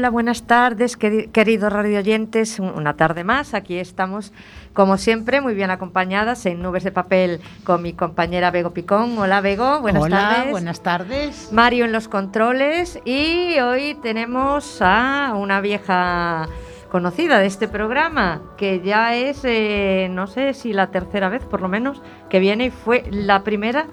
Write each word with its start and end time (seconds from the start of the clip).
hola, 0.00 0.08
buenas 0.08 0.44
tardes, 0.44 0.96
queridos 0.96 1.70
radioyentes. 1.70 2.58
Una 2.58 2.96
tarde 2.96 3.22
más, 3.22 3.52
aquí 3.52 3.76
estamos, 3.76 4.32
como 4.72 4.96
siempre, 4.96 5.42
muy 5.42 5.52
bien 5.52 5.70
acompañadas 5.70 6.46
en 6.46 6.62
Nubes 6.62 6.84
de 6.84 6.90
Papel 6.90 7.42
con 7.64 7.82
mi 7.82 7.92
compañera 7.92 8.50
Bego 8.50 8.70
Picón. 8.70 9.18
Hola, 9.18 9.42
Bego, 9.42 9.80
buenas 9.82 10.04
hola, 10.04 10.36
tardes. 10.36 10.50
buenas 10.52 10.82
tardes. 10.82 11.52
Mario 11.52 11.84
en 11.84 11.92
los 11.92 12.08
controles 12.08 12.98
y 13.04 13.58
hoy 13.60 13.94
tenemos 14.02 14.80
a 14.80 15.34
una 15.36 15.60
vieja 15.60 16.48
conocida 16.90 17.38
de 17.38 17.44
este 17.44 17.68
programa, 17.68 18.40
que 18.56 18.80
ya 18.80 19.14
es, 19.14 19.42
eh, 19.44 20.08
no 20.10 20.26
sé 20.28 20.54
si 20.54 20.72
la 20.72 20.86
tercera 20.86 21.28
vez 21.28 21.44
por 21.44 21.60
lo 21.60 21.68
menos, 21.68 22.00
que 22.30 22.38
viene 22.38 22.64
y 22.64 22.70
fue 22.70 23.04
la 23.10 23.44
primera, 23.44 23.84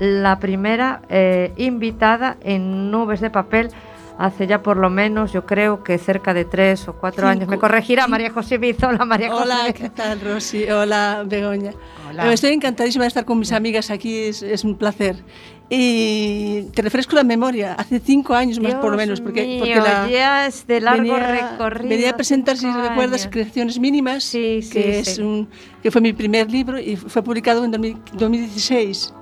la 0.00 0.38
primera 0.38 1.00
eh, 1.08 1.54
invitada 1.56 2.36
en 2.42 2.90
Nubes 2.90 3.22
de 3.22 3.30
Papel 3.30 3.70
hace 4.18 4.46
ya 4.46 4.62
por 4.62 4.76
lo 4.76 4.90
menos, 4.90 5.32
yo 5.32 5.44
creo 5.44 5.82
que 5.82 5.98
cerca 5.98 6.32
de 6.32 6.44
tres 6.44 6.88
o 6.88 6.94
cuatro 6.94 7.28
años. 7.28 7.48
Me 7.48 7.58
corregirá 7.58 8.06
María 8.06 8.30
José 8.30 8.58
Bizola. 8.58 9.04
María 9.04 9.30
José. 9.30 9.42
Hola, 9.42 9.72
¿qué 9.72 9.90
tal, 9.90 10.20
Rosy? 10.20 10.64
Hola, 10.70 11.24
Begoña. 11.26 11.72
Hola. 12.08 12.32
Estoy 12.32 12.52
encantadísima 12.52 13.04
de 13.04 13.08
estar 13.08 13.24
con 13.24 13.38
mis 13.38 13.52
amigas 13.52 13.90
aquí, 13.90 14.14
es, 14.24 14.64
un 14.64 14.76
placer. 14.76 15.22
Y 15.68 16.62
te 16.74 16.82
refresco 16.82 17.16
la 17.16 17.24
memoria, 17.24 17.74
hace 17.74 17.98
cinco 17.98 18.34
años 18.34 18.60
más 18.60 18.74
por 18.76 18.92
lo 18.92 18.96
menos, 18.96 19.20
porque, 19.20 19.56
porque 19.58 19.74
la, 19.74 20.08
ya 20.08 20.46
es 20.46 20.64
de 20.64 20.80
largo 20.80 21.02
venía, 21.02 21.50
recorrido. 21.50 21.88
Venía 21.88 22.10
a 22.10 22.16
presentar, 22.16 22.56
si 22.56 22.70
recuerdas, 22.70 23.28
Creaciones 23.28 23.78
Mínimas, 23.80 24.30
que, 24.30 24.58
Es 25.00 25.18
un, 25.18 25.48
que 25.82 25.90
fue 25.90 26.00
mi 26.00 26.12
primer 26.12 26.48
libro 26.50 26.78
y 26.78 26.94
fue 26.94 27.22
publicado 27.22 27.64
en 27.64 27.72
2016. 27.72 29.12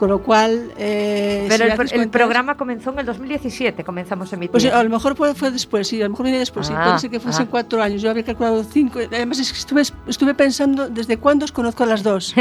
Con 0.00 0.08
lo 0.08 0.22
cual... 0.22 0.72
Eh, 0.78 1.44
Pero 1.46 1.66
el, 1.66 2.08
programa 2.08 2.56
comenzó 2.56 2.90
en 2.90 3.00
el 3.00 3.04
2017, 3.04 3.84
comenzamos 3.84 4.32
a 4.32 4.36
emitir. 4.36 4.50
Pues 4.50 4.64
a 4.64 4.82
lo 4.82 4.88
mejor 4.88 5.14
fue, 5.14 5.34
fue 5.34 5.50
después, 5.50 5.88
sí, 5.88 6.00
a 6.00 6.04
lo 6.04 6.10
mejor 6.12 6.24
viene 6.24 6.38
después, 6.38 6.68
sí, 6.68 6.72
puede 6.72 6.98
ser 6.98 7.10
que 7.10 7.20
fuesen 7.20 7.44
ah. 7.44 7.48
cuatro 7.50 7.82
años, 7.82 8.00
yo 8.00 8.08
había 8.08 8.22
calculado 8.22 8.64
cinco, 8.64 8.98
además 8.98 9.40
es 9.40 9.52
que 9.52 9.58
estuve, 9.58 9.82
estuve 10.08 10.32
pensando 10.32 10.88
desde 10.88 11.18
cuándo 11.18 11.44
os 11.44 11.52
conozco 11.52 11.82
a 11.82 11.86
las 11.86 12.02
dos, 12.02 12.34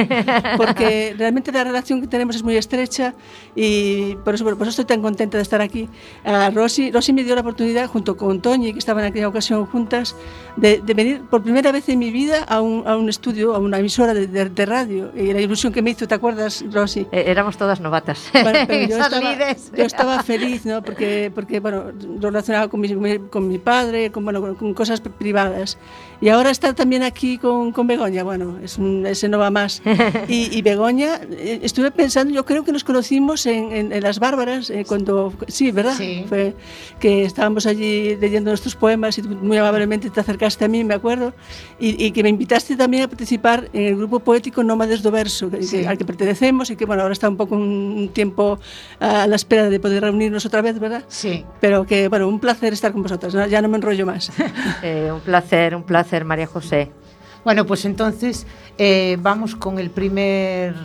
porque 0.55 1.13
realmente 1.17 1.51
la 1.51 1.65
relación 1.65 1.99
que 1.99 2.07
tenemos 2.07 2.37
es 2.37 2.43
muy 2.43 2.55
estrecha 2.55 3.13
y 3.57 4.15
por 4.23 4.35
eso, 4.35 4.45
por 4.45 4.61
eso 4.61 4.69
estoy 4.69 4.85
tan 4.85 5.01
contenta 5.01 5.37
de 5.37 5.43
estar 5.43 5.59
aquí. 5.59 5.89
A 6.23 6.51
Rosy, 6.51 6.91
Rosy 6.91 7.11
me 7.11 7.25
dio 7.25 7.35
la 7.35 7.41
oportunidad, 7.41 7.87
junto 7.87 8.15
con 8.15 8.41
Toñi, 8.41 8.71
que 8.71 8.79
estaban 8.79 9.03
en 9.03 9.11
aquella 9.11 9.27
ocasión 9.27 9.65
juntas, 9.65 10.15
de, 10.55 10.79
de 10.81 10.93
venir 10.93 11.23
por 11.29 11.43
primera 11.43 11.73
vez 11.73 11.89
en 11.89 11.99
mi 11.99 12.09
vida 12.09 12.43
a 12.43 12.61
un, 12.61 12.87
a 12.87 12.95
un 12.95 13.09
estudio, 13.09 13.53
a 13.53 13.59
una 13.59 13.79
emisora 13.79 14.13
de, 14.13 14.27
de, 14.27 14.65
radio, 14.65 15.11
y 15.13 15.33
la 15.33 15.41
ilusión 15.41 15.73
que 15.73 15.81
me 15.81 15.89
hizo, 15.89 16.07
¿te 16.07 16.15
acuerdas, 16.15 16.63
Rosy? 16.71 17.05
Eh, 17.11 17.25
éramos 17.27 17.48
éramos 17.49 17.57
todas 17.57 17.79
novatas. 17.79 18.29
Bueno, 18.31 18.59
pero 18.67 18.87
yo, 18.89 18.97
estaba, 18.97 19.53
yo, 19.77 19.85
estaba, 19.85 20.23
feliz, 20.23 20.65
¿no? 20.65 20.83
Porque, 20.83 21.31
porque 21.33 21.59
bueno, 21.59 21.85
lo 22.19 22.29
relacionaba 22.29 22.67
con 22.67 22.79
mi, 22.79 23.19
con 23.29 23.47
mi 23.47 23.57
padre, 23.57 24.11
con, 24.11 24.23
bueno, 24.23 24.55
con 24.55 24.73
cosas 24.73 25.01
privadas. 25.01 25.77
Y 26.21 26.29
ahora 26.29 26.49
está 26.49 26.73
también 26.73 27.03
aquí 27.03 27.37
con, 27.37 27.71
con 27.71 27.87
Begoña, 27.87 28.23
bueno, 28.23 28.57
es 28.61 28.77
un, 28.77 29.05
ese 29.05 29.29
no 29.29 29.39
va 29.39 29.49
más. 29.49 29.81
Y, 30.27 30.55
y, 30.55 30.61
Begoña, 30.61 31.21
eh, 31.31 31.59
estuve 31.63 31.91
pensando, 31.91 32.33
yo 32.33 32.45
creo 32.45 32.63
que 32.63 32.71
nos 32.71 32.83
conocimos 32.83 33.45
en, 33.45 33.91
en, 33.91 34.03
Las 34.03 34.19
Bárbaras, 34.19 34.69
eh, 34.69 34.85
cuando, 34.87 35.33
sí, 35.47 35.71
¿verdad? 35.71 35.95
Sí. 35.97 36.25
Fue 36.27 36.55
que 36.99 37.23
estábamos 37.23 37.65
allí 37.65 38.15
leyendo 38.17 38.51
nuestros 38.51 38.75
poemas 38.75 39.17
y 39.17 39.23
muy 39.23 39.57
amablemente 39.57 40.09
te 40.09 40.19
acercaste 40.19 40.65
a 40.65 40.67
mí, 40.67 40.83
me 40.83 40.93
acuerdo, 40.93 41.33
y, 41.79 42.03
y 42.03 42.11
que 42.11 42.21
me 42.21 42.29
invitaste 42.29 42.75
también 42.75 43.03
a 43.03 43.07
participar 43.07 43.69
en 43.73 43.83
el 43.85 43.95
grupo 43.95 44.19
poético 44.19 44.63
Nómades 44.63 45.01
do 45.01 45.11
Verso, 45.11 45.49
al 45.87 45.97
que 45.97 46.05
pertenecemos 46.05 46.69
y 46.69 46.75
que, 46.75 46.85
bueno, 46.85 47.03
ahora 47.03 47.13
está 47.13 47.29
un 47.29 47.37
poco 47.37 47.55
un, 47.55 48.09
tiempo 48.13 48.59
a 48.99 49.27
la 49.27 49.35
espera 49.35 49.69
de 49.69 49.79
poder 49.79 50.03
reunirnos 50.03 50.45
otra 50.45 50.61
vez, 50.61 50.79
¿verdad? 50.79 51.03
Sí. 51.07 51.45
Pero 51.61 51.85
que, 51.85 52.07
bueno, 52.07 52.27
un 52.27 52.39
placer 52.39 52.73
estar 52.73 52.91
con 52.91 53.03
vosotras, 53.03 53.33
ya 53.49 53.61
no 53.61 53.69
me 53.69 53.77
enrollo 53.77 54.05
más. 54.05 54.31
Eh, 54.81 55.11
un 55.11 55.19
placer, 55.19 55.75
un 55.75 55.83
placer 55.83 56.08
María 56.25 56.47
José? 56.47 56.91
Bueno, 57.43 57.65
pues 57.65 57.85
entonces 57.85 58.45
eh, 58.77 59.17
vamos 59.21 59.55
con 59.55 59.79
el 59.79 59.89
primer 59.89 60.75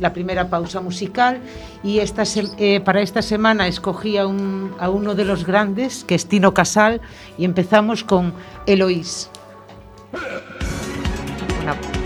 la 0.00 0.12
primera 0.12 0.48
pausa 0.48 0.80
musical 0.80 1.40
y 1.82 1.98
esta 1.98 2.22
eh, 2.58 2.80
para 2.80 3.00
esta 3.00 3.20
semana 3.20 3.66
escogí 3.66 4.16
a, 4.16 4.26
un, 4.26 4.72
a, 4.78 4.90
uno 4.90 5.14
de 5.14 5.24
los 5.24 5.44
grandes, 5.44 6.04
que 6.04 6.14
es 6.14 6.26
Tino 6.26 6.54
Casal, 6.54 7.00
y 7.36 7.44
empezamos 7.44 8.04
con 8.04 8.32
Eloís. 8.66 9.28
no 11.66 11.97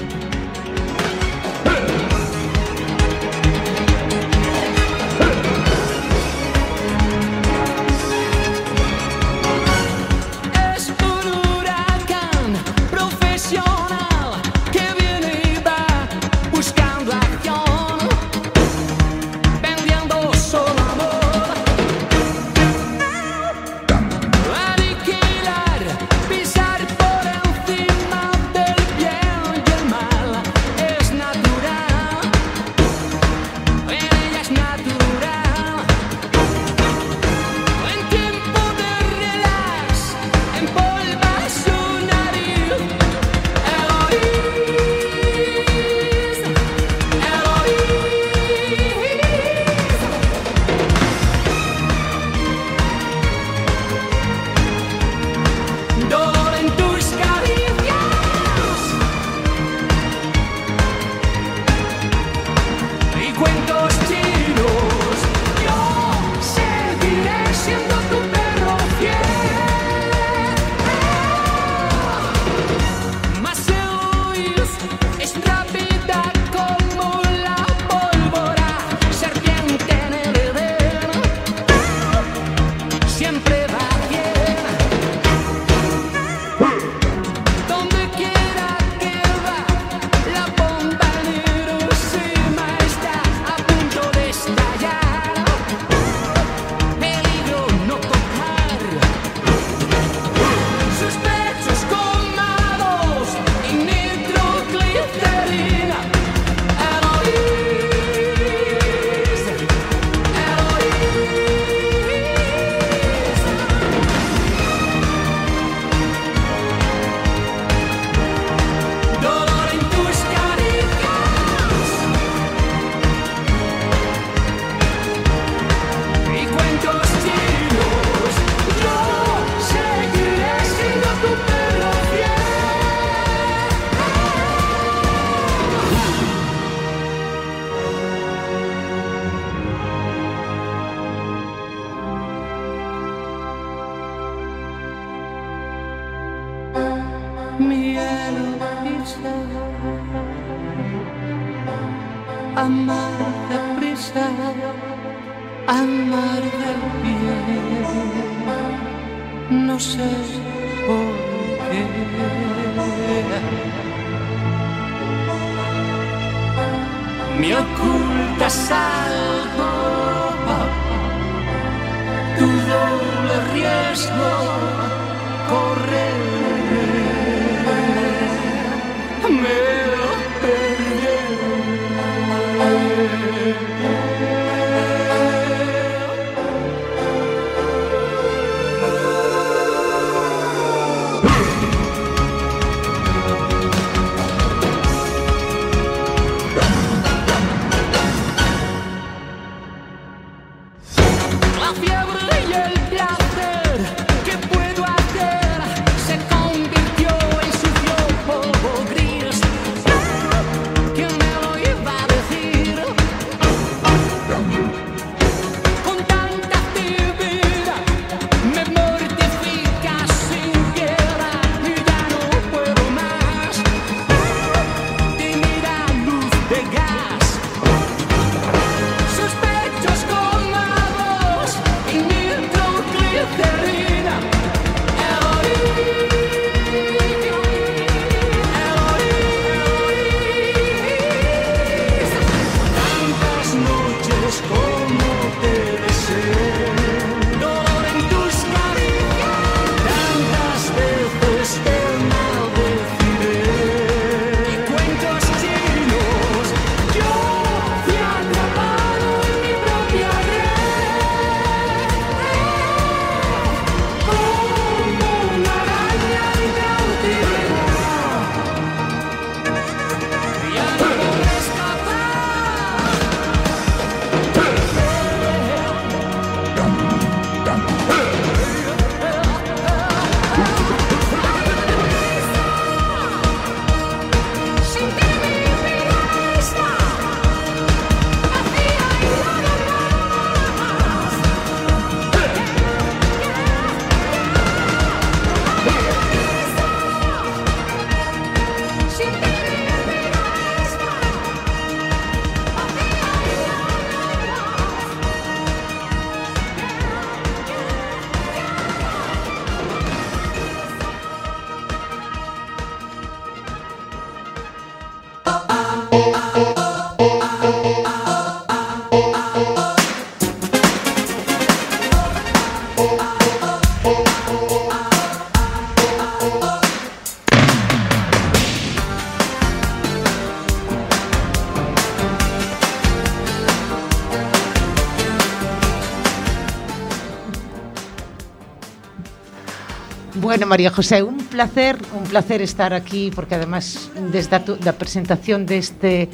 Bueno, 340.42 340.50
María 340.50 340.70
José, 340.72 341.04
un 341.04 341.18
placer, 341.18 341.78
un 341.96 342.02
placer 342.02 342.42
estar 342.42 342.74
aquí 342.74 343.12
porque 343.14 343.36
además 343.36 343.92
desde 344.10 344.34
a 344.34 344.44
tu, 344.44 344.56
da 344.56 344.74
presentación 344.74 345.46
deste 345.46 346.10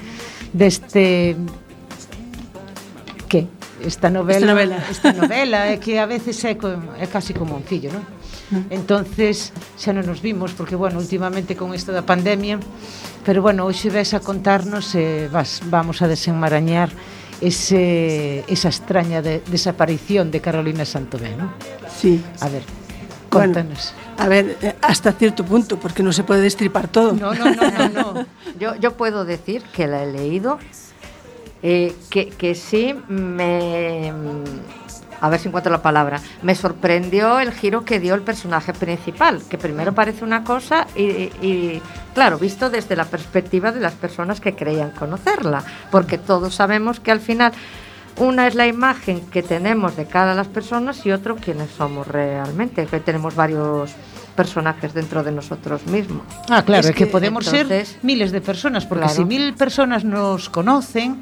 deste 0.52 1.32
que 3.24 3.48
esta 3.80 4.10
novela, 4.12 4.36
esta 4.36 4.52
novela, 4.52 4.76
esta 4.92 5.12
novela 5.16 5.58
é 5.72 5.80
que 5.80 5.96
a 5.96 6.04
veces 6.04 6.36
é, 6.44 6.52
é 6.52 7.06
casi 7.08 7.32
como 7.32 7.56
un 7.56 7.64
fillo, 7.64 7.88
non? 7.88 8.04
Entonces 8.68 9.56
xa 9.80 9.96
non 9.96 10.04
nos 10.04 10.20
vimos 10.20 10.52
porque 10.52 10.76
bueno, 10.76 11.00
últimamente 11.00 11.56
con 11.56 11.72
isto 11.72 11.96
da 11.96 12.04
pandemia, 12.04 12.60
pero 13.24 13.40
bueno, 13.40 13.64
hoxe 13.64 13.88
ves 13.88 14.12
a 14.12 14.20
contarnos 14.20 14.92
e 14.92 15.24
eh, 15.24 15.32
vas, 15.32 15.64
vamos 15.72 16.04
a 16.04 16.06
desenmarañar 16.06 16.92
ese, 17.40 18.44
esa 18.44 18.68
extraña 18.68 19.24
de, 19.24 19.40
desaparición 19.48 20.28
de 20.28 20.44
Carolina 20.44 20.84
Santomé, 20.84 21.32
non? 21.32 21.48
Sí. 21.88 22.20
A 22.44 22.52
ver, 22.52 22.68
Bueno, 23.30 23.54
contanos. 23.54 23.94
a 24.16 24.28
ver, 24.28 24.56
eh, 24.62 24.74
hasta 24.80 25.12
cierto 25.12 25.44
punto, 25.44 25.78
porque 25.78 26.02
no 26.02 26.12
se 26.12 26.24
puede 26.24 26.40
destripar 26.40 26.88
todo. 26.88 27.12
No, 27.12 27.34
no, 27.34 27.44
no, 27.54 27.70
no, 27.70 27.88
no. 27.88 28.26
Yo, 28.58 28.74
yo 28.76 28.96
puedo 28.96 29.24
decir 29.24 29.62
que 29.72 29.86
la 29.86 30.02
he 30.02 30.12
leído, 30.12 30.58
eh, 31.62 31.94
que, 32.10 32.28
que 32.28 32.54
sí 32.54 32.94
me... 33.08 34.12
A 35.20 35.28
ver 35.28 35.40
si 35.40 35.48
encuentro 35.48 35.72
la 35.72 35.82
palabra. 35.82 36.20
Me 36.42 36.54
sorprendió 36.54 37.40
el 37.40 37.52
giro 37.52 37.84
que 37.84 37.98
dio 37.98 38.14
el 38.14 38.22
personaje 38.22 38.72
principal, 38.72 39.42
que 39.48 39.58
primero 39.58 39.92
parece 39.92 40.24
una 40.24 40.44
cosa 40.44 40.86
y, 40.94 41.02
y, 41.42 41.82
claro, 42.14 42.38
visto 42.38 42.70
desde 42.70 42.94
la 42.94 43.04
perspectiva 43.04 43.72
de 43.72 43.80
las 43.80 43.94
personas 43.94 44.40
que 44.40 44.54
creían 44.54 44.92
conocerla, 44.92 45.64
porque 45.90 46.18
todos 46.18 46.54
sabemos 46.54 47.00
que 47.00 47.10
al 47.10 47.20
final 47.20 47.52
una 48.18 48.46
es 48.46 48.54
la 48.54 48.66
imagen 48.66 49.20
que 49.30 49.42
tenemos 49.42 49.96
de 49.96 50.06
cada 50.06 50.34
las 50.34 50.48
personas 50.48 51.04
y 51.06 51.12
otro 51.12 51.36
quiénes 51.36 51.70
somos 51.70 52.06
realmente, 52.06 52.86
que 52.86 53.00
tenemos 53.00 53.34
varios 53.34 53.92
personajes 54.36 54.94
dentro 54.94 55.22
de 55.24 55.32
nosotros 55.32 55.86
mismos. 55.86 56.22
Ah, 56.48 56.62
claro, 56.62 56.80
Es 56.80 56.86
es 56.90 56.92
que, 56.96 57.04
que, 57.06 57.10
podemos 57.10 57.46
entonces, 57.46 57.88
ser 57.88 57.98
miles 58.04 58.30
de 58.30 58.40
personas, 58.40 58.86
porque 58.86 59.04
claro. 59.04 59.16
si 59.16 59.24
mil 59.24 59.54
personas 59.54 60.04
nos 60.04 60.48
conocen, 60.48 61.20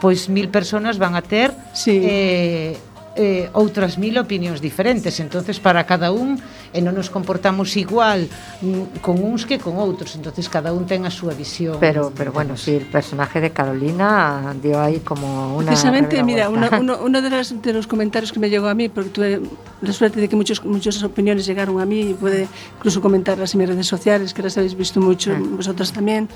pois 0.00 0.28
mil 0.28 0.48
personas 0.48 0.98
van 0.98 1.16
a 1.16 1.22
ter 1.22 1.52
Sí. 1.72 2.00
eh, 2.02 2.78
eh, 3.18 3.50
outras 3.52 3.98
mil 3.98 4.14
opinións 4.16 4.62
diferentes 4.62 5.18
entonces 5.18 5.58
para 5.58 5.82
cada 5.90 6.14
un 6.14 6.38
e 6.70 6.78
non 6.78 6.94
nos 6.94 7.10
comportamos 7.10 7.74
igual 7.74 8.30
mm, 8.62 9.02
con 9.02 9.18
uns 9.18 9.42
que 9.42 9.58
con 9.58 9.74
outros 9.82 10.14
entonces 10.14 10.46
cada 10.46 10.70
un 10.70 10.86
ten 10.86 11.02
a 11.02 11.10
súa 11.10 11.34
visión 11.34 11.82
Pero, 11.82 12.14
pero 12.14 12.30
bueno, 12.30 12.54
sí, 12.54 12.78
el 12.78 12.86
personaje 12.86 13.42
de 13.42 13.50
Carolina 13.50 14.54
dio 14.62 14.78
ahí 14.80 15.00
como 15.02 15.56
una. 15.58 15.74
Precisamente, 15.74 16.22
mira, 16.22 16.46
una- 16.48 16.70
uno, 16.78 16.98
uno 17.02 17.18
de, 17.20 17.30
las- 17.30 17.50
de 17.60 17.72
los 17.74 17.86
comentarios 17.90 18.30
que 18.30 18.38
me 18.38 18.48
llegó 18.50 18.68
a 18.70 18.74
mí, 18.78 18.88
porque 18.88 19.10
tuve 19.10 19.40
la 19.82 19.92
suerte 19.92 20.20
de 20.20 20.28
que 20.28 20.36
muchos, 20.36 20.62
muchas 20.64 21.02
opiniones 21.02 21.42
llegaron 21.46 21.80
a 21.80 21.86
mí 21.86 22.10
y 22.10 22.14
puede 22.14 22.46
incluso 22.78 23.00
comentarlas 23.02 23.54
en 23.54 23.58
mis 23.58 23.68
redes 23.68 23.86
sociales, 23.86 24.30
que 24.32 24.42
las 24.46 24.54
habéis 24.56 24.76
visto 24.76 25.00
mucho, 25.00 25.32
Ah. 25.34 25.40
vosotros 25.42 25.90
también, 25.90 26.28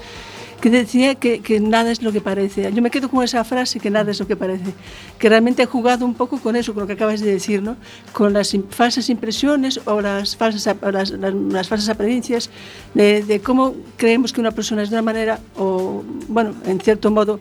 que 0.63 0.71
decía 0.71 1.17
que, 1.17 1.41
que 1.41 1.59
nada 1.61 1.91
es 1.91 2.01
lo 2.03 2.13
que 2.13 2.21
parece. 2.21 2.73
Yo 2.73 2.81
me 2.81 2.91
quedo 2.91 3.11
con 3.11 3.25
esa 3.25 3.43
frase, 3.43 3.81
que 3.81 3.91
nada 3.91 4.13
es 4.13 4.21
lo 4.21 4.29
que 4.29 4.37
parece, 4.37 4.73
que 5.19 5.29
realmente 5.29 5.65
he 5.65 5.67
jugado 5.67 6.07
un 6.07 6.15
poco 6.15 6.39
con 6.39 6.55
eso, 6.57 6.73
con 6.73 6.83
lo 6.83 6.87
que 6.87 6.93
acabas 6.95 7.21
de 7.21 7.31
decir, 7.33 7.61
¿no? 7.63 7.77
con 8.13 8.33
las 8.33 8.57
falsas 8.71 9.11
impresiones 9.11 9.81
o 9.87 10.01
las 10.01 10.37
falsas, 10.37 10.77
las, 10.93 11.11
las- 11.11 11.35
las 11.35 11.69
falsas 11.69 11.89
apariencias 11.89 12.49
de, 12.95 13.25
de 13.25 13.41
cómo 13.41 13.75
creemos 13.97 14.33
que 14.33 14.41
una 14.41 14.53
persona 14.53 14.85
es 14.85 14.91
de 14.91 14.95
una 14.95 15.03
manera 15.03 15.41
o, 15.59 16.05
bueno, 16.29 16.55
en 16.65 16.81
cierto 16.81 17.11
modo, 17.11 17.41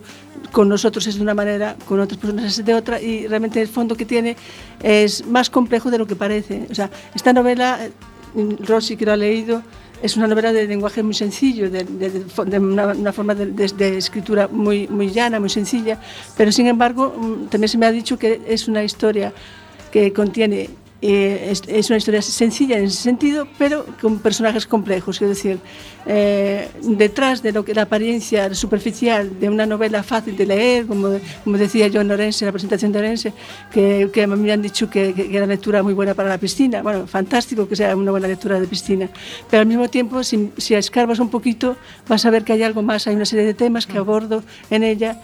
con 0.52 0.68
nosotros 0.68 1.06
es 1.06 1.16
de 1.16 1.22
una 1.22 1.36
manera, 1.36 1.76
con 1.88 2.00
otras 2.00 2.20
personas 2.20 2.58
es 2.58 2.66
de 2.66 2.74
otra, 2.74 3.00
y 3.00 3.28
realmente 3.28 3.62
el 3.62 3.68
fondo 3.68 3.96
que 3.96 4.06
tiene 4.06 4.36
es 4.82 5.26
más 5.28 5.50
complejo 5.52 5.92
de 5.92 6.00
lo 6.00 6.08
que 6.08 6.16
parece. 6.16 6.66
O 6.72 6.76
sea, 6.76 6.90
esta 7.14 7.32
novela, 7.34 7.86
eh, 7.86 7.92
Rosy 8.66 8.98
que 8.98 9.06
lo 9.06 9.12
ha 9.14 9.18
leído, 9.18 9.62
es 10.02 10.18
una 10.18 10.28
novela 10.28 10.52
de 10.54 10.68
lenguaje 10.68 11.04
muy 11.04 11.14
sencillo, 11.14 11.70
de, 11.70 11.84
de- 11.84 12.60
una, 12.60 13.14
forma 13.14 13.36
de, 13.36 13.48
de- 13.48 13.68
de 13.68 13.98
escritura 13.98 14.48
muy, 14.48 14.88
muy 14.88 15.10
llana, 15.12 15.40
muy 15.40 15.50
sencilla, 15.50 16.00
pero 16.38 16.52
sin 16.52 16.68
embargo 16.68 17.14
mm, 17.18 17.48
también 17.48 17.70
se 17.70 17.78
me 17.78 17.86
ha 17.86 17.92
dicho 17.92 18.18
que 18.18 18.42
es 18.48 18.68
una 18.68 18.84
historia 18.84 19.34
que 19.92 20.12
contiene, 20.14 20.70
eh, 21.02 21.50
es, 21.50 21.64
es 21.68 21.90
una 21.90 21.98
historia 21.98 22.22
sencilla 22.22 22.78
en 22.78 22.86
ese 22.86 23.02
sentido, 23.02 23.48
pero 23.58 23.86
con 24.02 24.20
personajes 24.20 24.66
complejos, 24.68 25.22
es 25.22 25.30
decir, 25.30 25.60
eh, 26.06 26.70
detrás 26.82 27.42
de 27.42 27.52
lo 27.52 27.66
que 27.66 27.74
la 27.74 27.84
apariencia 27.84 28.54
superficial 28.54 29.40
de 29.40 29.50
una 29.50 29.66
novela 29.66 30.04
fácil 30.04 30.38
de 30.38 30.46
leer, 30.46 30.86
como, 30.86 31.20
como 31.44 31.58
decía 31.58 31.88
yo 31.88 32.02
en 32.02 32.12
Orense, 32.12 32.46
en 32.46 32.48
la 32.48 32.52
presentación 32.52 32.92
de 32.92 33.00
Orense, 33.00 33.34
que, 33.72 34.10
que 34.14 34.28
me 34.28 34.52
han 34.52 34.62
dicho 34.62 34.90
que, 34.90 35.14
que 35.14 35.36
era 35.36 35.46
lectura 35.46 35.84
muy 35.84 35.94
buena 35.94 36.14
para 36.14 36.30
la 36.30 36.38
piscina. 36.38 36.82
Bueno, 36.82 37.08
fantástico 37.08 37.68
que 37.68 37.76
sea 37.76 37.96
una 37.96 38.12
buena 38.12 38.28
lectura 38.28 38.60
de 38.60 38.68
piscina, 38.68 39.10
pero 39.50 39.62
al 39.62 39.68
mismo 39.68 39.90
tiempo, 39.90 40.24
si, 40.24 40.52
si 40.58 40.76
escarbas 40.76 41.20
un 41.20 41.30
poquito, 41.30 41.78
vas 42.08 42.26
a 42.26 42.30
ver 42.30 42.44
que 42.44 42.54
hay 42.54 42.64
algo 42.64 42.82
más, 42.82 43.08
hay 43.08 43.16
una 43.16 43.26
serie 43.26 43.46
de 43.46 43.54
temas 43.54 43.88
que 43.88 43.98
abordo 43.98 44.44
en 44.70 44.84
ella 44.84 45.22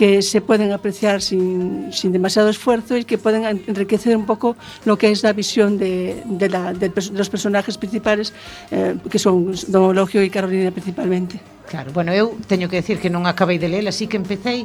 que 0.00 0.22
se 0.22 0.40
pueden 0.40 0.72
apreciar 0.72 1.20
sin, 1.20 1.92
sin 1.92 2.10
demasiado 2.10 2.48
esfuerzo 2.48 2.96
y 2.96 3.04
que 3.04 3.18
pueden 3.18 3.44
enriquecer 3.44 4.16
un 4.16 4.24
poco 4.24 4.56
lo 4.86 4.96
que 4.96 5.10
es 5.10 5.22
la 5.22 5.34
visión 5.34 5.76
de, 5.76 6.22
de, 6.24 6.48
la, 6.48 6.72
de 6.72 6.90
los 7.12 7.28
personajes 7.28 7.76
principales, 7.76 8.32
eh, 8.70 8.96
que 9.10 9.18
son 9.18 9.52
Don 9.68 9.92
Eulogio 9.92 10.22
e 10.22 10.32
Carolina 10.32 10.72
principalmente. 10.72 11.36
Claro, 11.68 11.92
bueno, 11.92 12.16
eu 12.16 12.32
teño 12.48 12.72
que 12.72 12.80
decir 12.80 12.96
que 12.96 13.12
non 13.12 13.28
acabei 13.28 13.60
de 13.60 13.68
ler, 13.68 13.84
así 13.92 14.08
que 14.08 14.16
empecéi 14.16 14.64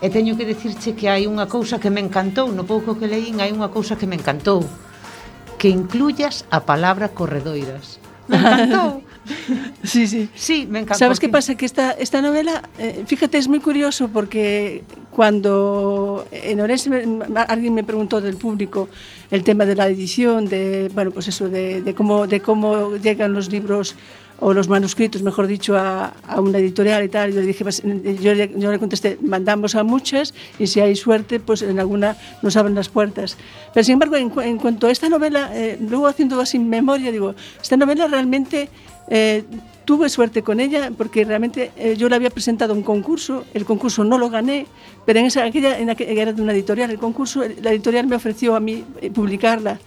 e 0.00 0.08
teño 0.08 0.32
que 0.32 0.48
decirche 0.48 0.96
que 0.96 1.12
hai 1.12 1.28
unha 1.28 1.44
cousa 1.44 1.76
que 1.76 1.92
me 1.92 2.00
encantou, 2.00 2.48
no 2.48 2.64
pouco 2.64 2.96
que 2.96 3.04
leín 3.04 3.44
hai 3.44 3.52
unha 3.52 3.68
cousa 3.68 4.00
que 4.00 4.08
me 4.08 4.16
encantou, 4.16 4.64
que 5.60 5.68
incluyas 5.68 6.48
a 6.48 6.64
palabra 6.64 7.12
corredoiras. 7.12 8.00
Me 8.32 8.40
encantou. 8.40 9.04
Sí, 9.82 10.06
sí. 10.06 10.28
Sí, 10.34 10.66
me 10.68 10.80
encantó. 10.80 10.98
¿Sabes 10.98 11.20
qué 11.20 11.28
pasa? 11.28 11.54
Que 11.54 11.66
esta, 11.66 11.92
esta 11.92 12.20
novela, 12.22 12.62
eh, 12.78 13.04
fíjate, 13.06 13.38
es 13.38 13.48
muy 13.48 13.60
curioso 13.60 14.08
porque 14.08 14.84
cuando 15.10 16.26
en 16.30 16.60
Orense 16.60 16.90
alguien 17.48 17.74
me 17.74 17.84
preguntó 17.84 18.20
del 18.20 18.36
público 18.36 18.88
el 19.30 19.42
tema 19.44 19.64
de 19.66 19.76
la 19.76 19.88
edición, 19.88 20.46
de, 20.46 20.90
bueno, 20.94 21.10
pues 21.10 21.28
eso, 21.28 21.48
de, 21.48 21.82
de 21.82 21.94
cómo, 21.94 22.26
de 22.26 22.40
cómo 22.40 22.96
llegan 22.96 23.32
los 23.32 23.50
libros 23.50 23.96
o 24.42 24.54
los 24.54 24.68
manuscritos, 24.68 25.22
mejor 25.22 25.46
dicho, 25.46 25.76
a, 25.76 26.14
a 26.26 26.40
una 26.40 26.56
editorial 26.58 27.04
y 27.04 27.10
tal. 27.10 27.30
Yo 27.30 27.40
le 27.40 27.46
dije, 27.46 27.62
pues, 27.62 27.82
yo, 27.82 28.34
le, 28.34 28.50
yo 28.56 28.72
le 28.72 28.78
contesté, 28.78 29.18
mandamos 29.20 29.74
a 29.74 29.84
muchas 29.84 30.32
y 30.58 30.66
si 30.66 30.80
hay 30.80 30.96
suerte, 30.96 31.40
pues 31.40 31.60
en 31.60 31.78
alguna 31.78 32.16
nos 32.40 32.56
abren 32.56 32.74
las 32.74 32.88
puertas. 32.88 33.36
Pero 33.74 33.84
sin 33.84 33.94
embargo, 33.94 34.16
en 34.16 34.56
cuanto 34.58 34.86
a 34.86 34.90
esta 34.90 35.10
novela, 35.10 35.50
eh, 35.52 35.76
luego 35.78 36.06
haciendo 36.06 36.40
así 36.40 36.58
memoria, 36.58 37.12
digo, 37.12 37.34
esta 37.60 37.76
novela 37.76 38.06
realmente 38.08 38.70
eh, 39.10 39.44
tuve 39.84 40.08
suerte 40.08 40.42
con 40.42 40.60
ella 40.60 40.92
porque 40.96 41.24
realmente 41.24 41.72
eh, 41.76 41.96
yo 41.98 42.08
la 42.08 42.16
había 42.16 42.30
presentado 42.30 42.72
un 42.74 42.82
concurso, 42.82 43.44
el 43.54 43.64
concurso 43.64 44.04
no 44.04 44.18
lo 44.18 44.30
gané, 44.30 44.66
pero 45.04 45.18
en 45.18 45.26
esa, 45.26 45.44
aquella, 45.44 45.78
en 45.78 45.90
aquella 45.90 46.22
era 46.22 46.32
de 46.32 46.40
una 46.40 46.52
editorial, 46.52 46.90
el 46.90 46.98
concurso, 46.98 47.42
la 47.60 47.72
editorial 47.72 48.06
me 48.06 48.16
ofreció 48.16 48.54
a 48.54 48.60
mí 48.60 48.84
eh, 49.00 49.10
publicarla 49.10 49.78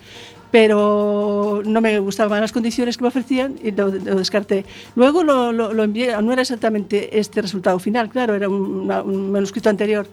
pero 0.52 1.64
no 1.66 1.82
me 1.82 1.98
gustaban 1.98 2.40
las 2.40 2.52
condiciones 2.52 2.96
que 2.96 3.02
me 3.02 3.08
ofrecían 3.08 3.56
y 3.64 3.72
lo, 3.72 3.88
lo 3.88 4.18
descarté. 4.18 4.66
Luego 4.96 5.24
lo, 5.24 5.52
lo, 5.52 5.74
lo 5.74 5.84
envié, 5.84 6.16
no 6.22 6.32
era 6.32 6.44
exactamente 6.44 7.18
este 7.18 7.42
resultado 7.42 7.80
final, 7.80 8.08
claro, 8.08 8.36
era 8.36 8.48
un, 8.48 8.88
un 8.92 9.32
manuscrito 9.32 9.72
anterior. 9.72 10.06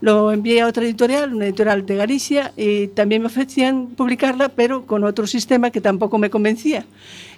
Lo 0.00 0.30
envié 0.30 0.60
a 0.60 0.66
otra 0.66 0.84
editorial, 0.84 1.32
una 1.34 1.46
editorial 1.46 1.86
de 1.86 1.96
Galicia, 1.96 2.52
y 2.56 2.88
también 2.88 3.22
me 3.22 3.28
ofrecían 3.28 3.86
publicarla, 3.88 4.50
pero 4.50 4.84
con 4.86 5.04
otro 5.04 5.26
sistema 5.26 5.70
que 5.70 5.80
tampoco 5.80 6.18
me 6.18 6.28
convencía. 6.28 6.84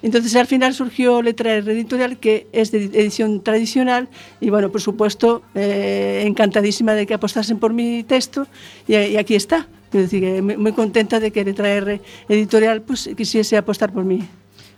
Entonces 0.02 0.34
al 0.36 0.46
final 0.46 0.74
surgió 0.74 1.22
Letra 1.22 1.54
R 1.54 1.72
Editorial, 1.72 2.18
que 2.18 2.48
es 2.52 2.70
de 2.72 2.84
edición 2.84 3.42
tradicional, 3.42 4.08
y 4.40 4.50
bueno, 4.50 4.70
por 4.70 4.80
supuesto, 4.80 5.42
eh, 5.54 6.24
encantadísima 6.26 6.94
de 6.94 7.06
que 7.06 7.14
apostasen 7.14 7.58
por 7.58 7.72
mi 7.72 8.02
texto, 8.02 8.46
y, 8.86 8.94
y 8.96 9.16
aquí 9.16 9.34
está. 9.36 9.68
Es 9.92 10.02
decir, 10.02 10.20
que 10.20 10.42
muy, 10.42 10.72
contenta 10.72 11.18
de 11.18 11.30
que 11.30 11.44
Letra 11.44 11.70
R 11.70 12.00
Editorial 12.28 12.82
pues, 12.82 13.08
quisiese 13.16 13.56
apostar 13.56 13.92
por 13.92 14.04
mí. 14.04 14.22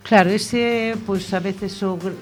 Claro, 0.03 0.29
ese, 0.29 0.95
pues 1.05 1.33
a 1.33 1.39
veces 1.39 1.81
gr- 1.83 2.13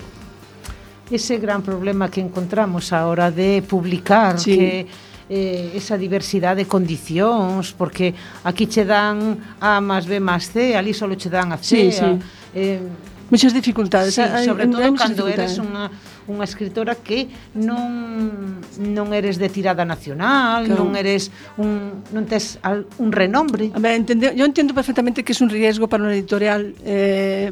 ese 1.12 1.38
gran 1.38 1.62
problema 1.62 2.10
que 2.10 2.22
encontramos 2.22 2.92
a 2.92 3.08
hora 3.08 3.30
de 3.30 3.62
publicar, 3.62 4.40
Sí. 4.40 4.56
que 4.58 4.88
eh, 5.30 5.78
esa 5.78 5.96
diversidade 5.96 6.66
de 6.66 6.68
condicións, 6.68 7.72
porque 7.78 8.18
aquí 8.44 8.66
che 8.66 8.84
dan 8.84 9.38
A 9.62 9.80
más 9.80 10.10
B 10.10 10.20
más 10.20 10.50
C, 10.50 10.76
ali 10.76 10.92
só 10.92 11.06
che 11.14 11.30
dan 11.30 11.54
a 11.54 11.58
C. 11.62 11.64
Sí, 11.64 11.92
sí. 11.94 12.04
A, 12.04 12.18
eh, 12.58 12.82
Muchas 13.30 13.54
dificultades. 13.54 14.16
Sí, 14.16 14.22
sobre 14.44 14.66
todo 14.68 14.94
cando 14.98 15.30
eres 15.30 15.62
unha 15.62 15.94
unha 16.30 16.46
escritora 16.46 16.94
que 16.94 17.28
non 17.58 18.62
non 18.78 19.08
eres 19.12 19.42
de 19.42 19.50
tirada 19.50 19.84
nacional, 19.84 20.70
claro. 20.70 20.86
non 20.86 20.94
eres 20.94 21.34
un 21.58 22.06
non 22.14 22.30
tes 22.30 22.62
un 23.02 23.10
renombre. 23.10 23.74
A 23.74 23.82
ver, 23.82 23.98
entende, 23.98 24.32
yo 24.38 24.46
entendo 24.46 24.78
perfectamente 24.78 25.26
que 25.26 25.34
es 25.34 25.42
un 25.42 25.50
riesgo 25.50 25.90
para 25.90 26.06
unha 26.06 26.14
editorial 26.14 26.78
eh, 26.86 27.50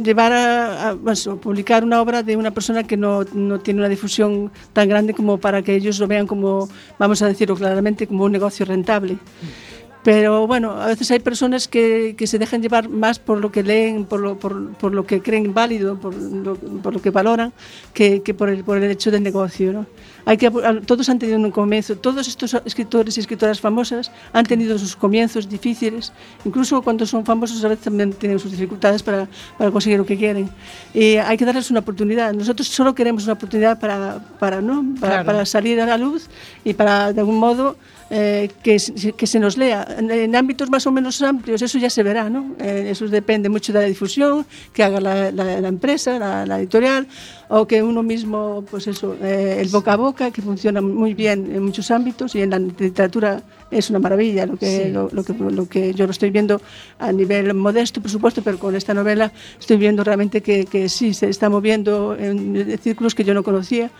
llevar 0.00 0.32
a, 0.32 0.44
a, 0.88 0.96
a 0.96 1.34
publicar 1.36 1.84
unha 1.84 2.00
obra 2.00 2.24
de 2.24 2.34
unha 2.34 2.50
persona 2.50 2.88
que 2.88 2.96
no, 2.96 3.28
no 3.36 3.60
tiene 3.60 3.84
unha 3.84 3.92
difusión 3.92 4.48
tan 4.72 4.88
grande 4.88 5.12
como 5.12 5.36
para 5.36 5.60
que 5.60 5.76
ellos 5.76 6.00
lo 6.00 6.08
vean 6.08 6.24
como, 6.24 6.66
vamos 6.96 7.20
a 7.20 7.28
decirlo 7.28 7.54
claramente, 7.54 8.08
como 8.08 8.24
un 8.24 8.32
negocio 8.32 8.64
rentable. 8.64 9.20
Mm 9.20 9.68
Pero 10.04 10.46
bueno, 10.46 10.80
a 10.80 10.86
veces 10.86 11.10
hay 11.10 11.18
personas 11.18 11.68
que, 11.68 12.14
que 12.16 12.26
se 12.26 12.38
dejan 12.38 12.62
llevar 12.62 12.88
más 12.88 13.18
por 13.18 13.38
lo 13.38 13.50
que 13.50 13.62
leen, 13.62 14.04
por 14.04 14.20
lo, 14.20 14.38
por, 14.38 14.72
por 14.74 14.94
lo 14.94 15.06
que 15.06 15.20
creen 15.20 15.52
válido, 15.52 15.96
por 15.98 16.14
lo, 16.14 16.54
por 16.56 16.94
lo 16.94 17.02
que 17.02 17.10
valoran, 17.10 17.52
que, 17.92 18.22
que 18.22 18.32
por, 18.32 18.48
el, 18.48 18.64
por 18.64 18.78
el 18.78 18.90
hecho 18.90 19.10
del 19.10 19.22
negocio. 19.22 19.72
¿no? 19.72 19.86
Hay 20.28 20.36
que, 20.36 20.50
todos 20.84 21.08
han 21.08 21.18
tenido 21.18 21.38
un 21.38 21.50
comienzo, 21.50 21.96
todos 21.96 22.28
estos 22.28 22.52
escritores 22.66 23.16
y 23.16 23.20
escritoras 23.20 23.58
famosas 23.62 24.10
han 24.34 24.44
tenido 24.44 24.78
sus 24.78 24.94
comienzos 24.94 25.48
difíciles, 25.48 26.12
incluso 26.44 26.82
cuando 26.82 27.06
son 27.06 27.24
famosos 27.24 27.64
a 27.64 27.68
veces 27.68 27.84
también 27.84 28.12
tienen 28.12 28.38
sus 28.38 28.50
dificultades 28.52 29.02
para, 29.02 29.26
para 29.56 29.70
conseguir 29.70 29.98
lo 29.98 30.04
que 30.04 30.18
quieren. 30.18 30.50
Y 30.92 31.16
hay 31.16 31.36
que 31.38 31.46
darles 31.46 31.70
una 31.70 31.80
oportunidad. 31.80 32.34
Nosotros 32.34 32.68
solo 32.68 32.94
queremos 32.94 33.24
una 33.24 33.32
oportunidad 33.38 33.80
para, 33.80 34.18
para, 34.38 34.60
¿no? 34.60 34.84
para, 35.00 35.12
Claro. 35.14 35.24
para 35.26 35.46
salir 35.46 35.80
a 35.80 35.86
la 35.86 35.96
luz 35.96 36.28
y 36.62 36.74
para, 36.74 37.12
de 37.14 37.20
algún 37.20 37.38
modo, 37.38 37.76
eh, 38.10 38.50
que, 38.62 38.76
que 39.16 39.26
se 39.26 39.38
nos 39.38 39.56
lea. 39.62 39.86
En, 39.98 40.10
en 40.10 40.36
ámbitos 40.36 40.68
más 40.70 40.86
o 40.86 40.92
menos 40.92 41.20
amplios, 41.22 41.60
eso 41.62 41.78
ya 41.78 41.90
se 41.90 42.02
verá, 42.02 42.28
¿no? 42.30 42.54
Eh, 42.58 42.88
eso 42.90 43.06
depende 43.08 43.48
mucho 43.50 43.72
de 43.72 43.80
la 43.80 43.84
difusión 43.86 44.46
que 44.74 44.82
haga 44.82 45.00
la, 45.00 45.30
la- 45.30 45.60
la 45.60 45.68
empresa, 45.68 46.18
la, 46.18 46.44
la 46.46 46.58
editorial, 46.58 47.06
o 47.48 47.66
que 47.66 47.82
uno 47.82 48.02
mismo, 48.02 48.64
pues 48.70 48.86
eso, 48.86 49.14
eh, 49.22 49.58
el 49.60 49.68
boca 49.68 49.92
a 49.92 49.96
boca, 49.96 50.17
que 50.32 50.42
funciona 50.42 50.80
muy 50.80 51.14
bien 51.14 51.50
en 51.54 51.62
muchos 51.62 51.90
ámbitos 51.90 52.34
y 52.34 52.42
en 52.42 52.50
la 52.50 52.58
literatura 52.58 53.42
es 53.70 53.88
una 53.90 53.98
maravilla 53.98 54.44
lo 54.46 54.56
que, 54.56 54.66
Sí. 54.84 54.92
lo, 54.92 55.08
lo 55.12 55.22
que, 55.24 55.32
lo 55.34 55.68
que 55.68 55.94
yo 55.94 56.04
lo 56.06 56.10
estoy 56.10 56.30
viendo 56.30 56.60
a 56.98 57.12
nivel 57.12 57.54
modesto, 57.54 58.00
por 58.00 58.10
supuesto, 58.10 58.42
pero 58.42 58.58
con 58.58 58.74
esta 58.74 58.92
novela 58.94 59.32
estoy 59.58 59.76
viendo 59.76 60.02
realmente 60.04 60.42
que, 60.42 60.64
que 60.66 60.88
sí, 60.88 61.14
se 61.14 61.28
está 61.28 61.48
moviendo 61.48 62.16
en 62.18 62.78
círculos 62.82 63.14
que 63.14 63.24
yo 63.24 63.32
no 63.34 63.42
conocía 63.42 63.90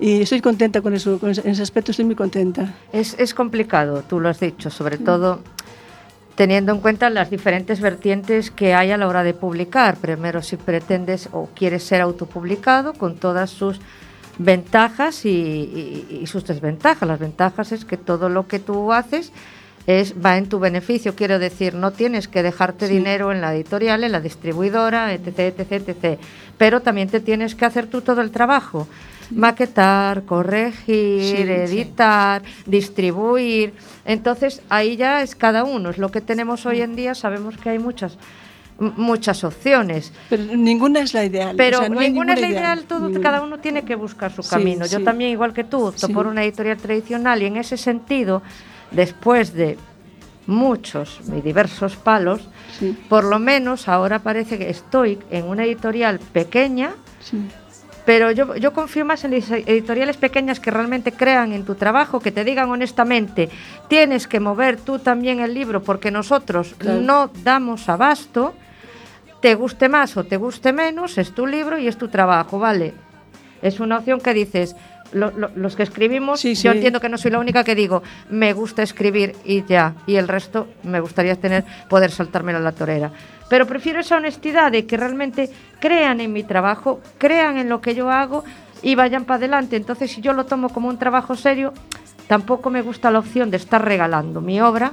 y 0.00 0.22
estoy 0.22 0.40
contenta 0.40 0.80
con 0.80 0.94
eso, 0.94 1.18
con 1.18 1.30
ese, 1.30 1.42
en 1.42 1.50
ese 1.50 1.62
aspecto 1.62 1.90
estoy 1.90 2.04
muy 2.06 2.14
contenta. 2.16 2.74
Es, 2.92 3.14
es 3.18 3.34
complicado, 3.34 4.02
tú 4.08 4.18
lo 4.20 4.28
has 4.28 4.40
dicho, 4.40 4.70
sobre 4.70 4.98
todo 4.98 5.40
teniendo 6.34 6.72
en 6.72 6.80
cuenta 6.80 7.08
las 7.08 7.30
diferentes 7.30 7.80
vertientes 7.80 8.50
que 8.50 8.74
hay 8.74 8.90
a 8.90 8.98
la 8.98 9.08
hora 9.08 9.22
de 9.22 9.32
publicar. 9.32 9.96
Primero, 9.96 10.42
si 10.42 10.56
pretendes 10.58 11.30
o 11.32 11.48
quieres 11.54 11.82
ser 11.82 12.02
autopublicado 12.02 12.92
con 12.92 13.16
todas 13.16 13.48
sus 13.50 13.80
ventajas 14.38 15.24
y, 15.24 15.28
y- 15.30 16.18
y 16.22 16.26
sus 16.26 16.44
desventajas. 16.44 17.08
Las 17.08 17.18
ventajas 17.18 17.72
es 17.72 17.84
que 17.84 17.96
todo 17.96 18.28
lo 18.28 18.46
que 18.46 18.58
tú 18.58 18.92
haces 18.92 19.32
es, 19.86 20.14
va 20.14 20.36
en 20.36 20.48
tu 20.48 20.58
beneficio, 20.58 21.14
quiero 21.14 21.38
decir, 21.38 21.74
no 21.74 21.92
tienes 21.92 22.26
que 22.26 22.42
dejarte 22.42 22.88
dinero 22.88 23.30
en 23.30 23.40
la 23.40 23.54
editorial, 23.54 24.02
en 24.02 24.10
la 24.12 24.20
distribuidora, 24.20 25.12
etc, 25.14 25.38
etc, 25.38 25.88
etc. 25.88 26.18
Pero 26.58 26.80
también 26.82 27.08
te 27.08 27.20
tienes 27.20 27.54
que 27.54 27.64
hacer 27.66 27.86
tú 27.86 28.00
todo 28.00 28.20
el 28.20 28.30
trabajo. 28.32 28.88
Maquetar, 29.30 30.22
corregir, 30.24 31.22
Sí, 31.22 31.42
editar, 31.42 32.42
distribuir. 32.64 33.74
Entonces 34.04 34.62
ahí 34.68 34.96
ya 34.96 35.22
es 35.22 35.34
cada 35.34 35.64
uno. 35.64 35.90
Es 35.90 35.98
lo 35.98 36.10
que 36.10 36.20
tenemos 36.20 36.64
hoy 36.66 36.80
en 36.80 36.96
día. 36.96 37.14
Sabemos 37.14 37.56
que 37.56 37.70
hay 37.70 37.78
muchas, 37.78 38.18
muchas 38.78 39.42
opciones. 39.44 40.12
Pero 40.28 40.44
ninguna 40.56 41.00
es 41.00 41.14
la 41.14 41.24
ideal. 41.24 41.54
Pero 41.56 41.78
o 41.78 41.80
sea, 41.80 41.88
no 41.88 42.00
hay 42.00 42.08
ninguna 42.10 42.34
es 42.34 42.40
la 42.40 42.48
ideal, 42.48 42.84
todo, 42.84 43.06
Ninguna. 43.08 43.20
cada 43.22 43.40
uno 43.42 43.58
tiene 43.58 43.82
que 43.82 43.94
buscar 43.94 44.32
su 44.32 44.42
Sí, 44.42 44.50
camino. 44.50 44.84
Yo 44.86 44.98
sí. 44.98 45.04
también, 45.04 45.30
igual 45.30 45.52
que 45.52 45.64
tú, 45.64 45.84
opto 45.86 46.06
Sí. 46.06 46.12
por 46.12 46.26
una 46.26 46.44
editorial 46.44 46.76
tradicional 46.76 47.42
y 47.42 47.46
en 47.46 47.56
ese 47.56 47.76
sentido, 47.76 48.42
después 48.90 49.52
de 49.54 49.78
muchos 50.46 51.20
y 51.36 51.40
diversos 51.40 51.96
palos, 51.96 52.48
por 53.08 53.24
lo 53.24 53.38
menos 53.38 53.88
ahora 53.88 54.20
parece 54.20 54.58
que 54.58 54.70
estoy 54.70 55.18
en 55.30 55.44
una 55.46 55.64
editorial 55.64 56.18
pequeña 56.18 56.90
sí. 57.20 57.38
Pero 58.04 58.30
yo, 58.30 58.54
yo 58.54 58.72
confío 58.72 59.04
más 59.04 59.24
en 59.24 59.32
las 59.32 59.50
editoriales 59.50 60.16
pequeñas 60.16 60.60
que 60.60 60.70
realmente 60.70 61.10
crean 61.10 61.52
en 61.52 61.64
tu 61.64 61.74
trabajo, 61.74 62.20
que 62.20 62.30
te 62.30 62.44
digan 62.44 62.70
honestamente, 62.70 63.48
tienes 63.88 64.28
que 64.28 64.38
mover 64.38 64.76
tú 64.76 65.00
también 65.00 65.40
el 65.40 65.52
libro 65.52 65.82
porque 65.82 66.12
nosotros 66.12 66.76
Claro. 66.78 67.00
no 67.00 67.30
damos 67.42 67.88
abasto, 67.88 68.54
te 69.46 69.54
guste 69.54 69.88
más 69.88 70.16
o 70.16 70.24
te 70.24 70.38
guste 70.38 70.72
menos, 70.72 71.18
es 71.18 71.30
tu 71.32 71.46
libro 71.46 71.78
y 71.78 71.86
es 71.86 71.96
tu 71.96 72.08
trabajo, 72.08 72.58
¿vale? 72.58 72.94
Es 73.62 73.78
una 73.78 73.98
opción 73.98 74.18
que 74.20 74.34
dices, 74.34 74.74
lo- 75.12 75.30
lo- 75.30 75.52
los 75.54 75.76
que 75.76 75.84
escribimos, 75.84 76.40
Sí, 76.40 76.56
yo 76.56 76.72
entiendo 76.72 76.98
que 77.00 77.08
no 77.08 77.16
soy 77.16 77.30
la 77.30 77.38
única 77.38 77.62
que 77.62 77.76
digo, 77.76 78.02
me 78.28 78.52
gusta 78.54 78.82
escribir 78.82 79.36
y 79.44 79.62
ya, 79.64 79.94
y 80.04 80.16
el 80.16 80.26
resto 80.26 80.66
me 80.82 80.98
gustaría 80.98 81.36
tener, 81.36 81.62
poder 81.88 82.10
saltármelo 82.10 82.58
a 82.58 82.60
la 82.60 82.72
torera. 82.72 83.12
Pero 83.48 83.68
prefiero 83.68 84.00
esa 84.00 84.16
honestidad 84.16 84.72
de 84.72 84.84
que 84.84 84.96
realmente 84.96 85.48
crean 85.78 86.20
en 86.20 86.32
mi 86.32 86.42
trabajo, 86.42 87.00
crean 87.16 87.56
en 87.56 87.68
lo 87.68 87.80
que 87.80 87.94
yo 87.94 88.10
hago 88.10 88.42
y 88.82 88.96
vayan 88.96 89.26
para 89.26 89.36
adelante. 89.36 89.76
Entonces, 89.76 90.10
si 90.10 90.22
yo 90.22 90.32
lo 90.32 90.46
tomo 90.46 90.70
como 90.70 90.88
un 90.88 90.98
trabajo 90.98 91.36
serio, 91.36 91.72
tampoco 92.26 92.68
me 92.68 92.82
gusta 92.82 93.12
la 93.12 93.20
opción 93.20 93.52
de 93.52 93.58
estar 93.58 93.84
regalando 93.84 94.40
mi 94.40 94.60
obra, 94.60 94.90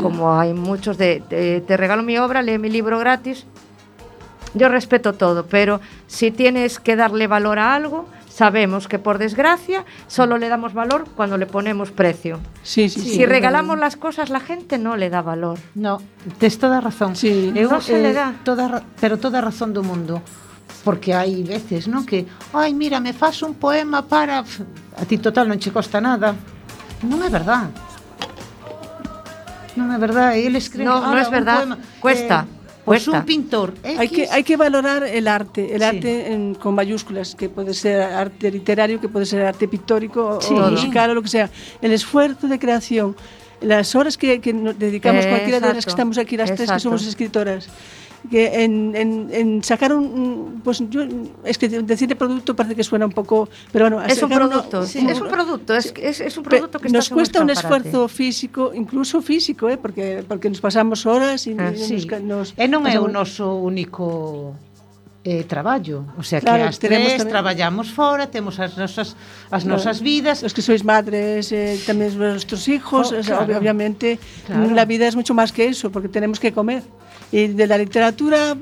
como 0.00 0.38
hay 0.38 0.54
muchos 0.54 0.98
de, 0.98 1.20
de- 1.28 1.62
te 1.62 1.76
regalo 1.76 2.04
mi 2.04 2.16
obra, 2.16 2.42
lee 2.42 2.58
mi 2.58 2.70
libro 2.70 3.00
gratis, 3.00 3.44
yo 4.54 4.68
respeto 4.68 5.12
todo, 5.14 5.46
pero 5.46 5.80
si 6.06 6.30
tienes 6.30 6.78
que 6.80 6.96
darle 6.96 7.26
valor 7.26 7.58
a 7.58 7.74
algo, 7.74 8.08
sabemos 8.28 8.86
que 8.86 8.98
por 8.98 9.18
desgracia 9.18 9.84
solo 10.06 10.38
le 10.38 10.48
damos 10.48 10.72
valor 10.72 11.06
cuando 11.16 11.36
le 11.36 11.46
ponemos 11.46 11.90
precio. 11.90 12.38
Sí, 12.62 12.88
sí, 12.88 13.00
sí. 13.00 13.10
si 13.16 13.26
regalamos 13.26 13.78
las 13.78 13.96
cosas, 13.96 14.30
la 14.30 14.40
gente 14.40 14.78
no 14.78 14.96
le 14.96 15.10
da 15.10 15.22
valor. 15.22 15.58
No, 15.74 16.00
tes 16.38 16.58
toda 16.58 16.80
razón. 16.80 17.16
Sí. 17.16 17.50
Non 17.52 17.82
se 17.82 17.98
le 18.00 18.14
dá. 18.14 18.34
Toda, 18.44 18.82
pero 19.00 19.18
toda 19.18 19.40
razón 19.42 19.74
do 19.74 19.82
mundo. 19.82 20.22
Porque 20.86 21.12
hai 21.12 21.42
veces, 21.42 21.90
non, 21.90 22.06
que, 22.06 22.24
ai, 22.54 22.72
mira, 22.72 23.02
me 23.02 23.12
faz 23.12 23.42
un 23.42 23.58
poema 23.58 24.06
para... 24.06 24.40
A 24.96 25.02
ti 25.04 25.18
total 25.18 25.50
non 25.50 25.58
che 25.58 25.74
costa 25.74 25.98
nada. 26.00 26.32
Non 27.02 27.20
é 27.26 27.28
verdad. 27.28 27.68
Non 29.76 29.90
é 29.94 29.98
verdad. 29.98 30.34
Eles 30.38 30.70
creen 30.70 30.88
No, 30.88 31.02
no 31.02 31.10
"Ala, 31.12 31.22
es 31.22 31.30
verdad. 31.30 31.58
poema, 31.66 31.76
Cuesta, 32.00 32.46
cuesta. 32.88 33.10
un 33.12 33.24
pintor 33.24 33.74
X, 33.82 33.98
Hay 33.98 34.08
que, 34.08 34.28
hay 34.30 34.42
que 34.42 34.56
valorar 34.56 35.02
el 35.04 35.28
arte, 35.28 35.74
el 35.74 35.80
Sí. 35.80 35.84
arte 35.86 36.32
en- 36.32 36.54
con 36.54 36.74
mayúsculas, 36.74 37.34
que 37.34 37.48
puede 37.48 37.74
ser 37.74 38.00
arte 38.02 38.50
literario, 38.50 39.00
que 39.00 39.08
puede 39.08 39.26
ser 39.26 39.42
arte 39.44 39.68
pictórico 39.68 40.40
Sí. 40.40 40.54
o 40.54 40.70
musical 40.70 41.10
o 41.10 41.14
lo 41.14 41.22
que 41.22 41.28
sea. 41.28 41.50
El 41.82 41.92
esfuerzo 41.92 42.48
de 42.48 42.58
creación, 42.58 43.16
las 43.60 43.94
horas 43.94 44.16
que, 44.16 44.40
que 44.40 44.52
nos 44.52 44.78
dedicamos 44.78 45.24
Eh, 45.24 45.28
cualquiera 45.30 45.60
de 45.60 45.74
las 45.74 45.84
que 45.84 45.90
estamos 45.90 46.16
aquí, 46.18 46.36
las 46.36 46.54
tres 46.54 46.70
que 46.70 46.80
somos 46.80 47.06
escritoras, 47.06 47.68
que 48.30 48.64
en, 48.64 48.94
en, 48.94 49.28
en 49.32 49.64
sacar 49.64 49.92
un 49.92 50.60
pues 50.64 50.82
yo, 50.90 51.02
es 51.44 51.56
que 51.58 51.68
decirte 51.68 52.16
producto 52.16 52.54
parece 52.54 52.74
que 52.74 52.84
suena 52.84 53.06
un 53.06 53.12
poco 53.12 53.48
pero 53.72 53.86
bueno 53.86 54.02
es 54.04 54.22
un 54.22 54.30
producto 54.30 54.78
uno, 54.78 54.86
sí, 54.86 54.98
un, 54.98 55.10
es 55.10 55.20
un 55.20 55.28
producto 55.28 55.74
es, 55.74 55.94
es, 55.96 56.20
es 56.20 56.36
un 56.36 56.44
producto 56.44 56.78
que 56.78 56.88
nos 56.88 57.08
cuesta 57.08 57.40
un 57.40 57.50
esfuerzo 57.50 58.08
físico 58.08 58.72
incluso 58.74 59.22
físico 59.22 59.68
eh, 59.68 59.76
porque 59.76 60.24
porque 60.26 60.50
nos 60.50 60.60
pasamos 60.60 61.06
horas 61.06 61.46
e 61.46 61.54
ah, 61.58 61.72
sí. 61.74 61.94
nos, 61.94 62.22
nos, 62.22 62.46
e 62.56 62.66
non 62.68 62.84
é 62.86 62.98
o 62.98 63.06
noso 63.06 63.54
único 63.54 64.54
eh, 65.28 65.44
traballo, 65.44 66.06
o 66.16 66.22
sea 66.24 66.40
Claro, 66.40 66.62
que 66.64 66.68
as 66.72 66.78
tenemos 66.80 67.08
tres 67.12 67.20
tamén- 67.20 67.34
traballamos 67.36 67.86
fora, 67.92 68.24
temos 68.32 68.56
as 68.64 68.72
nosas 68.80 69.08
as 69.52 69.62
Claro. 69.64 69.76
nosas 69.76 70.00
vidas. 70.00 70.40
Los 70.46 70.54
que 70.56 70.62
sois 70.64 70.82
madres, 70.88 71.52
eh, 71.52 71.76
también 71.84 72.16
nuestros 72.16 72.64
hijos, 72.72 73.12
Oh, 73.12 73.20
claro. 73.20 73.58
obviamente 73.60 74.16
Claro. 74.48 74.72
la 74.72 74.84
vida 74.88 75.04
es 75.10 75.16
mucho 75.20 75.34
más 75.36 75.52
que 75.52 75.68
eso, 75.68 75.92
porque 75.92 76.08
tenemos 76.08 76.40
que 76.40 76.50
comer. 76.56 76.80
Y 77.30 77.48
de 77.52 77.66
la 77.68 77.76
literatura, 77.76 78.56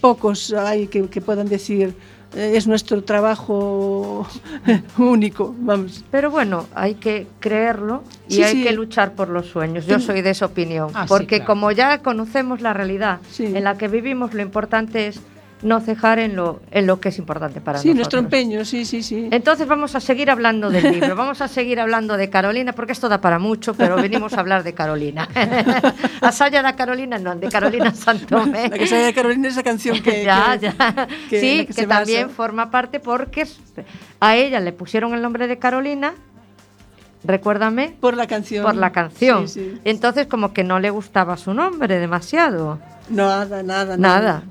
pocos 0.00 0.50
hay 0.52 0.88
que, 0.90 1.06
que 1.06 1.20
puedan 1.20 1.46
decir, 1.46 1.94
eh, 2.34 2.54
es 2.58 2.66
nuestro 2.66 3.02
trabajo 3.06 4.26
único, 4.98 5.54
vamos. 5.58 6.02
Pero 6.10 6.30
bueno, 6.30 6.66
hay 6.74 6.94
que 6.94 7.26
creerlo 7.38 8.02
y 8.28 8.34
Sí, 8.34 8.42
hay 8.42 8.52
sí. 8.56 8.62
que 8.64 8.72
luchar 8.72 9.14
por 9.14 9.28
los 9.28 9.46
sueños. 9.46 9.86
Yo 9.86 10.00
soy 10.00 10.22
de 10.22 10.30
esa 10.30 10.46
opinión. 10.46 10.90
Ah, 10.94 11.04
sí, 11.04 11.08
porque 11.08 11.36
claro. 11.38 11.46
como 11.46 11.70
ya 11.72 11.98
conocemos 12.02 12.60
la 12.60 12.72
realidad 12.72 13.20
Sí. 13.30 13.44
en 13.46 13.62
la 13.64 13.76
que 13.78 13.88
vivimos, 13.88 14.34
lo 14.34 14.42
importante 14.42 15.06
es 15.08 15.20
no 15.62 15.80
cejar 15.80 16.18
en 16.18 16.36
lo, 16.36 16.60
en 16.70 16.86
lo 16.86 17.00
que 17.00 17.10
es 17.10 17.18
importante 17.18 17.60
para 17.60 17.78
sí, 17.78 17.88
nosotros. 17.88 17.96
nuestro 17.98 18.18
empeño, 18.20 18.64
sí, 18.64 18.84
sí, 18.86 19.02
sí. 19.02 19.28
Entonces 19.30 19.66
vamos 19.68 19.94
a 19.94 20.00
seguir 20.00 20.30
hablando 20.30 20.70
del 20.70 20.90
libro, 20.92 21.14
vamos 21.14 21.40
a 21.42 21.48
seguir 21.48 21.80
hablando 21.80 22.16
de 22.16 22.30
Carolina, 22.30 22.72
porque 22.72 22.92
esto 22.92 23.08
da 23.10 23.20
para 23.20 23.38
mucho, 23.38 23.74
pero 23.74 23.96
venimos 23.96 24.32
a 24.32 24.40
hablar 24.40 24.62
de 24.62 24.72
Carolina. 24.72 25.28
a 26.22 26.32
Saya 26.32 26.62
da 26.62 26.76
Carolina, 26.76 27.18
no, 27.18 27.36
de 27.36 27.48
Carolina 27.48 27.92
Santomé. 27.94 28.68
La 28.68 28.78
que 28.78 28.86
sale 28.86 29.02
de 29.02 29.12
Carolina 29.14 29.48
es 29.48 29.54
esa 29.54 29.62
canción 29.62 30.00
que... 30.02 30.24
ya, 30.24 30.56
que- 30.58 30.66
ya. 30.78 31.08
que- 31.28 31.40
sí, 31.40 31.66
la 31.68 31.74
que, 31.74 31.86
también 31.86 32.22
basa. 32.28 32.34
forma 32.36 32.70
parte 32.70 32.98
porque 33.00 33.46
a 34.20 34.36
ella 34.36 34.60
le 34.60 34.72
pusieron 34.72 35.12
el 35.14 35.20
nombre 35.20 35.46
de 35.46 35.58
Carolina, 35.58 36.14
recuérdame, 37.24 37.94
Por 38.00 38.16
la 38.16 38.26
canción. 38.26 38.64
por 38.64 38.74
la 38.74 38.92
canción. 38.92 39.46
Sí, 39.48 39.60
sí. 39.60 39.80
Entonces 39.84 40.26
como 40.26 40.52
que 40.52 40.64
no 40.64 40.78
le 40.80 40.90
gustaba 40.90 41.36
su 41.36 41.52
nombre 41.54 41.98
demasiado. 41.98 42.78
Nada, 43.10 43.62
nada, 43.62 43.96
Nada. 43.96 44.42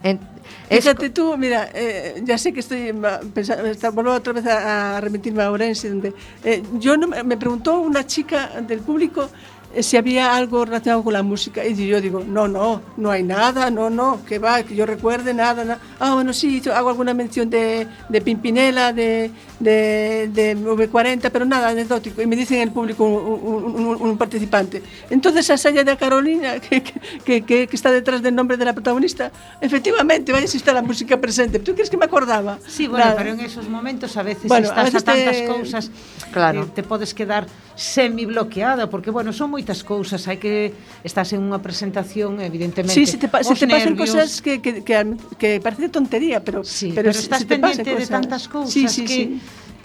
Es 0.69 0.83
Fíjate 0.83 1.09
tú, 1.09 1.35
mira, 1.37 1.69
eh, 1.73 2.21
ya 2.23 2.37
sé 2.37 2.53
que 2.53 2.59
estoy 2.59 2.93
pensando, 3.33 3.65
está- 3.65 3.89
vuelvo 3.89 4.11
otra 4.13 4.33
vez 4.33 4.45
a, 4.45 4.97
a 4.97 5.01
remitirme 5.01 5.41
a 5.43 5.51
Orense, 5.51 5.89
donde 5.89 6.13
eh, 6.43 6.61
yo 6.79 6.95
no, 6.95 7.07
me 7.07 7.37
preguntó 7.37 7.79
una 7.79 8.05
chica 8.05 8.61
del 8.61 8.79
público 8.79 9.29
si 9.81 9.97
había 9.97 10.35
algo 10.35 10.65
relacionado 10.65 11.03
con 11.03 11.13
la 11.13 11.21
música 11.23 11.63
y 11.65 11.75
yo 11.87 12.01
digo, 12.01 12.23
no, 12.25 12.47
no, 12.47 12.81
no 12.97 13.11
hay 13.11 13.23
nada, 13.23 13.69
no, 13.69 13.89
no, 13.89 14.19
que 14.25 14.39
va, 14.39 14.63
que 14.63 14.75
yo 14.75 14.85
recuerde 14.85 15.33
nada, 15.33 15.63
nada. 15.63 15.79
Ah, 15.99 16.15
bueno, 16.15 16.33
sí, 16.33 16.61
hago 16.73 16.89
alguna 16.89 17.13
mención 17.13 17.49
de, 17.49 17.87
de 18.09 18.21
Pimpinela, 18.21 18.93
de, 18.93 19.31
de, 19.59 20.29
de 20.33 20.57
V40, 20.57 21.29
pero 21.31 21.45
nada 21.45 21.69
anecdótico. 21.69 22.21
Y 22.21 22.25
me 22.25 22.35
dice 22.35 22.55
en 22.55 22.63
el 22.63 22.71
público 22.71 23.03
un, 23.05 23.63
un- 23.75 23.85
un- 23.87 24.01
un 24.01 24.17
participante. 24.17 24.81
Entonces, 25.09 25.49
a 25.51 25.57
Saya 25.57 25.83
de 25.83 25.95
Carolina, 25.97 26.59
que, 26.69 26.81
que, 26.83 27.41
que- 27.43 27.67
que 27.67 27.75
está 27.75 27.91
detrás 27.91 28.21
del 28.21 28.33
nombre 28.35 28.57
de 28.57 28.65
la 28.65 28.73
protagonista, 28.73 29.31
efectivamente, 29.61 30.31
vaya 30.31 30.47
si 30.47 30.57
está 30.57 30.73
la 30.73 30.81
música 30.81 31.19
presente. 31.21 31.59
¿Tú 31.59 31.73
crees 31.73 31.89
que 31.89 31.97
me 31.97 32.05
acordaba? 32.05 32.57
Sí, 32.67 32.87
bueno, 32.87 33.05
Nada. 33.05 33.17
pero 33.17 33.31
en 33.33 33.39
esos 33.41 33.69
momentos 33.69 34.17
a 34.17 34.23
veces 34.23 34.45
Bueno, 34.47 34.67
a 34.67 34.69
estás 34.69 34.81
a, 34.81 34.83
veces 34.85 35.03
te- 35.03 35.11
tantas 35.45 35.55
cousas 35.55 35.91
Claro. 36.31 36.65
que 36.65 36.71
te 36.71 36.83
podes 36.83 37.13
quedar 37.13 37.45
semi 37.79 38.27
bloqueada 38.27 38.91
porque 38.91 39.07
bueno, 39.07 39.31
son 39.31 39.55
moitas 39.55 39.87
cousas, 39.87 40.27
hai 40.27 40.35
que 40.35 40.75
estás 41.07 41.31
en 41.31 41.39
unha 41.39 41.63
presentación 41.63 42.43
evidentemente. 42.43 42.91
Sí, 42.91 43.07
se 43.07 43.15
te, 43.15 43.31
pa- 43.31 43.39
se 43.39 43.55
pasan 43.55 43.95
cosas 43.95 44.43
que, 44.43 44.59
que, 44.59 44.83
que, 44.83 45.15
que 45.39 45.63
parece 45.63 45.87
tontería, 45.87 46.43
pero, 46.43 46.67
Sí, 46.67 46.91
pero, 46.91 47.07
estás 47.15 47.39
se 47.41 47.47
te 47.47 47.55
pasan 47.55 47.87
pendiente 47.87 47.89
de 47.95 48.03
cosas. 48.03 48.11
tantas 48.11 48.43
cousas 48.51 48.75
sí, 48.75 48.83
sí, 48.91 49.07
que 49.07 49.15
sí. 49.15 49.23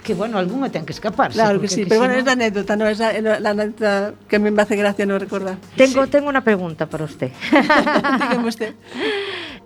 que 0.03 0.11
bueno, 0.13 0.35
algunha 0.37 0.67
ten 0.69 0.83
que 0.85 0.91
escaparse. 0.91 1.39
Claro 1.39 1.57
que 1.63 1.71
sí, 1.71 1.87
pero 1.87 2.03
bueno, 2.03 2.13
no- 2.13 2.19
es 2.19 2.25
la 2.27 2.35
anécdota, 2.35 2.75
no 2.75 2.85
es 2.85 2.99
la, 2.99 3.15
anécdota 3.49 4.13
que 4.27 4.35
a 4.35 4.39
mí 4.43 4.51
me 4.51 4.61
hace 4.61 4.75
gracia 4.75 5.07
no 5.07 5.15
recordar. 5.17 5.55
tengo, 5.79 6.05
tengo 6.11 6.27
una 6.27 6.43
pregunta 6.43 6.85
para 6.85 7.07
usted. 7.07 7.31
Dígame 8.19 8.49
usted. 8.51 8.75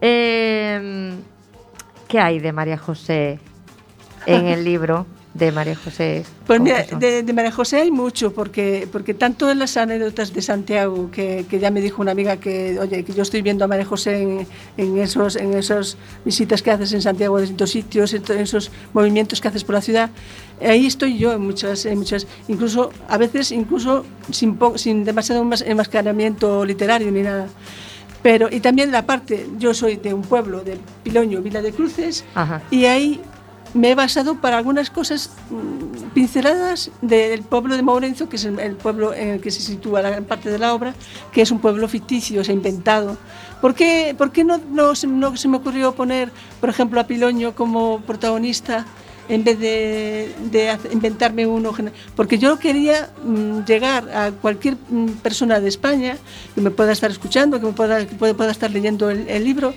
Eh, 0.02 1.12
¿Qué 2.08 2.20
hay 2.20 2.40
de 2.40 2.54
María 2.54 2.78
José 2.78 3.38
en 4.26 4.46
el 4.48 4.64
libro 4.64 5.06
de 5.40 5.52
María 5.52 5.76
José? 5.76 6.24
Pues 6.46 6.60
mira, 6.60 6.84
de, 6.84 7.24
de 7.24 7.34
María 7.34 7.52
José 7.52 7.78
hay 7.78 7.90
mucho, 7.92 8.34
porque, 8.34 8.88
porque 8.92 9.14
tanto 9.14 9.50
en 9.50 9.60
las 9.60 9.78
anécdotas 9.78 10.34
de 10.34 10.42
Santiago, 10.42 11.10
que, 11.12 11.46
que 11.50 11.60
ya 11.60 11.72
me 11.72 11.80
dijo 11.82 12.02
una 12.02 12.12
amiga 12.12 12.38
que, 12.38 12.78
oye, 12.80 13.04
que 13.04 13.14
yo 13.14 13.22
estoy 13.24 13.42
viendo 13.42 13.66
a 13.66 13.68
María 13.68 13.86
José 13.86 14.22
en, 14.22 14.48
en 14.78 14.98
esos, 14.98 15.36
en 15.36 15.54
esas 15.54 15.98
visitas 16.26 16.62
que 16.62 16.72
haces 16.72 16.92
en 16.94 17.02
Santiago 17.02 17.38
a 17.38 17.42
distintos 17.42 17.72
sitios, 17.72 18.14
en 18.14 18.24
en 18.30 18.40
esos 18.40 18.70
movimientos 18.94 19.40
que 19.42 19.48
haces 19.48 19.64
por 19.64 19.76
la 19.76 19.82
ciudad, 19.82 20.10
ahí 20.62 20.86
estoy 20.86 21.18
yo 21.18 21.32
en 21.34 21.42
muchas, 21.42 21.86
en 21.86 21.98
muchas 21.98 22.28
incluso, 22.48 22.92
a 23.08 23.18
veces 23.18 23.52
incluso 23.52 24.06
sin, 24.32 24.60
sin 24.76 25.04
demasiado 25.06 25.42
enmas- 25.44 25.64
enmascaramiento 25.66 26.66
literario 26.66 27.12
ni 27.12 27.22
nada. 27.22 27.48
Pero, 28.22 28.50
y 28.52 28.60
también 28.60 28.92
la 28.92 29.06
parte, 29.06 29.48
yo 29.58 29.74
soy 29.74 29.96
de 29.96 30.14
un 30.14 30.24
pueblo, 30.24 30.60
de 30.62 30.78
Piloño, 31.04 31.42
Vila 31.42 31.62
de 31.62 31.72
Cruces, 31.72 32.26
Ajá. 32.36 32.62
y 32.70 32.84
ahí 32.84 33.22
me 33.74 33.92
he 33.92 33.96
basado 33.96 34.36
para 34.36 34.58
algunas 34.58 34.90
cosas 34.90 35.32
mm, 35.50 36.10
pinceladas 36.14 36.92
del 37.02 37.44
pueblo 37.44 37.76
de 37.76 37.84
Mourenzo, 37.84 38.30
que 38.30 38.38
es 38.38 38.46
el, 38.46 38.76
pueblo 38.76 39.14
en 39.14 39.30
el 39.30 39.42
que 39.42 39.52
se 39.52 39.62
sitúa 39.62 40.02
la 40.02 40.10
gran 40.10 40.26
parte 40.26 40.50
de 40.50 40.58
la 40.58 40.74
obra, 40.74 40.94
que 41.32 41.42
es 41.42 41.52
un 41.52 41.60
pueblo 41.60 41.88
ficticio, 41.88 42.42
o 42.42 42.44
sea, 42.44 42.54
inventado. 42.54 43.18
¿Por 43.62 43.76
qué, 43.76 44.16
por 44.18 44.32
qué 44.32 44.44
no, 44.44 44.96
se, 44.96 45.08
se 45.36 45.48
me 45.48 45.58
ocurrió 45.58 45.94
poner, 45.94 46.32
por 46.60 46.70
ejemplo, 46.70 47.00
a 47.00 47.06
Piloño 47.06 47.54
como 47.54 48.02
protagonista 48.02 48.86
en 49.28 49.44
vez 49.44 49.60
de, 49.60 50.34
de 50.52 50.78
inventarme 50.92 51.46
uno? 51.46 51.74
Porque 52.16 52.40
yo 52.40 52.58
quería 52.58 53.10
mm, 53.24 53.66
llegar 53.66 54.10
a 54.10 54.32
cualquier 54.32 54.78
mm, 54.90 55.10
persona 55.22 55.60
de 55.60 55.70
España 55.70 56.18
que 56.56 56.62
me 56.62 56.72
pueda 56.72 56.92
estar 56.92 57.12
escuchando, 57.12 57.60
que 57.60 57.68
me 57.68 57.74
pueda, 57.74 58.52
estar 58.52 58.72
leyendo 58.72 59.10
el 59.12 59.44
libro 59.44 59.74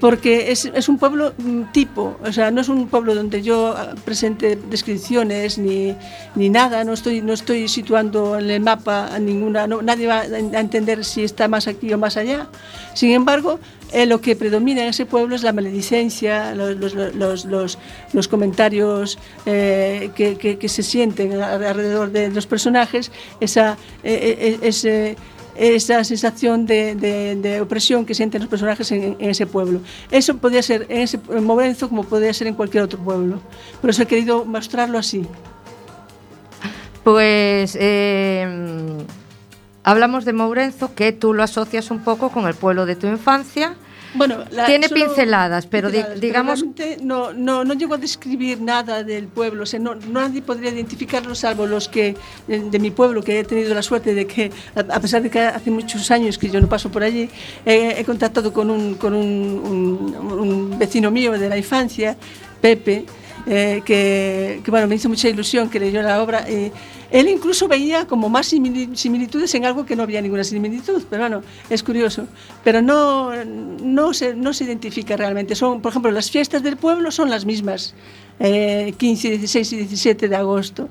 porque 0.00 0.50
es, 0.52 0.66
un 0.88 0.98
pueblo 0.98 1.32
mm, 1.38 1.72
tipo, 1.72 2.16
o 2.22 2.32
sea, 2.32 2.50
no 2.50 2.60
es 2.60 2.68
un 2.68 2.86
pueblo 2.88 3.14
donde 3.14 3.42
yo 3.42 3.74
ah, 3.76 3.94
presente 4.04 4.56
descripciones 4.70 5.56
ni, 5.58 5.94
ni 6.34 6.48
nada, 6.50 6.84
no 6.84 6.92
estoy, 6.92 7.22
no 7.22 7.32
estoy 7.32 7.66
situando 7.68 8.38
en 8.38 8.50
el 8.50 8.60
mapa 8.60 9.08
a 9.14 9.18
ninguna, 9.18 9.66
no- 9.66 9.80
nadie 9.82 10.06
va 10.06 10.20
a 10.20 10.60
entender 10.60 11.04
si 11.04 11.24
está 11.24 11.48
más 11.48 11.66
aquí 11.66 11.92
o 11.92 11.98
más 11.98 12.16
allá. 12.16 12.48
Sin 12.94 13.10
embargo, 13.12 13.58
eh, 13.92 14.04
lo 14.06 14.20
que 14.20 14.36
predomina 14.36 14.82
en 14.82 14.88
ese 14.88 15.06
pueblo 15.06 15.34
es 15.34 15.42
la 15.42 15.52
maledicencia, 15.52 16.54
los, 16.54 16.76
los, 16.76 16.94
los, 17.14 17.44
los- 17.46 17.78
comentarios 18.28 19.18
eh, 19.46 20.10
que, 20.14 20.36
que- 20.36 20.58
se 20.68 20.82
sienten 20.82 21.40
alrededor 21.40 22.10
de 22.10 22.28
los 22.30 22.46
personajes, 22.46 23.10
esa, 23.40 23.78
eh, 24.02 24.36
eh, 24.38 24.58
ese- 24.62 25.16
esa 25.58 26.04
sensación 26.04 26.66
de, 26.66 26.94
de- 26.94 27.60
opresión 27.60 28.04
que 28.04 28.14
sienten 28.14 28.40
los 28.42 28.50
personajes 28.50 28.90
en, 28.92 29.16
ese 29.18 29.46
pueblo. 29.46 29.80
Eso 30.10 30.36
podría 30.36 30.62
ser 30.62 30.86
en 30.88 31.00
ese 31.00 31.18
como 31.88 32.04
podría 32.04 32.32
ser 32.34 32.46
en 32.46 32.54
cualquier 32.54 32.84
otro 32.84 32.98
pueblo. 32.98 33.40
Por 33.80 33.90
eso 33.90 34.02
he 34.02 34.06
querido 34.06 34.44
mostrarlo 34.44 34.98
así. 34.98 35.26
Pues 37.04 37.76
eh, 37.80 38.46
hablamos 39.84 40.24
de 40.24 40.32
Mourenzo, 40.32 40.94
que 40.94 41.12
tú 41.12 41.34
lo 41.34 41.42
asocias 41.42 41.90
un 41.90 42.00
poco 42.00 42.30
con 42.30 42.46
el 42.46 42.54
pueblo 42.54 42.84
de 42.86 42.96
tu 42.96 43.06
infancia. 43.06 43.76
Bueno, 44.14 44.44
la- 44.50 44.66
Tiene 44.66 44.88
pinceladas, 44.88 45.66
pero 45.66 45.90
di- 45.90 45.98
digamos- 46.20 46.64
no, 47.02 47.32
no, 47.32 47.64
no 47.64 47.74
llego 47.74 47.94
a 47.94 47.98
describir 47.98 48.60
nada 48.60 49.02
del 49.04 49.26
pueblo. 49.28 49.64
O 49.64 49.66
sea, 49.66 49.78
no, 49.80 49.94
nadie 49.94 50.40
podría 50.42 50.70
identificarlo 50.70 51.34
salvo 51.34 51.66
los 51.66 51.88
que 51.88 52.16
de, 52.46 52.60
de 52.70 52.78
mi 52.78 52.90
pueblo, 52.90 53.22
que 53.22 53.40
he 53.40 53.44
tenido 53.44 53.74
la 53.74 53.82
suerte 53.82 54.14
de 54.14 54.26
que, 54.26 54.50
a, 54.74 55.00
pesar 55.00 55.22
de 55.22 55.30
que 55.30 55.40
hace 55.40 55.70
muchos 55.70 56.10
años 56.10 56.38
que 56.38 56.48
yo 56.48 56.60
no 56.60 56.68
paso 56.68 56.90
por 56.90 57.02
allí, 57.02 57.28
eh, 57.66 57.94
he 57.98 58.04
contactado 58.04 58.52
con 58.52 58.70
un, 58.70 58.94
con 58.94 59.12
un, 59.14 59.26
un- 59.26 60.38
un 60.38 60.78
vecino 60.78 61.10
mío 61.10 61.32
de 61.32 61.48
la 61.48 61.58
infancia, 61.58 62.16
Pepe, 62.60 63.04
eh, 63.46 63.82
que, 63.84 64.60
que, 64.64 64.70
bueno, 64.70 64.86
me 64.88 64.94
hizo 64.96 65.08
mucha 65.08 65.28
ilusión 65.28 65.68
que 65.68 65.78
leyó 65.78 66.00
la 66.02 66.22
obra. 66.22 66.44
eh, 66.48 66.72
él 67.10 67.28
incluso 67.28 67.68
veía 67.68 68.06
como 68.06 68.28
más 68.28 68.52
simili- 68.52 68.94
similitudes 68.94 69.54
en 69.54 69.64
algo 69.64 69.86
que 69.86 69.96
no 69.96 70.02
había 70.02 70.20
ninguna 70.20 70.44
similitud, 70.44 71.02
pero 71.08 71.22
bueno, 71.22 71.42
es 71.70 71.82
curioso. 71.82 72.26
Pero 72.64 72.82
no, 72.82 73.30
no, 73.44 74.12
se, 74.14 74.34
no 74.34 74.52
se 74.52 74.64
identifica 74.64 75.16
realmente. 75.16 75.54
Son, 75.54 75.80
por 75.80 75.90
ejemplo, 75.90 76.10
las 76.10 76.30
fiestas 76.30 76.62
del 76.62 76.76
pueblo 76.76 77.10
son 77.10 77.30
las 77.30 77.44
mismas, 77.44 77.94
eh, 78.40 78.94
15, 78.96 79.30
16 79.38 79.72
y 79.72 79.76
17 79.76 80.28
de 80.28 80.36
agosto. 80.36 80.88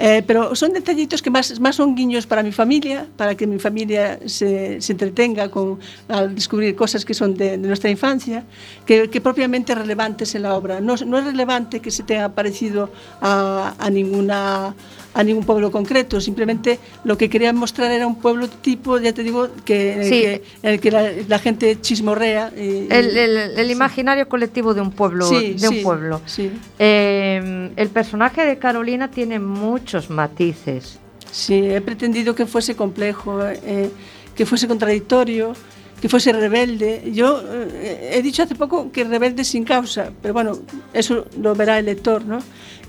Eh, 0.00 0.22
pero 0.24 0.54
son 0.54 0.72
detallitos 0.72 1.20
que 1.22 1.28
más, 1.28 1.58
más 1.58 1.74
son 1.74 1.96
guiños 1.96 2.24
para 2.24 2.44
mi 2.44 2.52
familia, 2.52 3.08
para 3.16 3.34
que 3.34 3.48
mi 3.48 3.58
familia 3.58 4.20
se, 4.26 4.80
se 4.80 4.92
entretenga 4.92 5.50
con, 5.50 5.80
al 6.06 6.36
descubrir 6.36 6.76
cosas 6.76 7.04
que 7.04 7.14
son 7.14 7.34
de, 7.34 7.58
de 7.58 7.66
nuestra 7.66 7.90
infancia, 7.90 8.44
que, 8.86 9.10
que 9.10 9.20
propiamente 9.20 9.74
relevantes 9.74 10.36
en 10.36 10.42
la 10.42 10.54
obra. 10.54 10.80
No, 10.80 10.94
no 11.04 11.18
es 11.18 11.24
relevante 11.24 11.80
que 11.80 11.90
se 11.90 12.04
tenga 12.04 12.28
parecido 12.28 12.90
a, 13.20 13.74
a, 13.76 13.90
ninguna, 13.90 14.72
a 15.18 15.24
ningún 15.24 15.42
pueblo 15.44 15.72
concreto, 15.72 16.20
simplemente 16.20 16.78
lo 17.02 17.18
que 17.18 17.28
quería 17.28 17.52
mostrar 17.52 17.90
era 17.90 18.06
un 18.06 18.20
pueblo 18.20 18.46
tipo, 18.48 18.98
ya 18.98 19.12
te 19.12 19.24
digo, 19.24 19.48
que, 19.64 19.92
en 19.94 19.98
el 20.00 20.04
Sí. 20.04 20.20
que, 20.22 20.42
en 20.62 20.70
el 20.74 20.80
que 20.80 20.90
la, 20.92 21.10
la 21.26 21.38
gente 21.40 21.80
chismorrea. 21.80 22.52
y- 22.56 22.86
El, 22.88 23.16
el- 23.16 23.36
el 23.58 23.70
imaginario 23.70 24.28
colectivo 24.28 24.74
de 24.74 24.80
un 24.80 24.92
pueblo. 24.92 25.24
Sí, 25.26 25.54
de 25.54 25.68
un 25.68 25.82
pueblo. 25.82 26.20
sí. 26.24 26.52
Eh, 26.78 27.70
el 27.76 27.88
personaje 27.88 28.44
de 28.46 28.58
Carolina 28.58 29.10
tiene 29.10 29.40
muchos 29.40 30.08
matices. 30.08 30.98
Sí, 31.30 31.54
he 31.68 31.80
pretendido 31.80 32.34
que 32.34 32.46
fuese 32.46 32.76
complejo, 32.76 33.40
eh, 33.44 33.90
que 34.36 34.46
fuese 34.46 34.66
contradictorio, 34.68 35.52
que 36.00 36.08
fuese 36.08 36.32
rebelde. 36.32 37.10
Yo 37.12 37.42
eh, 37.44 38.10
he 38.14 38.22
dicho 38.22 38.44
hace 38.44 38.54
poco 38.54 38.92
que 38.92 39.02
rebelde 39.04 39.42
sin 39.44 39.64
causa, 39.64 40.10
pero 40.22 40.32
bueno, 40.32 40.52
eso 40.92 41.26
lo 41.42 41.54
verá 41.56 41.78
el 41.80 41.86
lector, 41.86 42.24
¿no? 42.24 42.38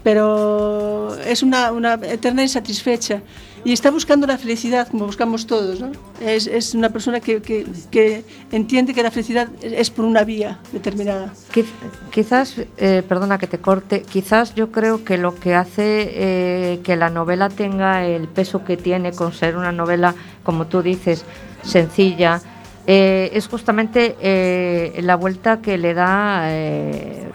Pero 0.04 1.16
es 1.26 1.44
una, 1.44 1.72
una 1.72 1.94
eterna 1.96 2.42
insatisfecha 2.42 3.22
y 3.66 3.74
está 3.74 3.92
buscando 3.92 4.26
la 4.26 4.38
felicidad 4.38 4.88
como 4.88 5.06
buscamos 5.06 5.46
todos, 5.46 5.82
¿no? 5.82 5.92
Es, 6.22 6.48
es 6.48 6.74
una 6.74 6.90
persona 6.90 7.20
que, 7.20 7.42
que, 7.42 7.66
que 7.92 8.24
entiende 8.54 8.94
que 8.94 9.04
la 9.04 9.12
felicidad 9.12 9.50
es 9.62 9.90
por 9.90 10.06
una 10.06 10.24
vía 10.24 10.60
determinada. 10.72 11.34
Quiz- 11.54 11.66
Quizás, 12.12 12.56
eh, 12.78 13.04
perdona 13.08 13.38
que 13.38 13.48
te 13.48 13.58
corte, 13.60 14.02
quizás 14.04 14.56
yo 14.56 14.72
creo 14.72 15.04
que 15.04 15.18
lo 15.18 15.36
que 15.36 15.54
hace 15.56 16.10
eh, 16.14 16.80
que 16.84 16.96
la 16.96 17.10
novela 17.10 17.50
tenga 17.50 18.06
el 18.06 18.28
peso 18.30 18.64
que 18.64 18.78
tiene 18.78 19.12
con 19.12 19.34
ser 19.34 19.58
una 19.58 19.74
novela, 19.74 20.16
como 20.44 20.68
tú 20.68 20.82
dices, 20.82 21.26
sencilla, 21.62 22.42
eh, 22.88 23.30
es 23.34 23.48
justamente 23.48 24.16
eh, 24.22 25.02
la 25.04 25.16
vuelta 25.18 25.60
que 25.62 25.78
le 25.78 25.94
da, 25.94 26.44
eh, 26.46 27.30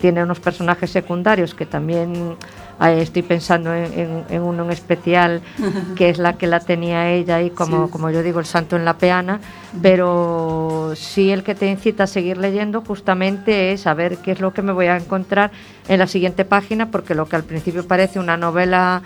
tiene 0.00 0.22
unos 0.22 0.40
personajes 0.40 0.90
secundarios 0.90 1.54
que 1.54 1.66
también 1.66 2.36
eh, 2.80 2.98
estoy 3.00 3.22
pensando 3.22 3.74
en, 3.74 3.84
en- 3.98 4.24
en 4.28 4.42
uno 4.42 4.64
en 4.64 4.70
especial, 4.70 5.40
que 5.96 6.10
es 6.10 6.18
la 6.18 6.34
que 6.34 6.46
la 6.46 6.60
tenía 6.60 7.10
ella 7.10 7.40
y 7.42 7.50
como, 7.50 7.86
Sí. 7.86 7.92
como 7.92 8.10
yo 8.10 8.22
digo, 8.22 8.38
el 8.40 8.46
santo 8.46 8.76
en 8.76 8.84
la 8.84 8.98
peana, 8.98 9.40
pero 9.82 10.92
sí 10.94 11.30
el 11.30 11.42
que 11.42 11.54
te 11.54 11.70
incita 11.70 12.04
a 12.04 12.06
seguir 12.06 12.36
leyendo 12.38 12.82
justamente 12.82 13.72
es 13.72 13.80
saber 13.82 14.18
qué 14.18 14.32
es 14.32 14.40
lo 14.40 14.52
que 14.52 14.62
me 14.62 14.72
voy 14.72 14.86
a 14.86 14.96
encontrar 14.96 15.50
en 15.88 15.98
la 15.98 16.06
siguiente 16.06 16.44
página, 16.44 16.90
porque 16.90 17.14
lo 17.14 17.26
que 17.26 17.36
al 17.36 17.44
principio 17.44 17.86
parece 17.86 18.18
una 18.20 18.36
novela, 18.36 19.02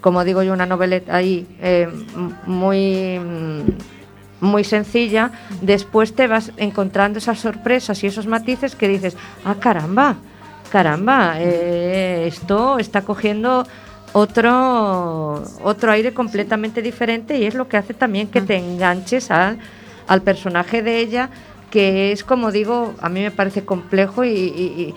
como 0.00 0.22
digo 0.24 0.42
yo, 0.42 0.52
una 0.52 0.66
noveleta 0.66 1.16
ahí 1.16 1.46
eh, 1.60 1.88
muy... 2.46 3.18
muy 4.42 4.64
sencilla, 4.64 5.30
después 5.60 6.14
te 6.14 6.26
vas 6.26 6.52
encontrando 6.56 7.18
esas 7.18 7.38
sorpresas 7.38 8.02
y 8.02 8.08
esos 8.08 8.26
matices 8.26 8.74
que 8.74 8.88
dices, 8.88 9.16
ah, 9.44 9.54
caramba, 9.58 10.16
caramba, 10.70 11.36
eh, 11.38 12.24
esto 12.26 12.78
está 12.78 13.02
cogiendo 13.02 13.64
otro, 14.12 15.42
otro 15.62 15.92
aire 15.92 16.12
completamente 16.12 16.82
diferente 16.82 17.38
y 17.38 17.44
es 17.44 17.54
lo 17.54 17.68
que 17.68 17.76
hace 17.76 17.94
también 17.94 18.28
que 18.28 18.40
te 18.40 18.56
enganches 18.56 19.30
al, 19.30 19.58
personaje 20.24 20.82
de 20.82 20.98
ella, 20.98 21.30
que 21.70 22.12
es, 22.12 22.22
como 22.22 22.52
digo, 22.52 22.92
a 23.00 23.08
mí 23.08 23.22
me 23.22 23.30
parece 23.30 23.64
complejo 23.64 24.24
y- 24.24 24.92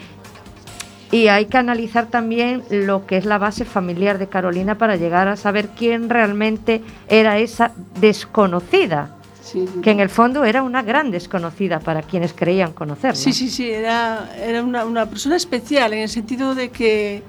y 1.12 1.28
hay 1.28 1.46
que 1.46 1.58
analizar 1.58 2.08
también 2.08 2.64
lo 2.70 3.06
que 3.06 3.16
es 3.16 3.26
la 3.26 3.38
base 3.38 3.64
familiar 3.64 4.18
de 4.18 4.28
Carolina 4.28 4.78
para 4.78 4.98
llegar 4.98 5.30
a 5.30 5.38
saber 5.38 5.70
quién 5.70 6.10
realmente 6.10 6.82
era 7.08 7.38
esa 7.38 7.72
desconocida, 8.02 9.15
Sí. 9.46 9.64
que 9.84 9.92
en 9.92 10.00
el 10.00 10.10
fondo 10.10 10.44
era 10.44 10.64
una 10.64 10.82
gran 10.82 11.12
desconocida 11.12 11.80
para 11.80 12.02
quienes 12.02 12.34
creían 12.34 12.74
conocerla. 12.74 13.16
Sí, 13.16 13.32
sí, 13.32 13.50
sí, 13.52 13.70
era, 13.70 14.34
era 14.44 14.64
una, 14.64 14.86
una 14.86 15.06
persona 15.08 15.36
especial 15.36 15.94
en 15.94 16.00
el 16.00 16.10
sentido 16.10 16.56
de 16.56 16.70
que, 16.70 17.22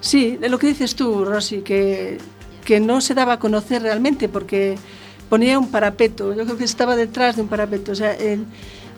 sí, 0.00 0.36
de 0.36 0.48
lo 0.48 0.58
que 0.58 0.66
dices 0.66 0.96
tú, 0.96 1.24
Rosy, 1.24 1.60
que, 1.60 2.18
que 2.64 2.80
no 2.80 3.00
se 3.00 3.14
daba 3.14 3.34
a 3.34 3.38
conocer 3.38 3.82
realmente 3.82 4.28
porque 4.28 4.76
ponía 5.28 5.60
un 5.60 5.70
parapeto, 5.70 6.34
yo 6.34 6.44
creo 6.44 6.56
que 6.56 6.64
estaba 6.64 6.96
detrás 6.96 7.36
de 7.36 7.42
un 7.42 7.48
parapeto, 7.48 7.92
o 7.92 7.94
sea, 7.94 8.14
el, 8.14 8.44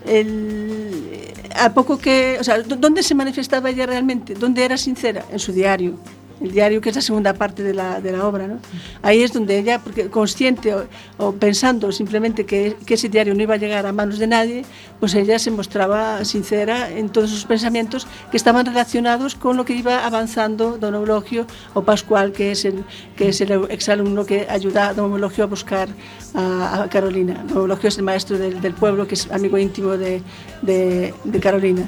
el- 0.07 1.33
a 1.57 1.73
poco 1.75 1.99
que, 1.99 2.39
o 2.41 2.45
sea, 2.45 2.63
¿dó- 2.63 2.77
¿dónde 2.77 3.03
se 3.03 3.15
manifestaba 3.15 3.69
ella 3.71 3.87
realmente? 3.87 4.35
¿Dónde 4.35 4.65
era 4.65 4.77
sincera? 4.77 5.25
En 5.31 5.39
su 5.39 5.53
diario. 5.53 5.99
El 6.43 6.51
diario, 6.51 6.81
que 6.81 6.89
es 6.89 6.97
la 6.97 7.03
segunda 7.03 7.35
parte 7.35 7.63
de 7.63 7.73
la, 7.73 8.01
de 8.01 8.11
la 8.11 8.27
obra, 8.27 8.49
¿no? 8.49 8.59
Ahí 9.01 9.23
es 9.23 9.33
donde 9.33 9.59
ella, 9.59 9.79
porque 9.79 10.11
consciente 10.11 10.75
o, 10.75 10.87
o 11.19 11.33
pensando 11.33 11.93
simplemente 11.93 12.45
que, 12.45 12.77
que 12.85 12.95
ese 12.95 13.09
diario 13.09 13.33
no 13.35 13.43
iba 13.43 13.55
a 13.55 13.59
llegar 13.59 13.87
a 13.87 13.93
manos 13.93 14.19
de 14.19 14.27
nadie, 14.27 14.65
pues 14.99 15.15
ella 15.15 15.39
se 15.39 15.53
mostraba 15.53 16.25
sincera 16.25 16.91
en 16.91 17.11
todos 17.11 17.31
sus 17.31 17.45
pensamientos 17.45 18.09
que 18.31 18.37
estaban 18.37 18.67
relacionados 18.67 19.37
con 19.37 19.57
lo 19.57 19.65
que 19.65 19.75
iba 19.75 20.05
avanzando 20.05 20.79
don 20.79 20.95
Eulogio 20.97 21.47
o 21.75 21.83
Pascual, 21.83 22.33
que 22.33 22.51
es 22.51 22.65
el, 22.65 22.83
que 23.17 23.29
es 23.29 23.41
el 23.41 23.53
exalumno 23.71 24.27
que 24.27 24.47
ayuda 24.51 24.89
a 24.89 24.95
don 24.95 25.13
Eulogio 25.13 25.45
a 25.45 25.47
buscar 25.47 25.89
a, 26.35 26.83
a 26.83 26.89
Carolina. 26.89 27.45
Don 27.49 27.59
Eulogio 27.59 27.89
es 27.89 27.99
el 27.99 28.03
maestro 28.03 28.37
del, 28.37 28.61
del 28.61 28.75
pueblo, 28.75 29.07
que 29.07 29.15
es 29.15 29.31
amigo 29.31 29.59
íntimo 29.59 29.97
de, 29.97 30.23
de, 30.61 31.15
de 31.23 31.41
Carolina. 31.41 31.87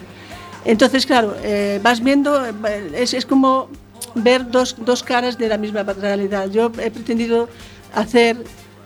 Entonces, 0.64 1.04
claro, 1.06 1.34
eh, 1.42 1.80
vas 1.82 2.00
viendo, 2.00 2.46
eh, 2.46 2.52
es, 2.94 3.14
es 3.14 3.26
como 3.26 3.68
ver 4.14 4.50
dos, 4.50 4.76
dos 4.78 5.02
caras 5.02 5.38
de 5.38 5.48
la 5.48 5.58
misma 5.58 5.82
realidad. 5.82 6.48
Yo 6.50 6.70
he 6.78 6.90
pretendido 6.90 7.48
hacer, 7.94 8.36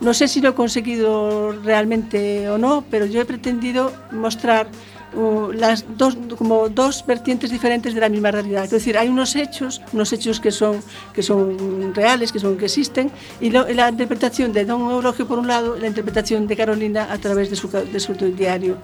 no 0.01 0.15
sé 0.15 0.29
si 0.29 0.41
lo 0.41 0.51
he 0.51 0.55
conseguido 0.55 1.53
realmente 1.65 2.49
o 2.49 2.59
no, 2.59 2.85
pero 2.91 3.07
yo 3.07 3.21
he 3.21 3.25
pretendido 3.25 3.93
mostrar 4.13 4.69
uh, 5.15 5.51
las 5.53 5.85
dos, 5.97 6.17
como 6.37 6.69
dos 6.69 7.05
vertientes 7.07 7.51
diferentes 7.51 7.95
de 7.95 8.01
la 8.01 8.09
misma 8.09 8.31
realidad. 8.31 8.65
Es 8.65 8.71
decir, 8.71 8.97
hay 8.99 9.09
unos 9.09 9.35
hechos, 9.37 9.81
unos 9.93 10.13
hechos 10.13 10.41
que 10.41 10.51
son, 10.51 10.81
que 11.13 11.23
son 11.23 11.95
reales, 11.95 12.31
que, 12.33 12.39
son, 12.39 12.57
que 12.57 12.67
existen, 12.67 13.11
y, 13.41 13.51
lo- 13.51 13.69
la 13.69 13.89
interpretación 13.89 14.53
de 14.53 14.65
don 14.65 14.81
Eulogio 14.91 15.27
por 15.27 15.39
un 15.39 15.49
lado, 15.49 15.77
la 15.77 15.87
interpretación 15.89 16.47
de 16.47 16.57
Carolina 16.57 17.09
a 17.11 17.19
través 17.19 17.51
de 17.51 17.57
su, 17.57 17.69
de 17.69 18.01
su 18.01 18.15
diario, 18.15 18.77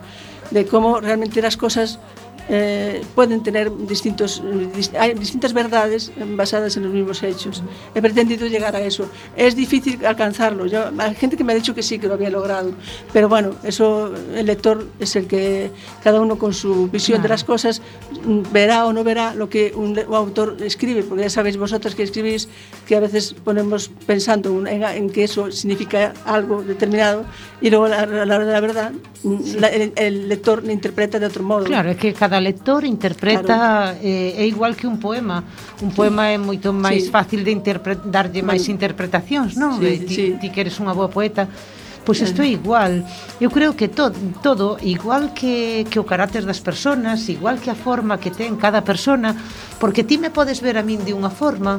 de 0.51 0.67
cómo 0.67 1.01
realmente 1.01 1.41
las 1.43 1.57
cosas 1.57 1.99
eh, 2.49 3.01
pueden 3.15 3.43
tener 3.43 3.71
distintos, 3.87 4.43
dis- 4.77 4.93
hay 4.99 5.15
distintas 5.15 5.53
verdades 5.53 6.13
basadas 6.37 6.77
en 6.77 6.85
los 6.85 6.93
mismos 6.93 7.23
hechos. 7.23 7.63
He 7.95 8.03
pretendido 8.03 8.47
llegar 8.47 8.77
a 8.77 8.81
eso. 8.81 9.09
Es 9.37 9.57
difícil 9.57 10.05
alcanzarlo. 10.05 10.67
Yo, 10.67 10.85
hay 10.99 11.15
gente 11.15 11.37
que 11.37 11.45
me 11.45 11.53
ha 11.53 11.57
dicho 11.57 11.75
que 11.75 11.83
sí, 11.83 11.99
que 11.99 12.07
lo 12.07 12.15
había 12.15 12.31
logrado. 12.31 12.73
Pero 13.13 13.29
bueno, 13.29 13.53
eso 13.65 14.13
el 14.35 14.47
lector 14.47 14.87
es 15.01 15.17
el 15.17 15.27
que, 15.27 15.71
cada 16.03 16.21
uno 16.21 16.37
con 16.37 16.53
su 16.53 16.89
visión 16.89 17.23
de 17.23 17.29
las 17.29 17.45
cosas, 17.45 17.81
mm, 18.27 18.41
verá 18.53 18.85
o 18.87 18.93
no 18.93 19.05
verá 19.05 19.35
lo 19.35 19.49
que 19.49 19.73
un, 19.75 19.99
un 20.07 20.15
autor 20.15 20.57
escribe. 20.61 21.03
Porque 21.03 21.25
ya 21.25 21.31
sabéis 21.31 21.57
vosotros 21.57 21.95
que 21.95 22.03
escribís 22.03 22.49
que 22.87 22.97
a 22.97 23.01
veces 23.01 23.35
ponemos 23.45 23.91
pensando 24.07 24.51
en, 24.67 24.83
en 24.83 25.09
que 25.11 25.25
eso 25.25 25.51
significa 25.51 26.13
algo 26.27 26.63
determinado 26.63 27.25
y 27.61 27.71
luego 27.71 27.87
a 27.87 27.89
la, 27.89 28.03
hora 28.37 28.45
de 28.45 28.53
la 28.53 28.61
verdad 28.61 28.93
mm, 29.23 29.39
la- 29.61 29.69
el, 29.69 29.93
el 29.97 30.29
lector 30.29 30.63
lo 30.63 30.71
interpreta 30.73 31.19
de 31.19 31.27
otro 31.27 31.43
modo. 31.43 31.65
Claro, 31.65 31.89
é 31.91 31.97
que 31.97 32.13
cada 32.13 32.34
cada 32.35 32.41
lector 32.41 32.85
interpreta 32.85 33.95
claro. 33.95 33.99
eh, 34.03 34.43
é 34.43 34.45
igual 34.45 34.75
que 34.75 34.89
un 34.91 34.99
poema. 34.99 35.45
Un 35.79 35.95
poema 35.95 36.35
é 36.35 36.39
moito 36.39 36.75
máis 36.75 37.07
sí. 37.07 37.15
fácil 37.15 37.47
de 37.47 37.55
darlle 38.11 38.43
máis 38.43 38.67
interpretacións, 38.67 39.55
non? 39.55 39.79
Sí, 39.79 40.03
ti, 40.03 40.15
sí. 40.15 40.25
ti 40.43 40.51
que 40.51 40.67
eres 40.67 40.75
unha 40.83 40.91
boa 40.91 41.07
poeta. 41.07 41.47
Pois 42.03 42.19
isto 42.19 42.43
é 42.43 42.51
eh. 42.51 42.59
igual. 42.59 43.07
Eu 43.39 43.55
creo 43.55 43.79
que 43.79 43.87
todo, 43.87 44.19
todo 44.43 44.83
igual 44.83 45.31
que, 45.31 45.87
que 45.87 46.03
o 46.03 46.05
carácter 46.05 46.43
das 46.43 46.59
personas, 46.59 47.31
igual 47.31 47.63
que 47.63 47.71
a 47.71 47.79
forma 47.79 48.19
que 48.19 48.35
ten 48.35 48.59
cada 48.59 48.83
persona, 48.83 49.39
porque 49.79 50.03
ti 50.03 50.19
me 50.19 50.35
podes 50.35 50.59
ver 50.59 50.75
a 50.75 50.83
min 50.83 51.07
de 51.07 51.15
unha 51.15 51.31
forma, 51.31 51.79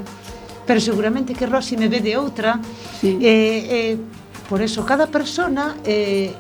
pero 0.64 0.80
seguramente 0.80 1.36
que 1.36 1.52
Rosy 1.52 1.76
me 1.76 1.92
ve 1.92 2.00
de 2.00 2.16
outra. 2.16 2.64
Sí. 3.04 3.20
Eh, 3.20 3.92
eh, 3.92 3.96
por 4.48 4.64
eso 4.64 4.88
cada 4.88 5.12
persona 5.12 5.84
eh, 5.84 6.32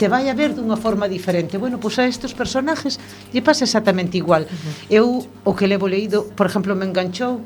te 0.00 0.08
vai 0.08 0.32
a 0.32 0.34
ver 0.34 0.56
dunha 0.56 0.80
forma 0.80 1.04
diferente. 1.12 1.60
Bueno, 1.60 1.76
pois 1.76 2.00
a 2.00 2.08
estes 2.08 2.32
personajes 2.32 2.96
lle 3.36 3.44
pasa 3.44 3.68
exactamente 3.68 4.16
igual. 4.16 4.48
Eu 4.88 5.28
o 5.44 5.52
que 5.52 5.68
levo 5.68 5.84
leído, 5.84 6.24
por 6.32 6.48
exemplo, 6.48 6.72
me 6.72 6.88
enganchou 6.88 7.44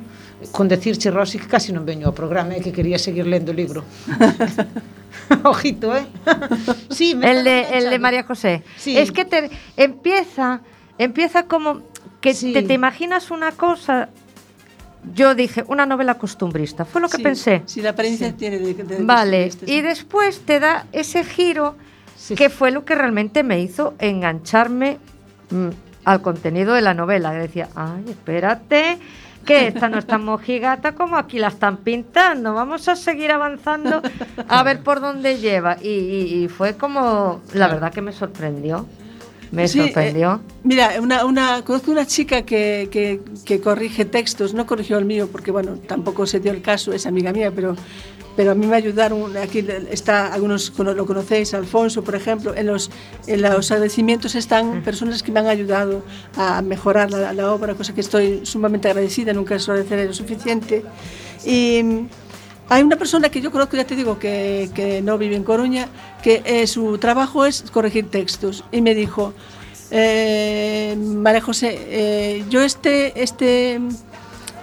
con 0.54 0.70
decirche, 0.70 1.10
Rosy, 1.10 1.42
que 1.42 1.50
casi 1.50 1.74
non 1.74 1.82
veño 1.82 2.06
ao 2.06 2.14
programa, 2.14 2.54
e 2.54 2.62
que 2.62 2.70
quería 2.70 3.00
seguir 3.02 3.26
lendo 3.26 3.50
o 3.50 3.56
libro. 3.58 3.82
Ojito, 5.44 5.96
eh? 5.96 6.04
sí, 6.90 7.14
me 7.14 7.30
El 7.30 7.44
de, 7.44 7.60
el 7.78 7.90
de. 7.90 7.98
María 7.98 8.22
José. 8.24 8.62
Sí. 8.76 8.96
Es 8.96 9.10
que 9.10 9.24
te 9.24 9.50
empieza, 9.76 10.60
empieza 10.98 11.44
como 11.50 11.82
que 12.20 12.34
Sí. 12.34 12.52
te, 12.52 12.62
te 12.62 12.74
imaginas 12.74 13.30
una 13.30 13.52
cosa. 13.52 14.08
Yo 15.14 15.34
dije, 15.34 15.64
una 15.68 15.84
novela 15.86 16.14
costumbrista. 16.16 16.84
Fue 16.84 17.00
lo 17.00 17.08
que 17.08 17.18
Sí, 17.18 17.22
pensé. 17.22 17.62
Si 17.66 17.82
la 17.82 17.90
apariencia 17.90 18.32
tiene 18.32 18.58
de, 18.58 18.74
de- 18.74 19.02
Vale, 19.04 19.50
sí. 19.50 19.58
y 19.66 19.80
después 19.82 20.40
te 20.46 20.60
da 20.60 20.86
ese 20.92 21.24
giro 21.24 21.76
Sí. 22.26 22.34
que 22.36 22.48
fue 22.48 22.70
lo 22.70 22.86
que 22.86 22.94
realmente 22.94 23.42
me 23.42 23.60
hizo 23.60 23.92
engancharme 23.98 24.96
mm, 25.50 25.68
al 26.06 26.22
contenido 26.22 26.72
de 26.72 26.80
la 26.80 26.94
novela. 26.94 27.32
Decía, 27.32 27.68
ay, 27.74 28.02
espérate, 28.08 28.96
que 29.44 29.66
esta 29.68 29.90
no 29.90 29.98
es 29.98 30.06
tan 30.06 30.24
mojigata 30.30 30.92
como 30.94 31.16
aquí 31.18 31.38
la 31.38 31.48
están 31.48 31.76
pintando. 31.78 32.54
Vamos 32.54 32.88
a 32.88 32.96
seguir 32.96 33.30
avanzando 33.30 34.00
a 34.48 34.62
ver 34.62 34.80
por 34.80 35.00
dónde 35.00 35.36
lleva. 35.38 35.76
Y, 35.82 35.88
y- 35.88 36.44
y 36.44 36.48
fue 36.48 36.76
como, 36.78 37.42
la 37.52 37.68
verdad 37.68 37.92
que 37.92 38.00
me 38.00 38.12
sorprendió. 38.12 38.86
Me 39.52 39.68
Sí, 39.68 39.78
sorprendió. 39.82 40.40
eh, 40.48 40.52
mira, 40.64 40.90
una, 41.00 41.24
una, 41.26 41.62
conozco 41.62 41.90
una 41.92 42.06
chica 42.06 42.42
que, 42.42 42.88
que, 42.90 43.20
que 43.44 43.60
corrige 43.60 44.04
textos, 44.06 44.52
no 44.54 44.64
corrigió 44.66 44.96
el 44.98 45.04
mío 45.04 45.28
porque, 45.30 45.50
bueno, 45.52 45.76
tampoco 45.86 46.26
se 46.26 46.40
dio 46.40 46.50
el 46.50 46.62
caso, 46.62 46.92
es 46.94 47.06
amiga 47.06 47.32
mía, 47.32 47.52
pero, 47.54 47.76
pero 48.36 48.52
a 48.52 48.54
mí 48.54 48.66
me 48.66 48.76
ayudaron, 48.76 49.36
aquí 49.36 49.64
está, 49.90 50.32
algunos 50.32 50.72
lo 50.78 51.06
conocéis, 51.06 51.54
Alfonso, 51.54 52.02
por 52.02 52.14
ejemplo, 52.14 52.54
en 52.54 52.66
los, 52.66 52.90
en 53.26 53.42
los 53.42 53.70
agradecimientos 53.70 54.34
están 54.34 54.82
personas 54.82 55.22
que 55.22 55.30
me 55.30 55.40
han 55.40 55.46
ayudado 55.46 56.02
a 56.36 56.62
mejorar 56.62 57.10
la, 57.10 57.32
la 57.32 57.52
obra, 57.52 57.74
cosa 57.74 57.94
que 57.94 58.00
estoy 58.00 58.44
sumamente 58.44 58.88
agradecida, 58.88 59.32
nunca 59.32 59.54
agradeceré 59.54 60.06
lo 60.06 60.14
suficiente. 60.14 60.84
Y 61.44 62.06
hay 62.68 62.82
una 62.82 62.96
persona 62.96 63.28
que 63.28 63.40
yo 63.40 63.50
conozco, 63.50 63.76
ya 63.76 63.84
te 63.84 63.94
digo, 63.94 64.18
que, 64.18 64.70
que 64.74 65.02
no 65.02 65.18
vive 65.18 65.36
en 65.36 65.44
Coruña, 65.44 65.88
que 66.22 66.42
eh, 66.44 66.66
su 66.66 66.98
trabajo 66.98 67.44
es 67.44 67.62
corregir 67.70 68.10
textos. 68.10 68.64
Y 68.72 68.80
me 68.80 68.94
dijo, 68.94 69.34
eh, 69.90 70.96
María 70.98 71.42
José, 71.42 71.78
eh, 71.78 72.44
yo 72.48 72.62
este, 72.62 73.22
este, 73.22 73.78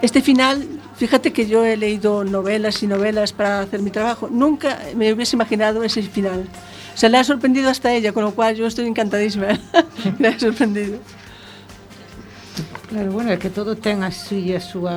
este 0.02 0.22
final, 0.22 0.68
Fíjate 1.02 1.34
que 1.34 1.48
yo 1.48 1.66
he 1.66 1.78
leído 1.78 2.24
novelas 2.24 2.84
y 2.84 2.86
novelas 2.86 3.34
para 3.34 3.62
hacer 3.62 3.82
mi 3.82 3.90
trabajo. 3.90 4.30
Nunca 4.30 4.78
me 4.96 5.12
hubiese 5.12 5.36
imaginado 5.36 5.84
ese 5.84 6.04
final. 6.04 6.48
Se 6.94 7.10
le 7.10 7.18
ha 7.18 7.24
sorprendido 7.24 7.72
hasta 7.72 7.92
ella, 7.92 8.14
con 8.14 8.24
lo 8.24 8.36
cual 8.36 8.56
yo 8.56 8.68
estoy 8.68 8.86
encantadísima. 8.86 9.48
me 10.20 10.28
ha 10.28 10.40
sorprendido. 10.40 11.00
Claro, 12.88 13.12
bueno, 13.14 13.32
é 13.32 13.38
que 13.42 13.50
todo 13.50 13.74
ten 13.74 14.04
a 14.04 14.12
súa 14.14 14.58
a 14.58 14.62
súa 14.62 14.94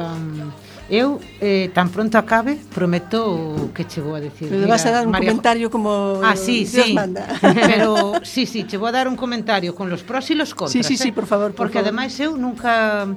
Eu, 0.90 1.24
eh, 1.40 1.72
tan 1.72 1.88
pronto 1.88 2.20
acabe, 2.20 2.60
prometo 2.74 3.72
que 3.72 3.88
che 3.88 4.04
vou 4.04 4.12
a 4.12 4.20
decir. 4.20 4.52
Pero 4.52 4.68
vas 4.68 4.84
a 4.84 4.92
dar 4.92 5.08
un 5.08 5.12
María... 5.16 5.32
comentario 5.32 5.70
como 5.72 6.20
ah, 6.20 6.36
sí, 6.36 6.68
Dios 6.68 6.84
sí. 6.84 6.92
manda. 6.92 7.24
Pero, 7.40 8.20
sí, 8.28 8.44
sí, 8.44 8.68
che 8.68 8.76
vou 8.76 8.88
a 8.88 8.92
dar 8.92 9.08
un 9.08 9.16
comentario 9.16 9.72
con 9.72 9.88
los 9.88 10.04
pros 10.04 10.28
e 10.28 10.36
los 10.36 10.52
contras. 10.52 10.76
Sí, 10.76 10.84
sí, 10.84 11.00
eh? 11.00 11.08
sí, 11.08 11.12
por 11.16 11.24
favor. 11.24 11.56
Por 11.56 11.64
Porque 11.64 11.80
favor. 11.80 11.88
ademais 11.88 12.12
eu 12.20 12.36
nunca 12.36 13.08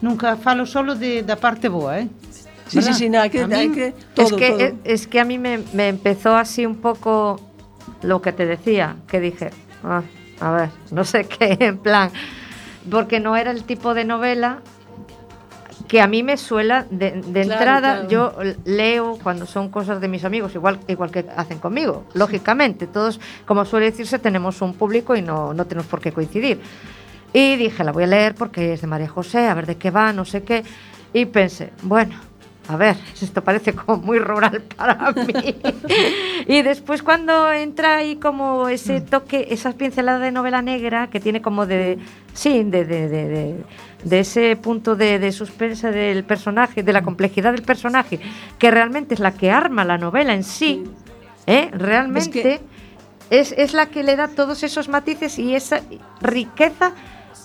nunca 0.00 0.36
falo 0.36 0.66
solo 0.66 0.94
de, 0.94 1.22
da 1.22 1.36
parte 1.36 1.68
boa, 1.68 2.00
eh? 2.00 2.08
Sí, 2.30 2.42
sí, 2.68 2.76
¿Verdad? 2.76 2.92
sí, 2.92 3.16
hay 3.16 3.30
que, 3.30 3.40
hay 3.40 3.46
min- 3.68 3.74
que 3.74 3.94
todo, 4.14 4.26
es, 4.26 4.32
que, 4.34 4.50
todo. 4.50 4.58
Es, 4.60 4.74
es 4.84 5.06
que 5.06 5.20
a 5.20 5.24
mí 5.24 5.38
me, 5.38 5.58
me 5.72 5.88
empezó 5.88 6.36
así 6.36 6.66
un 6.66 6.76
poco 6.76 7.40
lo 8.02 8.20
que 8.20 8.32
te 8.32 8.44
decía, 8.46 8.96
que 9.06 9.20
dije, 9.20 9.50
"Ah, 9.82 10.02
a 10.40 10.50
ver, 10.52 10.68
no 10.90 11.04
sé 11.04 11.24
qué, 11.24 11.56
en 11.60 11.78
plan, 11.78 12.10
porque 12.90 13.20
no 13.20 13.36
era 13.36 13.50
el 13.50 13.64
tipo 13.64 13.94
de 13.94 14.04
novela 14.04 14.58
que 15.86 16.02
a 16.02 16.06
mí 16.06 16.22
me 16.22 16.36
suela 16.36 16.84
de, 16.90 17.12
de 17.12 17.22
Claro, 17.22 17.42
entrada 17.42 17.94
claro. 17.94 18.08
yo 18.10 18.34
leo 18.66 19.18
cuando 19.22 19.46
son 19.46 19.70
cosas 19.70 20.00
de 20.02 20.08
mis 20.08 20.22
amigos 20.24 20.54
igual 20.54 20.80
igual 20.86 21.10
que 21.10 21.24
hacen 21.34 21.58
conmigo 21.60 22.04
lógicamente 22.12 22.86
todos 22.86 23.18
como 23.46 23.64
suele 23.64 23.86
decirse 23.86 24.18
tenemos 24.18 24.60
un 24.60 24.74
público 24.74 25.16
y 25.16 25.22
no, 25.22 25.54
no 25.54 25.64
tenemos 25.64 25.86
por 25.86 26.00
qué 26.00 26.12
coincidir 26.12 26.60
y 27.32 27.56
dije 27.56 27.84
la 27.84 27.92
voy 27.92 28.04
a 28.04 28.08
leer 28.08 28.34
porque 28.34 28.72
es 28.72 28.80
de 28.80 28.86
María 28.86 29.08
José 29.08 29.46
a 29.46 29.54
ver 29.54 29.66
de 29.66 29.76
qué 29.76 29.90
va 29.90 30.12
no 30.12 30.24
sé 30.24 30.42
qué 30.42 30.64
y 31.12 31.24
pensé 31.26 31.72
bueno 31.82 32.14
a 32.68 32.76
ver, 32.76 32.96
esto 33.22 33.42
parece 33.42 33.72
como 33.72 33.96
muy 33.98 34.18
rural 34.18 34.62
para 34.76 35.12
mí. 35.12 35.56
y 36.46 36.60
después 36.62 37.02
cuando 37.02 37.50
entra 37.50 37.96
ahí 37.96 38.16
como 38.16 38.68
ese 38.68 39.00
toque, 39.00 39.48
esa 39.50 39.72
pincelada 39.72 40.18
de 40.18 40.30
novela 40.32 40.60
negra 40.60 41.08
que 41.08 41.18
tiene 41.18 41.40
como 41.40 41.64
de, 41.64 41.98
sí, 42.34 42.62
de, 42.64 42.84
de, 42.84 43.08
de, 43.08 43.64
de- 44.04 44.20
ese 44.20 44.54
punto 44.56 44.96
de, 44.96 45.18
de 45.18 45.32
suspense 45.32 45.90
del 45.90 46.24
personaje, 46.24 46.82
de 46.82 46.92
la 46.92 47.02
complejidad 47.02 47.52
del 47.52 47.62
personaje, 47.62 48.20
que 48.58 48.70
realmente 48.70 49.14
es 49.14 49.20
la 49.20 49.32
que 49.32 49.50
arma 49.50 49.86
la 49.86 49.96
novela 49.96 50.34
en 50.34 50.44
sí, 50.44 50.84
¿eh? 51.46 51.70
realmente 51.72 52.60
es, 53.30 53.52
es 53.52 53.72
la 53.72 53.86
que 53.86 54.02
le 54.02 54.14
da 54.14 54.28
todos 54.28 54.62
esos 54.62 54.90
matices 54.90 55.38
y 55.38 55.54
esa 55.54 55.80
riqueza 56.20 56.92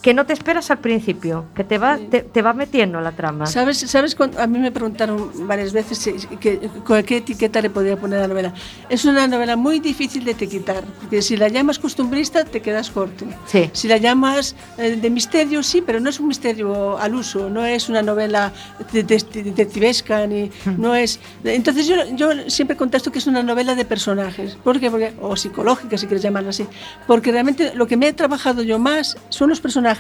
que 0.03 0.13
no 0.13 0.25
te 0.27 0.33
esperas 0.33 0.69
al 0.69 0.79
principio, 0.79 1.45
que 1.55 1.63
te 1.63 1.77
va, 1.79 1.97
te, 1.97 2.21
te 2.21 2.41
va 2.41 2.53
metiendo 2.53 2.99
la 3.01 3.13
trama. 3.13 3.45
¿Sabes, 3.47 3.79
sabes 3.79 4.13
cuando- 4.15 4.39
a 4.39 4.45
mí 4.47 4.59
me 4.59 4.69
preguntaron 4.71 5.31
varias 5.47 5.71
veces 5.73 5.97
si- 5.97 6.13
que, 6.37 6.59
con 6.85 7.01
qué 7.03 7.17
etiqueta 7.17 7.61
le 7.61 7.69
podía 7.71 7.95
poner 7.97 8.19
a 8.19 8.23
la 8.23 8.27
novela? 8.27 8.53
Es 8.89 9.05
una 9.05 9.27
novela 9.27 9.55
muy 9.55 9.79
difícil 9.79 10.25
de 10.25 10.31
etiquetar, 10.31 10.83
porque 10.99 11.21
si 11.21 11.37
la 11.37 11.47
llamas 11.47 11.79
costumbrista 11.79 12.43
te 12.43 12.61
quedas 12.61 12.91
corto. 12.91 13.25
Sí. 13.47 13.69
Si 13.71 13.87
la 13.87 13.95
llamas 13.97 14.55
eh, 14.77 14.97
de 14.97 15.09
misterio, 15.09 15.63
sí, 15.63 15.81
pero 15.81 16.01
no 16.01 16.09
es 16.09 16.19
un 16.19 16.27
misterio 16.27 16.97
al 16.99 17.15
uso, 17.15 17.49
no 17.49 17.65
es 17.65 17.87
una 17.87 18.01
novela 18.01 18.51
de- 18.91 19.03
de- 19.03 19.17
de- 19.31 19.43
detectivesca, 19.43 20.27
ni, 20.27 20.51
no 20.77 20.95
es... 20.95 21.17
Entonces 21.45 21.87
yo, 21.87 21.95
yo 22.15 22.49
siempre 22.49 22.75
contesto 22.75 23.09
que 23.09 23.19
es 23.19 23.27
una 23.27 23.41
novela 23.41 23.73
de 23.73 23.85
personajes, 23.85 24.55
¿por 24.63 24.81
qué? 24.81 24.91
Porque, 24.91 25.13
o 25.21 25.37
psicológica, 25.37 25.97
si 25.97 26.07
quieres 26.07 26.23
llamarla 26.23 26.49
así, 26.49 26.67
porque 27.07 27.31
realmente 27.31 27.73
lo 27.73 27.87
que 27.87 27.95
me 27.95 28.09
he 28.09 28.13
trabajado 28.13 28.63
yo 28.63 28.79
más 28.79 29.17
son 29.29 29.47
los 29.49 29.61
personajes, 29.61 29.92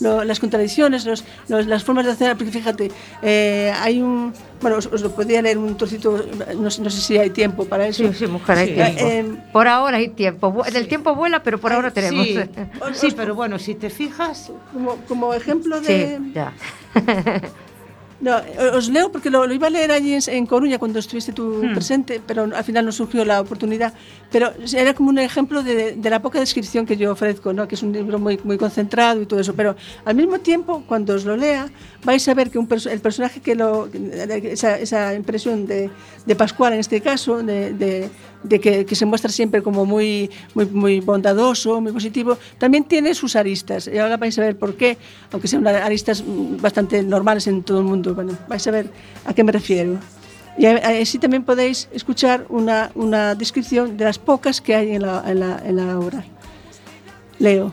lo- 0.00 0.24
las 0.24 0.40
contradicciones, 0.40 1.04
los, 1.04 1.24
los- 1.48 1.66
las 1.66 1.84
formas 1.84 2.06
de 2.06 2.12
hacer, 2.12 2.36
porque 2.36 2.50
fíjate, 2.52 2.90
eh, 3.22 3.72
hay 3.80 4.00
un... 4.02 4.32
Bueno, 4.60 4.76
os, 4.78 4.86
os 4.86 5.00
lo 5.02 5.10
podía 5.14 5.40
leer 5.40 5.56
un 5.58 5.76
trocito, 5.76 6.24
no, 6.58 6.70
sé- 6.70 6.82
no 6.82 6.90
sé 6.90 7.00
si 7.00 7.16
hay 7.18 7.30
tiempo 7.30 7.64
para 7.66 7.86
eso. 7.86 8.02
Sí, 8.08 8.14
sí, 8.18 8.26
mujer, 8.26 8.58
hay 8.58 8.68
Sí. 8.68 8.74
tiempo. 8.74 9.00
Eh, 9.06 9.42
por 9.52 9.68
ahora 9.68 9.98
hay 9.98 10.08
tiempo. 10.08 10.64
El 10.64 10.88
tiempo 10.88 11.14
vuela, 11.14 11.42
pero 11.42 11.58
por 11.60 11.72
ahora 11.72 11.90
tenemos. 11.92 12.26
Sí, 12.26 12.40
sí, 12.94 13.08
pero 13.16 13.34
bueno, 13.34 13.58
si 13.58 13.74
te 13.74 13.88
fijas, 13.90 14.50
Como, 14.72 14.96
como 15.06 15.32
ejemplo 15.34 15.80
de... 15.80 16.18
Sí, 16.18 16.32
ya. 16.34 16.52
No, 18.20 18.36
os 18.74 18.88
leo 18.88 19.12
porque 19.12 19.30
lo, 19.30 19.46
lo 19.46 19.54
iba 19.54 19.68
a 19.68 19.70
leer 19.70 19.92
allí 19.92 20.12
en, 20.14 20.20
en 20.26 20.44
Coruña 20.46 20.78
cuando 20.78 20.98
estuviste 20.98 21.32
tú 21.32 21.62
presente, 21.72 22.20
pero 22.26 22.50
al 22.52 22.64
final 22.64 22.84
no 22.84 22.90
surgió 22.90 23.24
la 23.24 23.40
oportunidad. 23.40 23.94
Pero 24.32 24.52
era 24.74 24.92
como 24.92 25.10
un 25.10 25.18
ejemplo 25.20 25.62
de, 25.62 25.94
de 25.94 26.10
la 26.10 26.20
poca 26.20 26.40
descripción 26.40 26.84
que 26.84 26.96
yo 26.96 27.12
ofrezco, 27.12 27.52
¿no? 27.52 27.68
que 27.68 27.76
es 27.76 27.82
un 27.84 27.92
libro 27.92 28.18
muy, 28.18 28.40
muy 28.42 28.58
concentrado 28.58 29.22
y 29.22 29.26
todo 29.26 29.38
eso. 29.38 29.54
Pero 29.54 29.76
al 30.04 30.16
mismo 30.16 30.40
tiempo, 30.40 30.82
cuando 30.88 31.14
os 31.14 31.24
lo 31.24 31.36
lea, 31.36 31.68
vais 32.04 32.26
a 32.28 32.34
ver 32.34 32.50
que 32.50 32.58
un 32.58 32.68
perso- 32.68 32.90
el 32.90 33.00
personaje 33.00 33.40
que 33.40 33.54
lo. 33.54 33.88
esa, 33.92 34.78
esa 34.78 35.14
impresión 35.14 35.66
de, 35.66 35.88
de 36.26 36.34
Pascual, 36.34 36.72
en 36.72 36.80
este 36.80 37.00
caso, 37.00 37.40
de, 37.42 37.72
de, 37.72 38.10
de 38.42 38.60
que, 38.60 38.86
que 38.86 38.94
se 38.94 39.04
muestra 39.06 39.30
siempre 39.30 39.62
como 39.62 39.84
muy, 39.84 40.30
muy, 40.54 40.66
muy 40.66 41.00
bondadoso, 41.00 41.80
muy 41.80 41.92
positivo, 41.92 42.38
también 42.58 42.84
tiene 42.84 43.14
sus 43.14 43.36
aristas. 43.36 43.88
Y 43.92 43.98
ahora 43.98 44.16
vais 44.16 44.38
a 44.38 44.42
ver 44.42 44.56
por 44.56 44.76
qué, 44.76 44.98
aunque 45.32 45.48
sean 45.48 45.66
aristas 45.66 46.22
mm, 46.22 46.60
bastante 46.60 47.02
normales 47.02 47.46
en 47.46 47.62
todo 47.62 47.78
el 47.78 47.84
mundo. 47.84 48.14
Bueno, 48.14 48.36
vais 48.48 48.66
a 48.66 48.70
ver 48.70 48.90
a 49.24 49.34
qué 49.34 49.44
me 49.44 49.52
refiero. 49.52 49.98
Y 50.56 50.66
así 50.66 51.18
también 51.18 51.44
podéis 51.44 51.88
escuchar 51.92 52.44
una, 52.48 52.90
una 52.96 53.36
descripción 53.36 53.96
de 53.96 54.04
las 54.04 54.18
pocas 54.18 54.60
que 54.60 54.74
hay 54.74 54.96
en 54.96 55.02
la, 55.02 55.22
en 55.24 55.38
la, 55.38 55.62
en 55.64 55.76
la 55.76 55.98
obra. 55.98 56.24
Leo. 57.38 57.70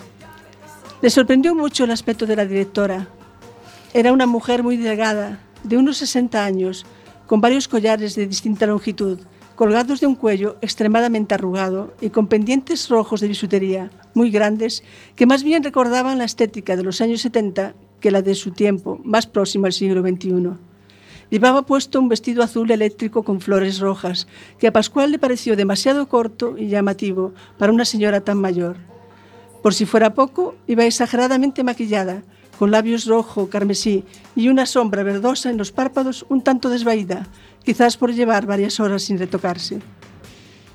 Le 1.01 1.10
sorprendió 1.10 1.56
mucho 1.56 1.84
el 1.84 1.91
aspecto 1.91 2.28
de 2.28 2.36
la 2.36 2.45
directora. 2.45 3.08
Era 3.93 4.13
una 4.13 4.28
mujer 4.28 4.62
muy 4.62 4.78
delgada, 4.78 5.39
de 5.63 5.78
unos 5.78 5.97
60 5.97 6.43
años, 6.43 6.86
con 7.25 7.41
varios 7.41 7.67
collares 7.67 8.15
de 8.15 8.28
distinta 8.28 8.67
longitud, 8.67 9.19
colgados 9.56 10.02
de 10.02 10.08
un 10.08 10.15
cuello 10.15 10.58
extremadamente 10.62 11.34
arrugado 11.34 11.94
y 12.02 12.10
con 12.10 12.28
pendientes 12.28 12.89
rojos 12.89 13.22
de 13.22 13.28
bisutería, 13.28 13.89
muy 14.13 14.30
grandes, 14.30 14.84
que 15.15 15.26
más 15.26 15.44
bien 15.44 15.63
recordaban 15.63 16.18
la 16.18 16.26
estética 16.26 16.76
de 16.76 16.84
los 16.84 17.02
años 17.02 17.22
70 17.22 17.74
que 18.00 18.12
la 18.12 18.22
de 18.22 18.36
su 18.36 18.52
tiempo, 18.52 19.00
más 19.04 19.26
próximo 19.26 19.65
al 19.65 19.74
siglo 19.74 20.02
XXI. 20.02 20.52
Llevaba 21.30 21.65
puesto 21.65 22.00
un 22.00 22.10
vestido 22.10 22.44
azul 22.44 22.70
eléctrico 22.70 23.24
con 23.24 23.41
flores 23.41 23.80
rojas, 23.80 24.28
que 24.60 24.68
a 24.68 24.74
Pascual 24.74 25.12
le 25.12 25.20
pareció 25.20 25.56
demasiado 25.56 26.08
corto 26.08 26.56
y 26.58 26.68
llamativo 26.68 27.34
para 27.58 27.72
una 27.72 27.86
señora 27.86 28.22
tan 28.22 28.38
mayor. 28.38 28.78
Por 29.63 29.74
si 29.74 29.86
fuera 29.86 30.13
poco, 30.13 30.56
iba 30.68 30.86
exageradamente 30.86 31.63
maquillada, 31.63 32.22
con 32.60 32.72
labios 32.72 33.06
rojo, 33.06 33.50
carmesí 33.50 34.04
y 34.36 34.50
una 34.50 34.65
sombra 34.65 35.04
verdosa 35.04 35.50
en 35.50 35.58
los 35.58 35.72
párpados 35.72 36.26
un 36.30 36.41
tanto 36.41 36.70
desvaída, 36.70 37.28
quizás 37.65 37.97
por 37.97 38.13
llevar 38.13 38.45
varias 38.45 38.80
horas 38.80 39.04
sin 39.04 39.17
retocarse. 39.17 39.80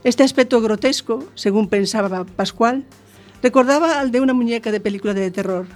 Este 0.02 0.22
aspecto 0.22 0.60
grotesco, 0.60 1.24
según 1.34 1.68
pensaba 1.68 2.24
Pascual, 2.24 2.84
recordaba 3.42 4.00
al 4.00 4.10
de 4.10 4.20
una 4.20 4.34
muñeca 4.34 4.72
de 4.72 4.80
película 4.80 5.14
de 5.14 5.30
terror. 5.30 5.66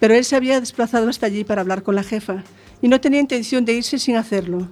Pero 0.00 0.14
él 0.14 0.24
se 0.24 0.36
había 0.36 0.60
desplazado 0.60 1.08
hasta 1.08 1.26
allí 1.26 1.44
para 1.44 1.62
hablar 1.62 1.82
con 1.82 1.94
la 1.94 2.02
jefa 2.02 2.44
y 2.82 2.88
no 2.88 3.00
tenía 3.00 3.20
intención 3.20 3.64
de 3.64 3.74
irse 3.74 3.98
sin 3.98 4.16
hacerlo. 4.16 4.68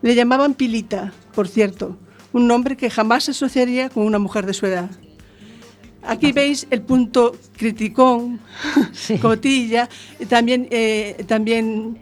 Le 0.00 0.14
llamaban 0.14 0.54
Pilita, 0.54 1.12
por 1.34 1.48
cierto, 1.48 1.98
un 2.32 2.46
nombre 2.46 2.76
que 2.76 2.90
jamás 2.90 3.24
se 3.24 3.32
asociaría 3.32 3.90
con 3.90 4.04
una 4.04 4.18
mujer 4.18 4.46
de 4.46 4.54
su 4.54 4.66
edad. 4.66 4.90
Aquí 6.02 6.32
veis 6.32 6.66
el 6.70 6.82
punto 6.82 7.34
criticón, 7.56 8.40
cotilla, 9.22 9.88
y 10.20 10.26
también, 10.26 10.68
eh, 10.70 11.24
también 11.26 11.98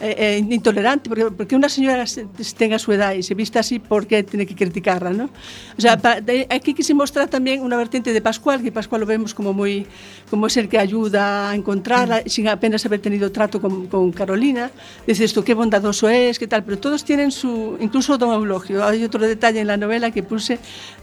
eh, 0.00 0.14
eh, 0.18 0.46
intolerante, 0.50 1.08
porque, 1.08 1.24
porque 1.26 1.56
una 1.56 1.68
señora 1.68 2.06
se- 2.06 2.26
tenga 2.56 2.78
su 2.78 2.92
edad 2.92 3.12
y 3.14 3.22
se 3.22 3.34
vista 3.34 3.60
así, 3.60 3.78
¿por 3.78 4.06
qué 4.06 4.22
tiene 4.22 4.46
que 4.46 4.54
criticarla? 4.54 5.10
¿no? 5.10 5.24
O 5.76 5.80
sea, 5.80 5.96
pa- 5.98 6.20
de- 6.20 6.46
aquí 6.50 6.74
que 6.74 6.82
se 6.82 6.94
muestra 6.94 7.26
también 7.26 7.62
una 7.62 7.76
vertiente 7.76 8.12
de 8.12 8.20
Pascual, 8.20 8.62
que 8.62 8.72
Pascual 8.72 9.00
lo 9.00 9.06
vemos 9.06 9.34
como 9.34 9.52
muy 9.52 9.86
como 10.30 10.48
es 10.48 10.56
el 10.56 10.68
que 10.68 10.78
ayuda 10.78 11.50
a 11.50 11.54
encontrarla, 11.54 12.22
sin 12.26 12.48
apenas 12.48 12.84
haber 12.84 12.98
tenido 13.00 13.30
trato 13.30 13.60
con, 13.60 13.86
con 13.86 14.10
Carolina. 14.10 14.72
Dices 15.06 15.32
tú, 15.32 15.44
qué 15.44 15.54
bondadoso 15.54 16.08
es, 16.08 16.38
qué 16.40 16.48
tal, 16.48 16.64
pero 16.64 16.78
todos 16.78 17.04
tienen 17.04 17.30
su, 17.30 17.76
incluso 17.80 18.18
Don 18.18 18.32
Eulogio. 18.32 18.84
Hay 18.84 19.04
otro 19.04 19.20
detalle 19.20 19.60
en 19.60 19.68
la 19.68 19.76
novela 19.76 20.10
que 20.10 20.24
puse 20.24 20.58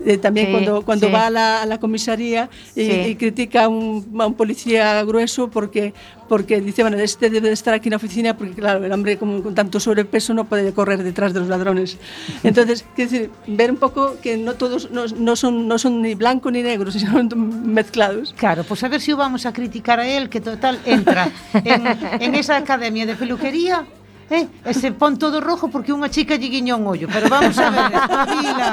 eh, 0.06 0.18
también 0.18 0.48
Sí, 0.48 0.52
cuando, 0.52 0.82
cuando 0.82 1.08
sí. 1.08 1.14
va 1.14 1.28
a 1.28 1.30
la, 1.30 1.62
a 1.62 1.66
la 1.66 1.80
comisaría 1.80 2.50
y, 2.76 2.84
Sí. 2.86 2.92
y 3.08 3.16
critica 3.16 3.64
a 3.66 3.68
un, 3.70 4.06
a 4.20 4.28
un 4.28 4.34
policía 4.34 5.02
grueso 5.04 5.50
porque, 5.50 5.94
porque 6.28 6.60
dice, 6.60 6.82
bueno, 6.82 6.98
este 6.98 7.30
debe 7.30 7.48
de 7.48 7.54
estar 7.54 7.74
aquí 7.74 7.88
en 7.88 7.92
la 7.92 7.98
oficina 7.98 8.36
porque, 8.36 8.56
claro, 8.56 8.83
el 8.84 8.92
hombre 8.92 9.18
con, 9.18 9.42
con 9.42 9.56
tanto 9.56 9.80
sobrepeso 9.80 10.34
no 10.34 10.46
pode 10.46 10.74
correr 10.74 11.04
detrás 11.04 11.34
dos 11.34 11.48
ladrones. 11.48 11.98
Entonces, 12.44 12.86
quiero 12.96 13.12
decir, 13.12 13.32
ver 13.48 13.72
un 13.72 13.78
poco 13.78 14.18
que 14.22 14.38
no 14.38 14.56
todos 14.56 14.92
no, 14.92 15.06
no 15.08 15.36
son 15.36 15.68
no 15.68 15.78
son 15.78 16.02
ni 16.02 16.16
blanco 16.16 16.52
ni 16.52 16.62
negro, 16.62 16.92
sino 16.96 17.24
mezclados. 17.36 18.34
Claro, 18.38 18.64
pues 18.64 18.84
a 18.84 18.90
ver 18.90 19.00
se 19.00 19.08
si 19.08 19.12
o 19.14 19.18
vamos 19.18 19.46
a 19.46 19.54
criticar 19.54 20.00
a 20.00 20.08
él 20.08 20.30
que 20.30 20.42
total 20.42 20.80
entra 20.86 21.32
en, 21.54 21.88
en 22.22 22.36
esa 22.36 22.58
academia 22.58 23.06
de 23.06 23.16
peluquería 23.16 23.86
eh, 24.30 24.48
e 24.66 24.74
se 24.74 24.92
pon 24.92 25.20
todo 25.20 25.42
rojo 25.42 25.68
porque 25.68 25.92
unha 25.92 26.10
chica 26.10 26.40
lle 26.40 26.50
guiñou 26.50 26.80
un 26.80 26.88
ollo, 26.88 27.08
pero 27.12 27.28
vamos 27.30 27.58
a 27.60 27.70
ver, 27.70 27.92
espabila. 28.00 28.70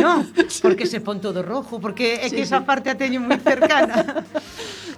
No, 0.00 0.24
porque 0.62 0.86
se 0.86 1.00
pon 1.00 1.20
todo 1.20 1.42
rojo, 1.42 1.80
porque 1.80 2.20
é 2.22 2.28
que 2.30 2.42
esa 2.42 2.64
parte 2.64 2.90
a 2.90 2.96
teño 2.98 3.20
moi 3.20 3.38
cercana. 3.40 4.04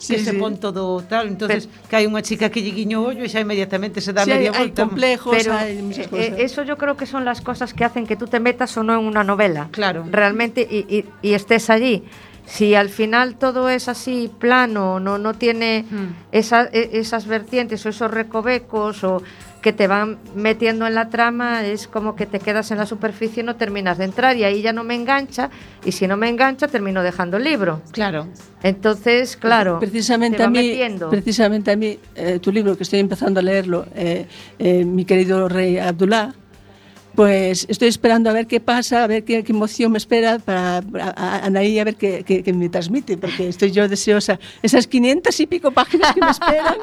Sí, 0.00 0.16
que 0.16 0.24
se 0.24 0.32
pon 0.32 0.56
todo 0.56 1.04
tal, 1.04 1.28
entonces 1.28 1.68
que 1.84 1.92
hai 1.92 2.08
unha 2.08 2.24
chica 2.24 2.48
que 2.48 2.64
lle 2.64 2.72
guiñó 2.72 3.04
o 3.04 3.12
ollo 3.12 3.20
e 3.20 3.28
xa 3.28 3.44
inmediatamente 3.44 4.00
se 4.00 4.16
dá 4.16 4.24
Sí, 4.24 4.32
media 4.32 4.48
hay 4.56 4.72
volta. 4.72 4.88
complejos, 4.88 5.36
Pero 5.36 5.52
hay 5.52 5.76
muchas 5.84 6.08
eh, 6.08 6.08
cosas. 6.08 6.24
eh, 6.24 6.36
eso 6.40 6.64
yo 6.64 6.80
creo 6.80 6.96
que 6.96 7.04
son 7.04 7.28
las 7.28 7.44
cosas 7.44 7.76
que 7.76 7.84
hacen 7.84 8.08
que 8.08 8.16
tú 8.16 8.24
te 8.24 8.40
metas 8.40 8.72
o 8.80 8.82
no 8.82 8.96
en 8.96 9.04
una 9.04 9.28
novela. 9.28 9.68
Claro. 9.76 10.08
Realmente 10.08 10.64
y, 10.64 10.88
y- 10.88 11.04
y 11.20 11.36
estés 11.36 11.68
allí. 11.68 12.00
Si 12.48 12.72
al 12.74 12.88
final 12.88 13.36
todo 13.36 13.68
es 13.68 13.92
así 13.92 14.32
plano, 14.40 14.98
no, 15.04 15.20
no 15.20 15.34
tiene 15.36 15.84
Mm. 15.84 16.32
esa- 16.32 16.72
e- 16.72 16.96
esas 16.96 17.28
vertientes 17.28 17.84
o 17.84 17.92
esos 17.92 18.08
recovecos 18.10 19.04
o 19.04 19.20
que 19.60 19.72
te 19.72 19.86
van 19.86 20.18
metiendo 20.34 20.86
en 20.86 20.94
la 20.94 21.08
trama, 21.08 21.64
es 21.64 21.86
como 21.86 22.16
que 22.16 22.26
te 22.26 22.38
quedas 22.38 22.70
en 22.70 22.78
la 22.78 22.86
superficie 22.86 23.42
y 23.42 23.46
no 23.46 23.56
terminas 23.56 23.98
de 23.98 24.04
entrar 24.04 24.36
y 24.36 24.44
ahí 24.44 24.62
ya 24.62 24.72
no 24.72 24.84
me 24.84 24.94
engancha 24.94 25.50
y 25.84 25.92
si 25.92 26.06
no 26.06 26.16
me 26.16 26.28
engancha 26.28 26.68
termino 26.68 27.02
dejando 27.02 27.36
el 27.36 27.44
libro. 27.44 27.82
Claro. 27.92 28.28
Entonces, 28.62 29.36
claro, 29.36 29.78
precisamente 29.78 30.38
te 30.38 30.42
va 30.42 30.48
a 30.48 30.50
mí, 30.50 30.58
metiendo. 30.58 31.10
precisamente 31.10 31.70
a 31.70 31.76
mí, 31.76 31.98
eh, 32.14 32.38
tu 32.40 32.52
libro 32.52 32.76
que 32.76 32.82
estoy 32.82 32.98
empezando 32.98 33.40
a 33.40 33.42
leerlo, 33.42 33.86
eh, 33.94 34.26
eh, 34.58 34.84
mi 34.84 35.04
querido 35.04 35.48
rey 35.48 35.78
Abdullah, 35.78 36.34
pues 37.14 37.66
estoy 37.68 37.88
esperando 37.88 38.30
a 38.30 38.32
ver 38.32 38.46
qué 38.46 38.60
pasa, 38.60 39.04
a 39.04 39.06
ver 39.06 39.24
qué, 39.24 39.42
qué 39.44 39.52
emoción 39.52 39.92
me 39.92 39.98
espera 39.98 40.38
para, 40.38 40.80
para 40.82 41.12
a- 41.16 41.44
Anaí, 41.46 41.78
a 41.78 41.84
ver 41.84 41.96
qué, 41.96 42.22
qué- 42.24 42.42
qué 42.42 42.52
me 42.52 42.68
transmite, 42.68 43.16
porque 43.18 43.48
estoy 43.48 43.70
yo 43.72 43.88
deseosa. 43.88 44.38
Esas 44.62 44.86
500 44.86 45.38
y 45.40 45.46
pico 45.46 45.70
páginas 45.72 46.14
que 46.14 46.20
me 46.20 46.30
esperan, 46.30 46.74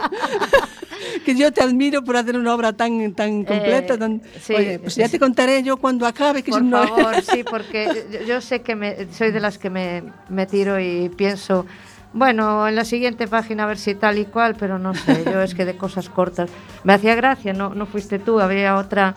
que 1.26 1.36
yo 1.36 1.52
te 1.52 1.64
admiro 1.64 2.04
por 2.04 2.18
hacer 2.18 2.38
una 2.38 2.54
obra 2.54 2.74
tan, 2.74 3.14
tan 3.14 3.44
completa. 3.46 3.98
tan- 3.98 4.22
sí, 4.42 4.54
Oye, 4.54 4.80
pues 4.80 4.96
ya 4.96 5.08
te 5.10 5.18
contaré 5.20 5.64
yo 5.64 5.78
cuando 5.78 6.06
acabe. 6.06 6.44
Que 6.44 6.52
Por 6.52 6.62
una- 6.62 6.88
favor, 6.88 7.22
sí, 7.22 7.44
porque 7.44 8.06
yo, 8.12 8.26
yo 8.28 8.42
sé 8.42 8.62
que 8.62 8.76
me, 8.76 9.08
soy 9.14 9.32
de 9.32 9.40
las 9.40 9.58
que 9.58 9.70
me, 9.70 10.04
me 10.30 10.46
tiro 10.46 10.80
y 10.80 11.10
pienso, 11.10 11.66
bueno, 12.14 12.68
en 12.68 12.76
la 12.76 12.86
siguiente 12.86 13.28
página 13.28 13.64
a 13.64 13.68
ver 13.68 13.78
si 13.78 13.96
tal 13.96 14.18
y 14.18 14.26
cual, 14.26 14.56
pero 14.60 14.78
no 14.80 14.94
sé, 14.94 15.24
yo 15.26 15.42
es 15.42 15.56
que 15.56 15.66
de 15.66 15.78
cosas 15.78 16.10
cortas. 16.10 16.50
Me 16.84 16.94
hacía 16.94 17.16
gracia, 17.16 17.54
no, 17.54 17.74
no 17.74 17.86
fuiste 17.86 18.20
tú, 18.20 18.40
había 18.40 18.76
otra... 18.76 19.16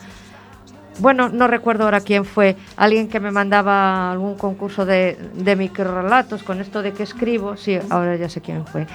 Bueno, 1.01 1.29
no 1.29 1.47
recuerdo 1.47 1.85
ahora 1.85 1.99
quién 2.01 2.25
fue, 2.25 2.55
alguien 2.77 3.07
que 3.09 3.19
me 3.19 3.31
mandaba 3.31 4.11
algún 4.11 4.35
concurso 4.37 4.85
de, 4.85 5.17
de 5.33 5.55
microrelatos 5.55 6.43
con 6.43 6.61
esto 6.61 6.83
de 6.83 6.93
que 6.93 7.01
escribo, 7.01 7.57
sí, 7.57 7.79
ahora 7.89 8.15
ya 8.17 8.29
sé 8.29 8.39
quién 8.39 8.67
fue. 8.67 8.85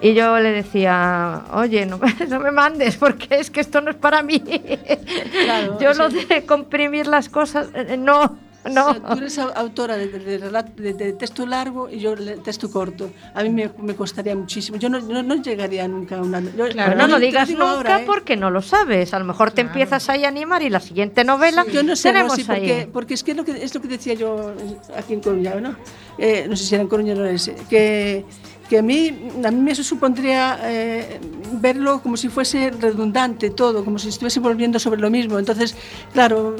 Y 0.00 0.14
yo 0.14 0.38
le 0.38 0.52
decía, 0.52 1.42
oye, 1.54 1.84
no, 1.84 1.98
me- 1.98 2.14
no 2.28 2.38
me 2.38 2.52
mandes 2.52 2.96
porque 2.96 3.40
es 3.40 3.50
que 3.50 3.60
esto 3.60 3.80
no 3.80 3.90
es 3.90 3.96
para 3.96 4.22
mí. 4.22 4.38
Claro, 4.40 5.78
yo 5.80 5.92
sí. 5.92 5.98
lo 5.98 6.08
de 6.08 6.44
comprimir 6.46 7.08
las 7.08 7.28
cosas, 7.28 7.68
eh, 7.74 7.96
no, 7.98 8.36
no. 8.68 8.88
O 8.88 8.92
sea, 8.94 9.02
tú 9.02 9.18
eres 9.18 9.38
au- 9.38 9.52
autora 9.54 9.96
de, 9.96 10.08
de- 10.08 10.18
de 10.18 10.38
relato- 10.38 10.72
de- 10.80 10.92
de 10.94 11.12
texto 11.14 11.46
largo 11.46 11.88
y 11.90 11.98
yo 11.98 12.14
de 12.16 12.36
texto 12.38 12.70
corto. 12.70 13.10
A 13.34 13.42
mí 13.42 13.50
me, 13.50 13.70
me 13.82 13.94
costaría 13.94 14.34
muchísimo. 14.34 14.78
Yo 14.78 14.88
no, 14.88 15.00
no, 15.00 15.22
no 15.22 15.34
llegaría 15.42 15.86
nunca 15.88 16.16
a 16.18 16.22
una... 16.22 16.40
yo- 16.40 16.68
Claro. 16.68 16.96
No 16.96 17.06
lo 17.06 17.18
digas 17.18 17.48
nunca 17.50 17.70
ahora, 17.70 18.00
¿eh? 18.00 18.04
porque 18.06 18.36
no 18.36 18.50
lo 18.50 18.62
sabes. 18.62 19.14
A 19.14 19.18
lo 19.18 19.24
mejor 19.24 19.50
te 19.50 19.60
empiezas 19.62 20.08
ahí 20.08 20.24
a 20.24 20.28
animar 20.28 20.62
y 20.62 20.70
la 20.70 20.80
siguiente 20.80 21.24
novela 21.24 21.64
Yo 21.72 21.82
no 21.82 21.96
sé, 21.96 22.10
tenemos 22.10 22.32
Rosy, 22.38 22.42
ahí. 22.50 22.58
porque, 22.60 22.88
porque 22.92 23.14
es 23.14 23.22
que 23.24 23.30
es 23.32 23.36
lo 23.36 23.44
que, 23.44 23.52
es 23.64 23.74
lo 23.74 23.80
que 23.80 23.88
decía 23.88 24.14
yo 24.14 24.52
aquí 24.96 25.14
en 25.14 25.20
Coruña, 25.20 25.54
¿no? 25.56 25.76
Eh, 26.18 26.46
no 26.48 26.56
sé 26.56 26.64
si 26.64 26.74
era 26.74 26.82
en 26.82 26.88
Coruña 26.88 27.12
o 27.12 27.16
en 27.16 27.22
Orense, 27.22 27.54
que, 27.68 28.24
que 28.68 28.78
a 28.78 28.82
mí, 28.82 29.30
a 29.44 29.50
mí 29.50 29.60
me 29.60 29.74
supondría 29.74 30.58
eh, 30.62 31.20
verlo 31.60 32.02
como 32.02 32.16
si 32.16 32.28
fuese 32.28 32.70
redundante 32.70 33.50
todo, 33.50 33.84
como 33.84 33.98
si 33.98 34.08
estuviese 34.08 34.40
volviendo 34.40 34.78
sobre 34.78 35.00
lo 35.00 35.10
mismo. 35.10 35.38
Entonces, 35.38 35.76
claro, 36.12 36.56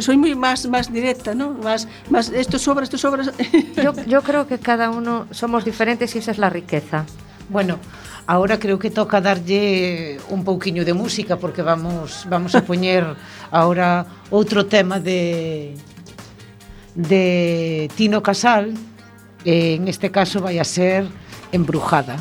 soy 0.00 0.16
muy 0.16 0.34
más, 0.34 0.66
más 0.68 0.92
directa, 0.92 1.34
¿no? 1.34 1.52
Más, 1.52 1.88
más 2.10 2.28
esto 2.30 2.58
sobra, 2.58 2.84
esto 2.84 2.98
sobra. 2.98 3.24
Yo, 3.82 3.92
yo 4.06 4.22
creo 4.22 4.46
que 4.46 4.58
cada 4.58 4.90
uno 4.90 5.26
somos 5.30 5.64
diferentes 5.64 6.14
y 6.14 6.18
esa 6.18 6.30
es 6.30 6.38
la 6.38 6.50
riqueza. 6.50 7.06
Bueno, 7.48 7.78
ahora 8.26 8.58
creo 8.58 8.78
que 8.78 8.90
toca 8.90 9.20
darlle 9.20 10.18
un 10.28 10.44
pouquiño 10.44 10.84
de 10.84 10.92
música 10.94 11.36
porque 11.36 11.62
vamos 11.62 12.26
vamos 12.28 12.54
a 12.54 12.62
poñer 12.62 13.06
ahora 13.50 14.06
outro 14.30 14.66
tema 14.66 14.98
de 14.98 15.74
de 16.96 17.88
Tino 17.94 18.22
Casal, 18.22 18.74
en 19.44 19.86
este 19.86 20.10
caso 20.10 20.40
vai 20.40 20.58
a 20.58 20.64
ser 20.64 21.06
Embrujada. 21.52 22.16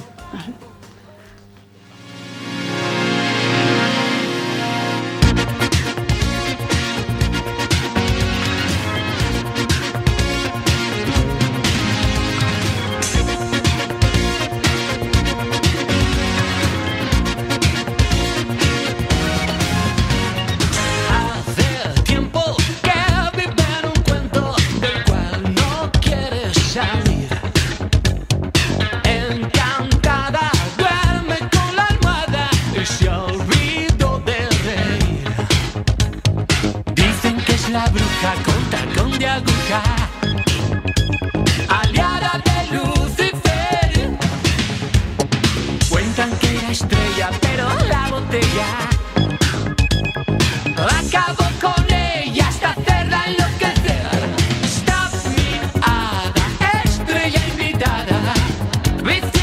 With 59.05 59.34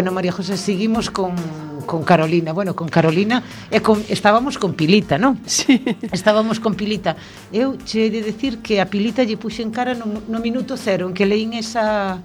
Bueno, 0.00 0.12
María 0.12 0.32
José, 0.32 0.56
seguimos 0.56 1.10
con, 1.10 1.34
con 1.84 2.02
Carolina. 2.04 2.54
Bueno, 2.54 2.74
con 2.74 2.88
Carolina 2.88 3.42
e 3.70 3.82
con, 3.82 4.02
estábamos 4.08 4.56
con 4.56 4.72
Pilita, 4.72 5.20
non? 5.20 5.36
Sí. 5.44 5.76
Estábamos 6.08 6.56
con 6.56 6.72
Pilita. 6.72 7.20
Eu 7.52 7.76
che 7.84 8.08
de 8.08 8.24
decir 8.24 8.64
que 8.64 8.80
a 8.80 8.88
Pilita 8.88 9.28
lle 9.28 9.36
puxe 9.36 9.60
en 9.60 9.68
cara 9.68 9.92
no, 9.92 10.24
no 10.24 10.40
minuto 10.40 10.80
cero, 10.80 11.04
en 11.04 11.12
que 11.12 11.28
leín 11.28 11.52
esa... 11.52 12.16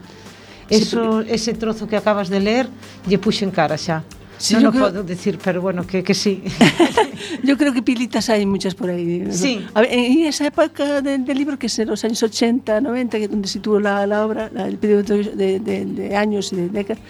Eso, 0.72 1.20
sí, 1.28 1.36
ese 1.36 1.52
trozo 1.52 1.84
que 1.84 2.00
acabas 2.00 2.32
de 2.32 2.40
ler 2.40 2.72
lle 3.12 3.20
puxe 3.20 3.44
en 3.44 3.52
cara 3.52 3.76
xa. 3.76 4.08
Sí, 4.38 4.54
non 4.56 4.64
yo 4.64 4.70
o 4.70 4.72
creo- 4.74 4.86
podo 4.92 5.04
decir, 5.04 5.40
pero 5.42 5.62
bueno, 5.62 5.88
que, 5.88 6.04
que 6.04 6.14
sí. 6.14 6.44
Yo 7.44 7.58
creo 7.58 7.74
que 7.74 7.82
pilitas 7.82 8.30
hay 8.30 8.46
muchas 8.46 8.76
por 8.76 8.90
ahí. 8.90 9.20
¿no? 9.20 9.32
Sí. 9.34 9.64
A 9.74 9.82
ver, 9.82 9.94
en 9.94 10.26
esa 10.26 10.48
época 10.48 11.02
de- 11.02 11.18
del 11.20 11.38
libro, 11.38 11.58
que 11.60 11.68
es 11.68 11.78
en 11.80 11.88
los 11.90 12.04
años 12.04 12.22
80, 12.24 12.82
90, 12.82 13.18
que 13.20 13.28
donde 13.28 13.48
situó 13.48 13.80
la, 13.80 14.06
la 14.08 14.26
obra, 14.26 14.50
la- 14.54 14.68
el 14.68 14.78
periodo 14.78 15.04
de, 15.16 15.60
de- 15.60 15.86
de 15.86 16.16
años 16.16 16.52
y 16.54 16.56
de 16.58 16.70
décadas, 16.70 17.02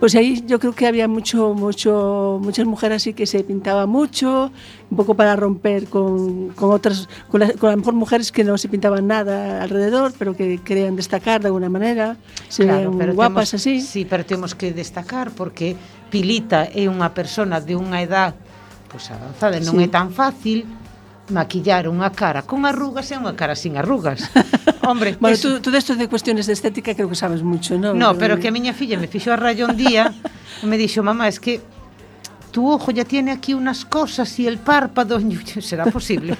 pues 0.00 0.14
ahí 0.14 0.42
yo 0.46 0.58
creo 0.58 0.72
que 0.74 0.86
había 0.86 1.08
mucho, 1.08 1.54
mucho, 1.54 2.38
muchas 2.42 2.66
mujeres 2.66 2.96
así 3.02 3.12
que 3.12 3.26
se 3.26 3.44
pintaban 3.44 3.88
mucho, 3.88 4.50
un 4.90 4.96
poco 4.96 5.14
para 5.14 5.36
romper 5.36 5.86
con, 5.86 6.48
con 6.50 6.70
otras, 6.72 7.08
con, 7.30 7.40
las- 7.40 7.52
con 7.52 7.68
a 7.68 7.72
lo 7.72 7.78
mejor 7.78 7.94
mujeres 7.94 8.32
que 8.32 8.44
no 8.44 8.56
se 8.58 8.68
pintaban 8.68 9.06
nada 9.06 9.62
alrededor, 9.62 10.12
pero 10.18 10.34
que 10.36 10.58
querían 10.64 10.96
destacar 10.96 11.40
de 11.42 11.48
alguna 11.48 11.68
manera, 11.68 12.16
se 12.48 12.64
veían 12.64 12.92
guapas 13.14 13.50
temos, 13.50 13.54
así. 13.54 13.80
Sí, 13.80 14.04
pero 14.08 14.24
temos 14.24 14.54
que 14.54 14.72
destacar 14.72 15.30
porque 15.30 15.76
Pilita 16.12 16.68
é 16.68 16.84
unha 16.92 17.08
persona 17.16 17.56
de 17.64 17.72
unha 17.72 18.04
edad 18.04 18.36
pois 18.92 19.08
avanzada, 19.08 19.56
non 19.64 19.80
sí. 19.80 19.84
é 19.84 19.88
tan 19.88 20.12
fácil 20.12 20.68
maquillar 21.32 21.88
unha 21.88 22.12
cara 22.12 22.44
con 22.44 22.68
arrugas 22.68 23.08
e 23.08 23.16
unha 23.16 23.32
cara 23.32 23.56
sin 23.56 23.80
arrugas. 23.80 24.28
Hombre, 24.84 25.16
bueno, 25.16 25.32
eso... 25.32 25.56
tú, 25.56 25.64
tú 25.64 25.68
desto 25.72 25.96
de 25.96 26.12
cuestiones 26.12 26.44
de 26.44 26.52
estética 26.52 26.92
creo 26.92 27.08
que 27.08 27.16
sabes 27.16 27.40
mucho, 27.40 27.80
non? 27.80 27.96
No, 27.96 28.12
pero 28.20 28.36
que 28.36 28.52
a 28.52 28.54
miña 28.54 28.76
filla 28.76 29.00
me 29.00 29.08
fixo 29.08 29.32
a 29.32 29.40
rayo 29.40 29.64
un 29.64 29.80
día 29.80 30.12
e 30.60 30.64
me 30.68 30.76
dixo, 30.76 31.00
mamá, 31.00 31.32
es 31.32 31.40
que 31.40 31.64
tu 32.52 32.68
ojo 32.68 32.92
ya 32.92 33.08
tiene 33.08 33.32
aquí 33.32 33.56
unas 33.56 33.88
cosas 33.88 34.28
y 34.36 34.44
el 34.44 34.60
párpado 34.60 35.16
será 35.64 35.88
posible. 35.88 36.36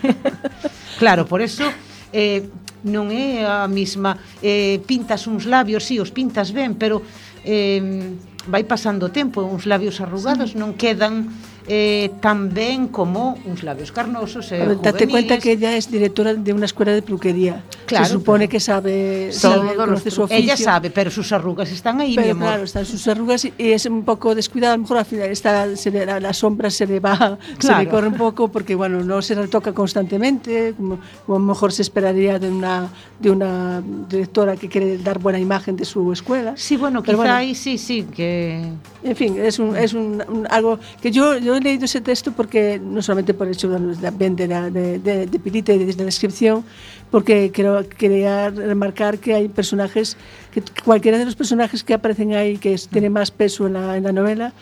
claro, 1.00 1.24
por 1.24 1.40
eso 1.40 1.64
eh, 2.12 2.44
non 2.84 3.08
é 3.08 3.48
a 3.48 3.64
mesma 3.70 4.18
eh, 4.44 4.82
pintas 4.84 5.24
uns 5.24 5.48
labios, 5.48 5.86
si, 5.86 5.96
sí, 5.96 6.02
os 6.02 6.12
pintas 6.12 6.52
ben, 6.52 6.76
pero 6.76 7.00
eh, 7.46 8.12
vai 8.46 8.64
pasando 8.64 9.06
o 9.06 9.14
tempo, 9.14 9.42
uns 9.42 9.66
labios 9.66 10.00
arrugados 10.00 10.52
sí. 10.52 10.58
non 10.58 10.74
quedan 10.74 11.30
eh, 11.68 12.10
tan 12.20 12.52
ben 12.52 12.88
como 12.88 13.38
uns 13.46 13.62
labios 13.62 13.92
carnosos 13.92 14.50
e 14.52 14.58
Pero 14.58 14.74
date 14.76 15.06
cuenta 15.08 15.38
que 15.38 15.52
ella 15.52 15.76
es 15.76 15.90
directora 15.90 16.34
de 16.34 16.52
una 16.52 16.66
escuela 16.66 16.92
de 16.92 17.02
peluquería. 17.02 17.62
Claro, 17.86 18.04
Se 18.06 18.12
supone 18.12 18.46
claro. 18.46 18.50
que 18.50 18.60
sabe, 18.60 19.32
sabe 19.32 19.74
conoce 19.76 20.10
su 20.10 20.22
oficio. 20.22 20.42
Ella 20.42 20.56
sabe, 20.56 20.90
pero 20.90 21.10
sus 21.10 21.30
arrugas 21.32 21.70
están 21.70 21.98
mi 21.98 22.14
Pero 22.16 22.32
amor. 22.32 22.48
claro, 22.48 22.62
están 22.64 22.84
sus 22.86 23.06
arrugas 23.06 23.44
y 23.44 23.52
es 23.58 23.86
un 23.86 24.02
poco 24.04 24.34
descuidada. 24.34 24.74
A 24.74 24.76
lo 24.76 24.82
mejor 24.82 24.98
al 24.98 25.04
final 25.04 25.30
está, 25.30 25.76
se 25.76 25.90
le, 25.90 26.04
la, 26.06 26.18
la 26.18 26.32
sombra 26.32 26.70
se 26.70 26.86
le 26.86 26.98
va, 27.00 27.38
se 27.46 27.52
le 27.52 27.58
Claro. 27.58 27.90
corre 27.90 28.08
un 28.08 28.14
poco 28.16 28.48
porque 28.48 28.74
bueno, 28.74 29.02
no 29.04 29.22
se 29.22 29.34
retoca 29.34 29.72
constantemente, 29.72 30.74
como, 30.76 30.98
como 31.26 31.36
a 31.36 31.40
lo 31.40 31.46
mejor 31.46 31.72
se 31.72 31.82
esperaría 31.82 32.38
de 32.38 32.48
una, 32.50 32.88
de 33.20 33.30
una 33.30 33.82
directora 34.08 34.56
que 34.56 34.68
quiere 34.68 34.98
dar 34.98 35.18
buena 35.18 35.38
imagen 35.38 35.76
de 35.76 35.84
su 35.84 36.12
escuela. 36.12 36.54
Sí, 36.56 36.76
bueno, 36.76 37.02
Pero 37.02 37.18
quizá 37.18 37.22
bueno. 37.24 37.34
aí 37.34 37.54
sí, 37.54 37.78
sí, 37.78 38.04
que 38.14 38.64
En 39.04 39.16
fin, 39.16 39.36
es, 39.38 39.58
un, 39.58 39.76
es 39.76 39.92
un, 39.94 40.22
un- 40.28 40.46
algo 40.50 40.78
que 41.00 41.10
yo, 41.10 41.36
yo 41.38 41.51
he 41.56 41.60
leído 41.60 41.84
ese 41.84 42.00
texto 42.00 42.32
porque 42.32 42.80
no 42.82 43.02
solamente 43.02 43.34
por 43.34 43.46
el 43.46 43.54
hecho 43.54 43.68
de, 43.68 44.48
la, 44.48 44.70
de, 44.70 44.98
de, 44.98 45.38
Pirita 45.38 45.72
y 45.72 45.84
de 45.84 45.94
la 45.94 46.04
descripción, 46.04 46.64
porque 47.10 47.50
creo, 47.52 47.88
quería 47.88 48.50
remarcar 48.50 49.18
que 49.18 49.34
hay 49.34 49.48
personajes, 49.48 50.16
que 50.50 50.62
cualquiera 50.84 51.18
de 51.18 51.24
los 51.24 51.36
personajes 51.36 51.84
que 51.84 51.94
aparecen 51.94 52.34
ahí, 52.34 52.58
que 52.58 52.76
tiene 52.90 53.10
más 53.10 53.30
peso 53.30 53.66
en 53.66 53.74
la, 53.74 53.96
en 53.96 54.04
la 54.04 54.12
novela, 54.12 54.52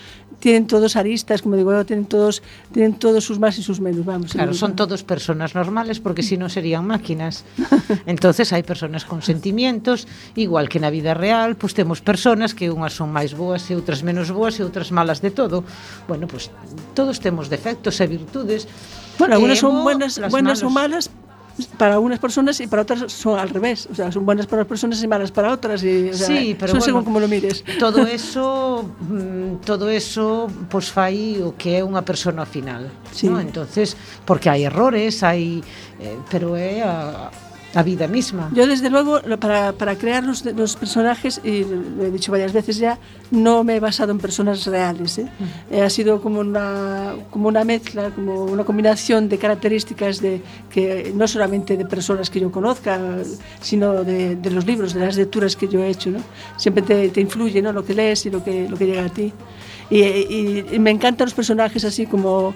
tienen 0.40 0.66
todos 0.66 0.96
aristas, 0.96 1.42
como 1.42 1.54
digo, 1.54 1.84
tienen 1.84 2.06
todos 2.06 2.42
tienen 2.72 2.94
todos 2.94 3.22
sus 3.22 3.38
más 3.38 3.58
y 3.58 3.62
sus 3.62 3.80
menos, 3.80 4.04
vamos. 4.04 4.32
Claro, 4.32 4.54
son 4.54 4.74
todos 4.74 5.04
personas 5.04 5.54
normales 5.54 6.00
porque 6.00 6.22
si 6.22 6.36
no 6.36 6.48
serían 6.48 6.86
máquinas. 6.86 7.44
Entonces 8.06 8.50
hai 8.52 8.64
personas 8.64 9.04
con 9.04 9.22
sentimientos, 9.22 10.08
igual 10.34 10.66
que 10.72 10.80
na 10.80 10.90
vida 10.90 11.14
real, 11.14 11.54
pois 11.54 11.70
pues, 11.70 11.78
temos 11.78 11.98
personas 12.00 12.56
que 12.56 12.72
unhas 12.72 12.96
son 12.96 13.12
máis 13.12 13.36
boas 13.36 13.68
e 13.70 13.76
outras 13.76 14.02
menos 14.02 14.32
boas 14.32 14.58
e 14.58 14.66
outras 14.66 14.90
malas 14.90 15.20
de 15.20 15.30
todo. 15.30 15.62
Bueno, 16.08 16.26
pois 16.26 16.48
pues, 16.48 16.74
todos 16.96 17.20
temos 17.20 17.52
defectos 17.52 18.00
e 18.00 18.06
virtudes. 18.08 18.66
Bueno, 19.20 19.36
algunas 19.36 19.60
son 19.60 19.84
buenas, 19.84 20.16
buenas 20.32 20.64
malos. 20.64 20.66
ou 20.66 20.70
malas, 20.72 21.04
para 21.66 21.98
unas 21.98 22.18
personas 22.18 22.60
y 22.60 22.66
para 22.66 22.82
otras 22.82 23.12
son 23.12 23.38
al 23.38 23.48
revés. 23.48 23.88
O 23.90 23.94
sea, 23.94 24.10
son 24.12 24.24
buenas 24.24 24.46
para 24.46 24.62
unas 24.62 24.68
personas 24.68 25.02
y 25.02 25.08
malas 25.08 25.30
para 25.30 25.52
otras. 25.52 25.82
Y, 25.82 26.10
o 26.10 26.14
sea, 26.14 26.26
sí, 26.26 26.56
pero 26.58 26.72
bueno, 26.72 26.84
según 26.84 27.04
como 27.04 27.20
lo 27.20 27.28
mires. 27.28 27.64
Todo 27.78 28.06
eso, 28.06 28.90
mm, 29.00 29.64
todo 29.64 29.88
eso, 29.90 30.48
pues 30.68 30.90
fai 30.90 31.40
o 31.42 31.56
que 31.56 31.78
é 31.78 31.82
unha 31.84 32.02
persona 32.02 32.44
final. 32.44 32.88
Sí. 33.12 33.28
¿no? 33.28 33.40
Entonces, 33.40 33.96
porque 34.24 34.48
hai 34.48 34.64
errores, 34.64 35.22
hai... 35.22 35.62
Eh, 36.00 36.18
pero 36.30 36.56
é... 36.56 36.80
Eh, 36.80 36.82
a, 36.82 37.49
a 37.74 37.82
vida 37.84 38.08
misma. 38.08 38.50
Yo, 38.52 38.66
desde 38.66 38.90
luego, 38.90 39.20
para, 39.38 39.72
para 39.72 39.94
crear 39.96 40.24
los, 40.24 40.44
los 40.44 40.74
personajes, 40.76 41.40
y 41.44 41.64
lo 41.64 42.04
he 42.04 42.10
dicho 42.10 42.32
varias 42.32 42.52
veces 42.52 42.78
ya, 42.78 42.98
no 43.30 43.62
me 43.62 43.76
he 43.76 43.80
basado 43.80 44.10
en 44.10 44.18
personas 44.18 44.66
reales. 44.66 45.18
¿eh? 45.18 45.28
Eh, 45.70 45.82
ha 45.82 45.88
sido 45.90 46.20
como 46.20 46.40
una, 46.40 47.14
como 47.30 47.46
una 47.48 47.62
mezcla, 47.64 48.10
como 48.10 48.44
una 48.44 48.64
combinación 48.64 49.28
de 49.28 49.38
características 49.38 50.20
de, 50.20 50.42
que 50.68 51.12
no 51.14 51.28
solamente 51.28 51.76
de 51.76 51.84
personas 51.86 52.28
que 52.28 52.40
yo 52.40 52.50
conozca, 52.50 52.98
sino 53.60 54.02
de, 54.02 54.34
de 54.36 54.50
los 54.50 54.66
libros, 54.66 54.92
de 54.94 55.00
las 55.00 55.16
lecturas 55.16 55.54
que 55.54 55.68
yo 55.68 55.80
he 55.80 55.90
hecho. 55.90 56.10
¿no? 56.10 56.18
Siempre 56.56 56.82
te, 56.82 57.08
te 57.10 57.20
influye 57.20 57.62
¿no? 57.62 57.72
lo 57.72 57.84
que 57.84 57.94
lees 57.94 58.26
y 58.26 58.30
lo 58.30 58.42
que, 58.42 58.68
lo 58.68 58.76
que 58.76 58.86
llega 58.86 59.04
a 59.04 59.08
ti. 59.10 59.32
Y, 59.90 60.02
y- 60.02 60.66
y 60.72 60.78
me 60.78 60.90
encantan 60.90 61.26
los 61.26 61.34
personajes 61.34 61.84
así 61.84 62.06
como 62.06 62.54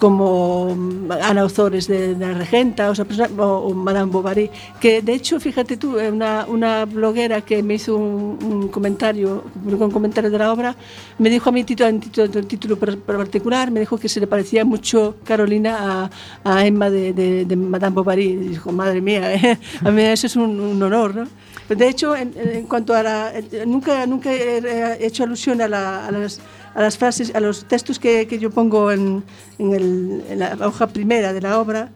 como 0.00 0.74
mm, 0.74 1.12
Ana 1.12 1.44
Ozores 1.44 1.86
de, 1.86 2.14
de 2.16 2.26
la 2.26 2.34
Regenta 2.38 2.90
o, 2.90 2.94
sea, 2.94 3.04
persona- 3.04 3.30
o- 3.38 3.72
Madame 3.74 4.10
Bovary, 4.10 4.50
que 4.80 5.02
de 5.02 5.12
hecho, 5.14 5.38
fíjate 5.38 5.76
tú, 5.76 5.98
eh, 5.98 6.10
una, 6.10 6.46
una 6.48 6.84
bloguera 6.86 7.42
que 7.42 7.62
me 7.62 7.74
hizo 7.74 7.96
un, 7.96 8.38
un 8.42 8.68
comentario, 8.68 9.44
un 9.64 9.90
comentario 9.90 10.30
de 10.30 10.38
la 10.38 10.52
obra, 10.52 10.74
me 11.18 11.28
dijo 11.30 11.50
a 11.50 11.52
mi 11.52 11.62
título, 11.64 11.88
en 11.90 12.00
título, 12.00 12.26
en 12.40 12.48
título 12.48 12.76
par- 12.78 12.96
particular, 12.96 13.70
me 13.70 13.80
dijo 13.80 13.98
que 13.98 14.08
se 14.08 14.18
le 14.20 14.26
parecía 14.26 14.64
mucho 14.64 15.16
Carolina 15.24 16.10
a, 16.44 16.52
a 16.56 16.66
Emma 16.66 16.88
de, 16.90 17.12
de- 17.12 17.44
de 17.44 17.56
Madame 17.56 17.94
Bovary. 17.94 18.24
Y 18.30 18.36
dijo, 18.36 18.72
madre 18.72 19.00
mía, 19.00 19.34
eh, 19.34 19.58
a 19.84 19.90
mí 19.90 20.02
eso 20.02 20.26
es 20.26 20.36
un, 20.36 20.58
un 20.58 20.82
honor, 20.82 21.14
¿no? 21.14 21.26
De 21.68 21.88
hecho, 21.88 22.16
en, 22.16 22.32
en 22.36 22.66
cuanto 22.66 22.94
a 22.94 23.02
la... 23.02 23.32
eh, 23.38 23.64
Nunca, 23.66 24.04
nunca 24.06 24.32
he 24.32 25.06
hecho 25.06 25.22
alusión 25.24 25.60
a, 25.60 25.68
la- 25.68 26.06
a 26.06 26.10
las 26.10 26.40
a 26.80 26.84
las 26.84 26.96
frases, 26.96 27.32
a 27.34 27.40
los 27.40 27.64
textos 27.68 27.98
que, 27.98 28.26
que 28.26 28.38
yo 28.38 28.50
pongo 28.50 28.90
en, 28.90 29.22
en, 29.58 29.74
el- 29.74 30.22
en 30.30 30.38
la 30.38 30.56
hoja 30.66 30.86
primera 30.86 31.32
de 31.32 31.40
la 31.42 31.60
obra, 31.60 31.90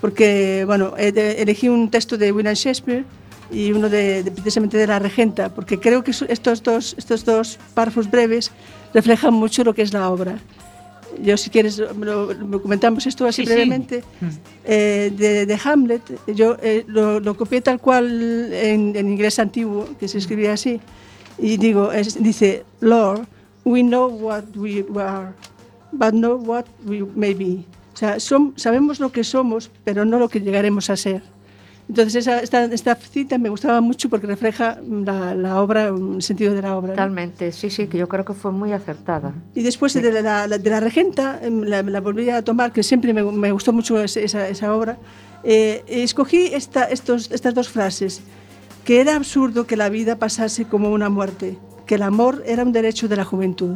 porque, 0.00 0.62
bueno, 0.66 0.94
elegí 0.96 1.68
un 1.68 1.90
texto 1.90 2.16
de 2.16 2.30
William 2.32 2.54
Shakespeare 2.54 3.04
y 3.50 3.72
uno 3.72 3.88
de, 3.88 4.22
de- 4.22 4.30
precisamente 4.30 4.76
de 4.78 4.86
la 4.86 4.98
regenta, 5.00 5.48
porque 5.54 5.78
creo 5.80 6.04
que 6.04 6.12
estos 6.28 6.62
dos, 6.62 6.94
estos 6.96 7.24
dos 7.24 7.58
párrafos 7.74 8.08
breves 8.10 8.52
reflejan 8.94 9.34
mucho 9.34 9.64
lo 9.64 9.74
que 9.74 9.82
es 9.82 9.92
la 9.92 10.08
obra. 10.10 10.38
Yo, 11.20 11.36
si 11.36 11.50
quieres, 11.50 11.76
lo, 11.78 12.32
lo 12.32 12.62
comentamos 12.62 13.04
esto 13.06 13.26
así 13.26 13.42
Sí, 13.42 13.48
sí. 13.48 13.52
brevemente. 13.52 14.04
Eh, 14.64 15.12
de, 15.16 15.44
de 15.44 15.58
Hamlet, 15.64 16.02
yo 16.28 16.56
eh, 16.62 16.84
lo, 16.86 17.18
lo 17.18 17.36
copié 17.36 17.60
tal 17.60 17.80
cual 17.80 18.52
en, 18.52 18.94
en 18.94 19.08
inglés 19.10 19.40
antiguo, 19.40 19.88
que 19.98 20.06
se 20.06 20.18
escribía 20.18 20.52
así, 20.52 20.80
y 21.36 21.56
digo, 21.56 21.90
es- 21.92 22.22
dice, 22.22 22.62
Lord, 22.80 23.26
we 23.64 23.82
know 23.82 24.08
what 24.08 24.44
we 24.56 24.84
are, 24.98 25.32
but 25.92 26.12
not 26.14 26.40
what 26.46 26.64
we 26.86 27.02
may 27.14 27.34
be. 27.34 27.64
O 27.94 27.96
sea, 27.96 28.18
som- 28.20 28.52
sabemos 28.56 29.00
lo 29.00 29.10
que 29.12 29.24
somos, 29.24 29.70
pero 29.84 30.04
no 30.04 30.18
lo 30.18 30.28
que 30.28 30.40
llegaremos 30.40 30.88
a 30.90 30.96
ser. 30.96 31.22
Entonces, 31.88 32.14
esa, 32.14 32.38
esta, 32.40 32.64
esta 32.66 32.94
cita 32.94 33.36
me 33.36 33.48
gustaba 33.48 33.80
mucho 33.80 34.08
porque 34.08 34.28
refleja 34.28 34.78
la, 34.88 35.34
la 35.34 35.60
obra, 35.60 35.88
el 35.88 36.22
sentido 36.22 36.54
de 36.54 36.62
la 36.62 36.76
obra. 36.76 36.90
¿no? 36.90 36.94
Totalmente, 36.94 37.50
sí, 37.50 37.68
sí, 37.68 37.88
que 37.88 37.98
yo 37.98 38.08
creo 38.08 38.24
que 38.24 38.32
fue 38.32 38.52
muy 38.52 38.72
acertada. 38.72 39.34
Y 39.56 39.62
después 39.62 39.92
de 39.94 40.22
la, 40.22 40.46
de 40.46 40.70
la 40.70 40.78
regenta, 40.78 41.40
em, 41.42 41.62
la, 41.62 41.82
la 41.82 42.00
volví 42.00 42.30
a 42.30 42.42
tomar, 42.42 42.70
que 42.72 42.84
siempre 42.84 43.12
me, 43.12 43.24
me 43.24 43.50
gustó 43.50 43.72
mucho 43.72 44.00
esa, 44.00 44.46
esa 44.48 44.72
obra. 44.74 44.98
Eh, 45.42 45.82
escogí 45.88 46.50
esta, 46.54 46.84
estos, 46.84 47.28
estas 47.32 47.54
dos 47.54 47.68
frases, 47.68 48.22
que 48.84 49.00
era 49.00 49.16
absurdo 49.16 49.66
que 49.66 49.76
la 49.76 49.88
vida 49.88 50.14
pasase 50.16 50.66
como 50.66 50.92
una 50.92 51.08
muerte, 51.10 51.58
que 51.90 51.96
el 51.96 52.02
amor 52.04 52.44
era 52.46 52.62
un 52.62 52.70
derecho 52.70 53.08
de 53.08 53.16
la 53.16 53.24
juventud. 53.24 53.74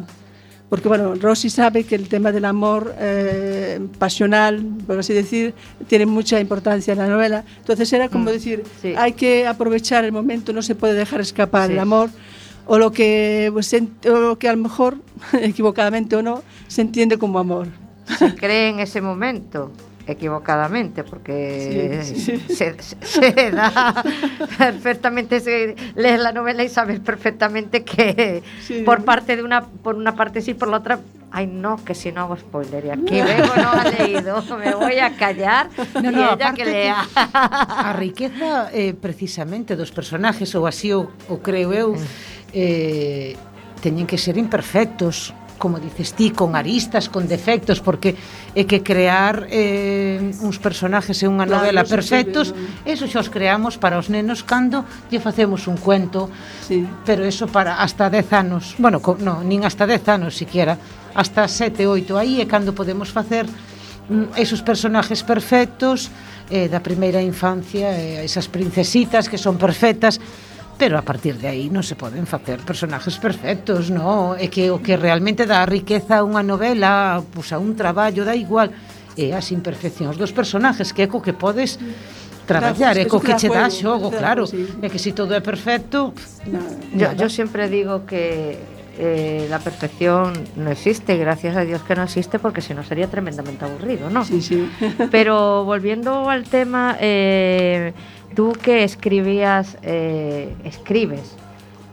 Porque, 0.68 0.86
bueno, 0.86 1.16
Rossi 1.16 1.50
sabe 1.50 1.82
que 1.82 1.96
el 1.96 2.08
tema 2.08 2.30
del 2.30 2.44
amor 2.44 2.94
eh, 2.96 3.80
pasional, 3.98 4.64
por 4.86 5.00
así 5.00 5.12
decir, 5.12 5.52
tiene 5.88 6.06
mucha 6.06 6.38
importancia 6.38 6.92
en 6.92 7.00
la 7.00 7.08
novela. 7.08 7.42
Entonces 7.58 7.92
era 7.92 8.08
como 8.08 8.30
decir, 8.30 8.62
sí. 8.80 8.94
hay 8.96 9.14
que 9.14 9.48
aprovechar 9.48 10.04
el 10.04 10.12
momento, 10.12 10.52
no 10.52 10.62
se 10.62 10.76
puede 10.76 10.94
dejar 10.94 11.20
escapar 11.22 11.66
Sí. 11.66 11.72
el 11.72 11.80
amor 11.80 12.08
o 12.66 12.78
lo 12.78 12.92
que 12.92 13.50
pues, 13.52 13.74
o 13.74 14.10
lo 14.16 14.38
que 14.38 14.48
a 14.48 14.52
lo 14.52 14.62
mejor 14.62 14.98
equivocadamente 15.32 16.14
o 16.14 16.22
no 16.22 16.44
se 16.68 16.82
entiende 16.82 17.18
como 17.18 17.40
amor 17.40 17.66
Se 18.16 18.32
cree 18.36 18.68
en 18.68 18.78
ese 18.78 19.00
momento, 19.00 19.72
equivocadamente 20.06 21.04
porque 21.04 22.00
sí, 22.02 22.14
sí. 22.14 22.44
Se, 22.54 22.76
se, 22.82 22.96
se, 23.02 23.50
da 23.50 24.02
perfectamente 24.58 25.40
se, 25.40 25.74
lees 25.96 26.20
la 26.20 26.32
novela 26.32 26.62
y 26.62 26.68
sabes 26.68 27.00
perfectamente 27.00 27.84
que 27.84 28.42
sí. 28.62 28.82
por 28.82 29.04
parte 29.04 29.36
de 29.36 29.42
una 29.42 29.64
por 29.64 29.94
una 29.96 30.14
parte 30.14 30.40
sí 30.40 30.54
por 30.54 30.68
la 30.68 30.78
otra 30.78 31.00
ay 31.30 31.46
no 31.46 31.82
que 31.84 31.94
si 31.94 32.12
no 32.12 32.22
hago 32.22 32.36
spoiler 32.36 32.84
y 32.84 32.90
aquí 32.90 33.22
vengo 33.22 33.52
no 33.56 33.72
ha 33.72 33.84
leído 33.84 34.42
me 34.56 34.74
voy 34.74 34.98
a 34.98 35.16
callar 35.16 35.68
no, 35.94 36.10
no, 36.10 36.30
e 36.30 36.34
ella 36.34 36.54
que 36.54 36.64
lea 36.64 37.06
a 37.14 37.92
riqueza 37.94 38.70
eh, 38.72 38.94
precisamente 38.94 39.74
dos 39.74 39.90
personajes 39.90 40.54
ou 40.54 40.66
así 40.66 40.92
o, 40.92 41.10
o 41.28 41.40
creo 41.40 41.72
eu 41.72 41.96
eh, 42.52 43.36
teñen 43.80 44.06
que 44.06 44.16
ser 44.16 44.36
imperfectos 44.38 45.34
como 45.58 45.78
dices 45.78 46.14
ti, 46.14 46.30
con 46.30 46.56
aristas, 46.56 47.08
con 47.08 47.28
defectos, 47.28 47.80
porque 47.80 48.16
é 48.54 48.64
que 48.66 48.82
crear 48.82 49.46
eh, 49.50 50.20
uns 50.42 50.58
personajes 50.58 51.22
e 51.22 51.26
unha 51.26 51.46
novela 51.46 51.82
claro, 51.82 51.94
perfectos, 52.00 52.52
eso 52.84 53.06
xa 53.06 53.22
os 53.22 53.30
creamos 53.30 53.78
para 53.78 53.96
os 53.96 54.10
nenos 54.10 54.42
cando 54.42 54.84
lle 55.08 55.22
facemos 55.22 55.66
un 55.66 55.78
cuento, 55.78 56.28
sí. 56.62 56.84
pero 57.06 57.24
eso 57.24 57.46
para 57.48 57.80
hasta 57.80 58.10
10 58.10 58.32
anos, 58.34 58.74
bueno, 58.78 59.00
co, 59.00 59.16
no, 59.18 59.42
nin 59.42 59.64
hasta 59.64 59.86
10 59.86 60.20
anos 60.20 60.36
siquiera, 60.36 60.76
hasta 61.14 61.46
7, 61.46 61.86
8, 61.86 62.18
aí 62.18 62.42
é 62.42 62.46
cando 62.46 62.74
podemos 62.74 63.10
facer 63.10 63.46
mm, 63.46 64.36
esos 64.36 64.60
personajes 64.60 65.22
perfectos 65.22 66.10
eh, 66.50 66.68
da 66.68 66.82
primeira 66.82 67.22
infancia, 67.22 67.94
eh, 67.94 68.26
esas 68.26 68.50
princesitas 68.50 69.30
que 69.30 69.38
son 69.38 69.56
perfectas, 69.56 70.20
Pero 70.76 70.98
a 70.98 71.02
partir 71.02 71.38
de 71.38 71.46
aí 71.46 71.70
non 71.70 71.86
se 71.86 71.94
poden 71.94 72.26
facer 72.26 72.58
personajes 72.66 73.14
perfectos, 73.22 73.94
non? 73.94 74.34
É 74.34 74.50
que 74.50 74.74
o 74.74 74.82
que 74.82 74.98
realmente 74.98 75.46
dá 75.46 75.62
riqueza 75.62 76.18
a 76.18 76.26
unha 76.26 76.42
novela, 76.42 77.22
pois 77.30 77.54
a 77.54 77.62
un 77.62 77.78
traballo, 77.78 78.26
dá 78.26 78.34
igual, 78.34 78.74
é 79.14 79.30
as 79.32 79.54
imperfeccións 79.54 80.18
dos 80.18 80.34
personajes, 80.34 80.90
que 80.90 81.06
é 81.06 81.08
co 81.08 81.22
que 81.22 81.32
podes 81.32 81.78
traballar, 82.46 82.98
é 82.98 83.06
co 83.06 83.22
que 83.22 83.34
che 83.38 83.48
dá 83.48 83.70
xogo, 83.70 84.10
claro. 84.10 84.44
É 84.82 84.90
que 84.90 84.98
se 84.98 85.10
si 85.10 85.16
todo 85.16 85.34
é 85.34 85.40
perfecto... 85.40 86.12
Yo, 86.94 87.14
yo 87.14 87.28
sempre 87.30 87.70
digo 87.70 88.06
que 88.06 88.58
eh, 88.98 89.46
la 89.50 89.58
perfección 89.58 90.32
no 90.56 90.70
existe, 90.70 91.16
gracias 91.16 91.56
a 91.56 91.62
Dios 91.64 91.82
que 91.82 91.94
no 91.94 92.02
existe, 92.02 92.38
porque 92.38 92.60
si 92.60 92.74
no 92.74 92.82
sería 92.82 93.08
tremendamente 93.08 93.64
aburrido, 93.64 94.10
¿no? 94.10 94.24
Sí, 94.24 94.42
sí. 94.42 94.70
Pero 95.10 95.64
volviendo 95.64 96.28
al 96.30 96.44
tema, 96.44 96.96
eh, 97.00 97.92
tú 98.34 98.52
que 98.60 98.84
escribías, 98.84 99.76
eh, 99.82 100.54
escribes 100.64 101.34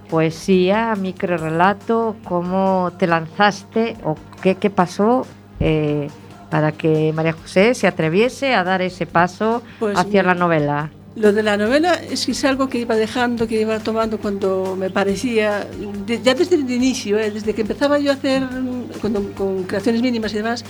poesía, 0.09 0.93
microrelato, 0.95 2.15
¿cómo 2.25 2.91
te 2.97 3.07
lanzaste 3.07 3.95
o 4.03 4.15
qué, 4.41 4.55
qué 4.55 4.69
pasó 4.69 5.25
eh, 5.59 6.09
para 6.49 6.73
que 6.73 7.13
María 7.13 7.31
José 7.33 7.73
se 7.75 7.87
atreviese 7.87 8.53
a 8.53 8.63
dar 8.65 8.81
ese 8.81 9.05
paso 9.05 9.61
Pues 9.79 9.97
hacia 9.97 10.21
la 10.23 10.35
novela? 10.35 10.89
Lo 11.15 11.33
de 11.33 11.43
la 11.43 11.57
novela 11.57 11.93
es 11.95 12.25
que 12.25 12.31
es 12.33 12.43
algo 12.45 12.69
que 12.69 12.77
iba 12.79 12.95
dejando, 12.95 13.45
que 13.47 13.59
iba 13.61 13.79
tomando 13.79 14.17
cuando 14.17 14.75
me 14.77 14.89
parecía, 14.89 15.65
de- 16.05 16.21
ya 16.21 16.33
desde 16.33 16.55
el 16.55 16.69
inicio, 16.69 17.19
¿eh? 17.19 17.31
desde 17.31 17.53
que 17.53 17.61
empezaba 17.61 17.99
yo 17.99 18.11
a 18.11 18.13
hacer 18.15 18.43
mm, 18.43 18.99
cuando- 19.01 19.31
con 19.33 19.63
creaciones 19.63 20.01
mínimas 20.01 20.33
y 20.33 20.37
demás, 20.37 20.63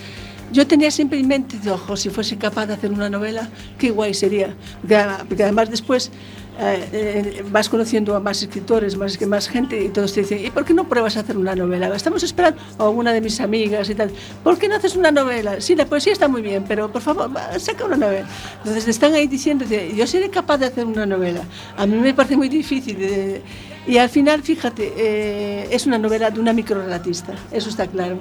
yo 0.51 0.67
tenía 0.67 0.91
siempre 0.91 1.19
en 1.19 1.27
mente, 1.27 1.57
ojo, 1.69 1.95
si 1.97 2.09
fuese 2.09 2.37
capaz 2.37 2.65
de 2.67 2.73
hacer 2.73 2.91
una 2.91 3.09
novela, 3.09 3.49
qué 3.77 3.91
guay 3.91 4.13
sería. 4.13 4.55
Porque, 4.81 4.95
a- 4.95 5.25
además 5.45 5.69
después 5.69 6.11
eh, 6.59 6.87
eh, 6.91 7.43
vas 7.49 7.69
conociendo 7.69 8.15
a 8.15 8.19
más 8.19 8.41
escritores, 8.43 8.95
más, 8.97 9.19
más 9.25 9.47
gente, 9.47 9.81
y 9.83 9.89
todos 9.89 10.13
te 10.13 10.21
dicen, 10.21 10.45
¿y 10.45 10.51
por 10.51 10.65
qué 10.65 10.73
no 10.73 10.87
pruebas 10.87 11.15
a 11.17 11.21
hacer 11.21 11.37
una 11.37 11.55
novela? 11.55 11.95
Estamos 11.95 12.21
esperando, 12.23 12.61
o 12.77 12.89
una 12.89 13.13
de 13.13 13.21
mis 13.21 13.39
amigas 13.39 13.89
y 13.89 13.95
tal, 13.95 14.11
¿por 14.43 14.57
qué 14.59 14.67
no 14.67 14.75
haces 14.75 14.95
una 14.95 15.11
novela? 15.11 15.59
Sí, 15.61 15.75
la 15.75 15.85
poesía 15.85 16.13
está 16.13 16.27
muy 16.27 16.41
bien, 16.41 16.65
pero 16.67 16.91
por 16.91 17.01
favor, 17.01 17.31
saca 17.57 17.85
una 17.85 17.97
novela. 17.97 18.27
Entonces 18.59 18.85
te 18.85 18.91
están 18.91 19.13
ahí 19.13 19.27
diciendo, 19.27 19.65
yo 19.95 20.05
seré 20.05 20.29
capaz 20.29 20.57
de 20.57 20.65
hacer 20.67 20.85
una 20.85 21.05
novela. 21.05 21.41
A 21.77 21.85
mí 21.87 21.95
me 21.97 22.13
parece 22.13 22.35
muy 22.37 22.49
difícil. 22.49 22.97
de- 22.97 23.41
y 23.87 23.97
al 23.97 24.09
final, 24.09 24.43
fíjate, 24.43 24.93
eh, 24.95 25.67
es 25.71 25.87
una 25.87 25.97
novela 25.97 26.29
de 26.29 26.39
una 26.39 26.53
microrelatista, 26.53 27.33
eso 27.51 27.69
está 27.69 27.87
claro. 27.87 28.17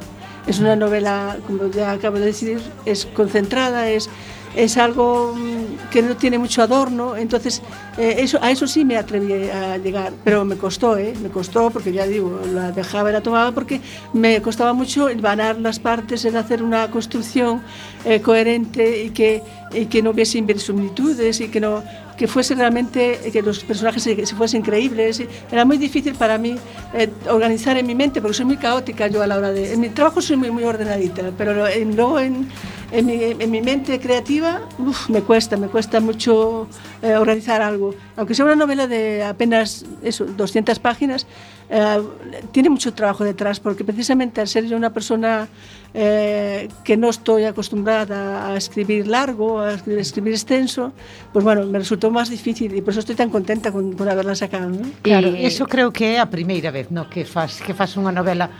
Es 0.46 0.58
una 0.58 0.76
novela, 0.76 1.36
como 1.46 1.70
ya 1.70 1.92
acabo 1.92 2.18
de 2.18 2.26
decir, 2.26 2.60
es 2.86 3.06
concentrada, 3.06 3.88
es, 3.90 4.08
es 4.56 4.76
algo 4.76 5.34
mm, 5.36 5.90
que 5.90 6.02
no 6.02 6.16
tiene 6.16 6.38
mucho 6.38 6.62
adorno, 6.62 7.16
entonces 7.16 7.62
eh, 7.98 8.16
eso, 8.18 8.38
a 8.42 8.50
eso 8.50 8.66
sí 8.66 8.84
me 8.84 8.96
atreví 8.96 9.32
a 9.50 9.76
llegar, 9.76 10.12
pero 10.24 10.44
me 10.44 10.56
costó, 10.56 10.96
¿eh? 10.96 11.12
me 11.22 11.28
costó 11.28 11.70
porque 11.70 11.92
ya 11.92 12.06
digo, 12.06 12.40
la 12.52 12.72
dejaba 12.72 13.10
y 13.10 13.12
la 13.12 13.20
tomaba 13.20 13.52
porque 13.52 13.80
me 14.12 14.40
costaba 14.42 14.72
mucho 14.72 15.08
el 15.08 15.20
vanar 15.20 15.58
las 15.60 15.78
partes, 15.78 16.24
el 16.24 16.36
hacer 16.36 16.62
una 16.62 16.90
construcción 16.90 17.62
eh, 18.04 18.20
coherente 18.20 19.04
y 19.04 19.10
que, 19.10 19.42
y 19.72 19.86
que 19.86 20.02
no 20.02 20.10
hubiese 20.10 20.38
inverosimilitudes 20.38 21.40
y 21.40 21.48
que 21.48 21.60
no 21.60 21.82
que 22.16 22.28
fuese 22.28 22.54
realmente 22.54 23.18
que 23.32 23.40
los 23.40 23.64
personajes 23.64 24.02
se, 24.02 24.26
se 24.26 24.34
fuesen 24.34 24.60
creíbles. 24.60 25.22
Era 25.50 25.64
muy 25.64 25.78
difícil 25.78 26.14
para 26.14 26.36
mí 26.36 26.54
eh, 26.92 27.08
organizar 27.30 27.78
en 27.78 27.86
mi 27.86 27.94
mente 27.94 28.20
porque 28.20 28.36
soy 28.36 28.44
muy 28.44 28.58
caótica 28.58 29.06
yo 29.06 29.22
a 29.22 29.26
la 29.26 29.38
hora 29.38 29.52
de 29.52 29.72
en 29.72 29.80
mi 29.80 29.88
trabajo 29.88 30.20
soy 30.20 30.36
muy 30.36 30.50
muy 30.50 30.64
ordenadita 30.64 31.30
pero 31.38 31.66
en- 31.66 31.96
luego 31.96 32.20
en, 32.20 32.46
en, 32.92 33.06
mi, 33.06 33.14
en 33.24 33.50
mi 33.50 33.62
mente 33.62 33.98
creativa 34.00 34.60
uf, 34.78 35.08
me 35.08 35.22
cuesta 35.22 35.56
me 35.56 35.68
cuesta 35.68 36.00
mucho 36.00 36.68
eh, 37.02 37.14
organizar 37.14 37.62
algo. 37.62 37.94
Aunque 38.16 38.34
sea 38.34 38.44
una 38.44 38.56
novela 38.56 38.86
de 38.86 39.24
apenas 39.24 39.86
eso 40.02 40.26
200 40.26 40.78
páginas 40.78 41.26
eh, 41.70 42.02
tiene 42.50 42.68
mucho 42.68 42.92
trabajo 42.92 43.22
detrás, 43.24 43.60
porque 43.60 43.84
precisamente 43.84 44.40
al 44.40 44.48
ser 44.48 44.66
yo 44.66 44.76
una 44.76 44.92
persona 44.92 45.48
eh, 45.94 46.68
que 46.82 46.96
no 46.96 47.10
estoy 47.10 47.44
acostumbrada 47.44 48.48
a 48.48 48.56
escribir 48.56 49.06
largo, 49.06 49.60
a 49.60 49.74
escribir, 49.74 50.00
escribir, 50.00 50.32
extenso, 50.34 50.92
pues 51.32 51.44
bueno, 51.44 51.64
me 51.66 51.78
resultó 51.78 52.10
más 52.10 52.28
difícil 52.28 52.74
e 52.74 52.82
por 52.82 52.90
eso 52.90 53.00
estoy 53.00 53.14
tan 53.14 53.30
contenta 53.30 53.70
con, 53.70 53.94
con 53.94 54.08
haberla 54.08 54.34
sacado. 54.34 54.68
¿no? 54.68 54.82
Claro, 55.02 55.30
e... 55.30 55.46
eso 55.46 55.66
creo 55.66 55.92
que 55.94 56.14
é 56.14 56.18
a 56.18 56.26
primeira 56.26 56.74
vez 56.74 56.90
no, 56.90 57.06
que 57.06 57.24
faz 57.24 57.62
que 57.62 57.70
faz 57.70 57.94
unha 57.94 58.10
novela. 58.10 58.50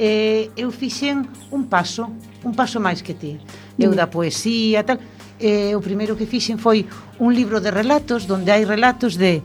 Eh, 0.00 0.50
eu 0.56 0.72
fixen 0.74 1.28
un 1.52 1.68
paso, 1.68 2.10
un 2.42 2.56
paso 2.56 2.80
máis 2.80 3.04
que 3.04 3.14
ti. 3.14 3.38
Eu 3.76 3.92
da 3.92 4.08
poesía, 4.08 4.82
tal. 4.82 4.98
Eh, 5.38 5.76
o 5.76 5.80
primeiro 5.84 6.16
que 6.16 6.24
fixen 6.24 6.56
foi 6.56 6.88
un 7.20 7.30
libro 7.36 7.60
de 7.60 7.70
relatos, 7.70 8.24
donde 8.24 8.50
hai 8.50 8.64
relatos 8.64 9.20
de 9.20 9.44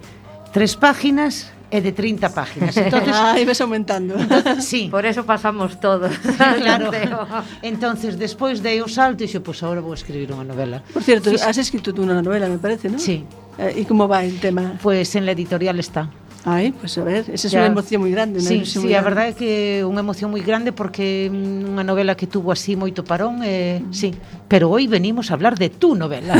tres 0.56 0.74
páginas, 0.80 1.54
e 1.70 1.82
de 1.82 1.92
30 1.94 2.34
páginas. 2.34 2.76
Entonces, 2.78 3.14
Ah, 3.20 3.38
y 3.40 3.46
ves 3.46 3.62
aumentando. 3.62 4.18
sí. 4.60 4.90
Por 4.90 5.06
eso 5.06 5.26
pasamos 5.26 5.80
todos. 5.80 6.12
Claro. 6.60 6.90
Creo. 6.94 7.28
Entonces, 7.62 8.18
despois 8.18 8.62
dei 8.62 8.82
o 8.82 8.88
salto 8.90 9.24
e 9.24 9.28
dixo, 9.30 9.40
pois 9.46 9.62
pues 9.62 9.64
agora 9.64 9.82
vou 9.82 9.94
escribir 9.94 10.34
unha 10.34 10.46
novela. 10.46 10.82
Por 10.94 11.04
cierto, 11.06 11.30
has 11.30 11.58
escrito 11.58 11.94
tú 11.94 12.02
una 12.02 12.22
novela, 12.22 12.50
me 12.50 12.58
parece, 12.58 12.90
¿no? 12.90 12.98
Sí. 12.98 13.24
Eh, 13.58 13.82
¿Y 13.82 13.84
cómo 13.86 14.08
va 14.08 14.24
el 14.26 14.40
tema? 14.40 14.80
Pois 14.82 15.14
en 15.16 15.26
la 15.26 15.34
editorial 15.38 15.78
está. 15.80 16.10
Ay, 16.46 16.72
pues 16.72 16.98
a 16.98 17.04
ver, 17.04 17.26
esa 17.32 17.48
es 17.48 17.54
una 17.54 17.66
emoción 17.66 18.02
muy 18.02 18.12
grande. 18.12 18.40
Una 18.40 18.48
Sí, 18.48 18.66
sí, 18.66 18.80
muy 18.80 18.94
a 18.96 19.02
grande. 19.04 19.10
verdade 19.10 19.30
é 19.32 19.36
que 19.36 19.52
unha 19.84 20.00
emoción 20.00 20.32
moi 20.32 20.40
grande 20.40 20.72
porque 20.72 21.28
é 21.28 21.30
unha 21.30 21.84
novela 21.84 22.16
que 22.16 22.32
tuvo 22.32 22.56
así 22.56 22.80
moito 22.80 23.04
parón, 23.04 23.44
eh, 23.44 23.84
sí. 23.92 24.16
Pero 24.48 24.72
hoy 24.72 24.88
venimos 24.88 25.30
a 25.30 25.36
hablar 25.36 25.60
de 25.60 25.68
tu 25.68 26.00
novela. 26.00 26.40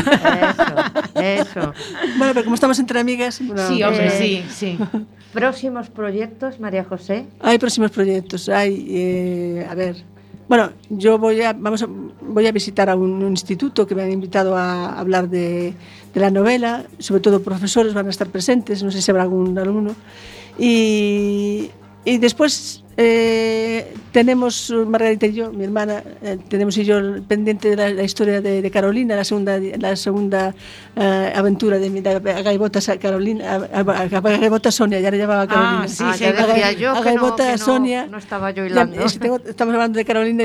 Eso, 1.20 1.20
eso. 1.20 1.62
Bueno, 2.16 2.32
pero 2.32 2.44
como 2.48 2.54
estamos 2.56 2.78
entre 2.80 2.96
amigas... 2.98 3.44
bueno, 3.44 3.60
sí, 3.68 3.82
hombre, 3.84 4.08
Eh, 4.08 4.16
sí, 4.16 4.32
sí. 4.48 4.70
Próximos 5.36 5.90
proyectos, 5.92 6.58
María 6.58 6.82
José. 6.82 7.26
Hay 7.40 7.58
próximos 7.60 7.90
proyectos. 7.92 8.48
Hay, 8.48 8.86
eh, 8.88 9.66
a 9.68 9.74
ver. 9.76 9.96
Bueno, 10.48 10.72
yo 10.88 11.18
voy 11.18 11.42
a, 11.42 11.52
vamos 11.52 11.82
a, 11.84 11.86
voy 11.86 12.46
a 12.46 12.50
visitar 12.50 12.90
a 12.90 12.96
un, 12.96 13.22
un 13.22 13.30
instituto 13.30 13.86
que 13.86 13.94
me 13.94 14.02
han 14.02 14.10
invitado 14.10 14.56
a 14.56 14.98
hablar 14.98 15.28
de, 15.30 15.74
de 16.14 16.20
la 16.20 16.30
novela, 16.30 16.84
sobre 16.98 17.20
todo 17.20 17.42
profesores 17.42 17.94
van 17.94 18.06
a 18.06 18.10
estar 18.10 18.28
presentes, 18.28 18.82
no 18.82 18.90
sé 18.90 19.00
si 19.00 19.10
habrá 19.10 19.22
algún 19.22 19.58
alumno, 19.58 19.94
y, 20.58 21.70
y 22.04 22.18
después 22.18 22.82
eh, 22.96 23.94
tenemos 24.12 24.72
Margarita 24.86 25.26
y 25.26 25.32
yo, 25.32 25.52
mi 25.52 25.64
hermana, 25.64 26.02
eh, 26.22 26.38
tenemos 26.48 26.76
y 26.76 26.84
yo 26.84 26.98
pendiente 27.26 27.70
de 27.70 27.76
la, 27.76 27.90
la 27.90 28.02
historia 28.02 28.40
de, 28.40 28.60
de 28.62 28.70
Carolina, 28.70 29.16
la 29.16 29.24
segunda, 29.24 29.58
la 29.58 29.96
segunda 29.96 30.54
eh, 30.96 31.32
aventura 31.34 31.78
de 31.78 31.88
mi 31.90 32.00
de 32.00 32.10
a 32.10 32.96
Carolina, 32.98 33.68
a, 33.72 33.78
a- 33.80 34.02
a 34.02 34.06
Gaivota 34.08 34.70
Sonia, 34.70 35.00
ya 35.00 35.10
le 35.10 35.18
llamaba 35.18 35.46
Carolina. 35.46 35.88
sí, 35.88 36.02
Ah, 36.06 36.14
sí, 36.14 36.24
ya 36.24 36.32
decía 36.32 36.72
yo 36.72 36.92
a 36.92 37.02
que 37.02 37.14
no, 37.14 37.36
no- 37.52 37.58
Sonia. 37.58 38.06
no 38.06 38.18
estaba 38.18 38.50
yo 38.50 38.64
Ya, 38.64 38.70
hilando. 38.70 39.04
es 39.04 39.18
tengo- 39.18 39.40
estamos 39.46 39.74
hablando 39.74 39.96
de 39.96 40.04
Carolina 40.04 40.44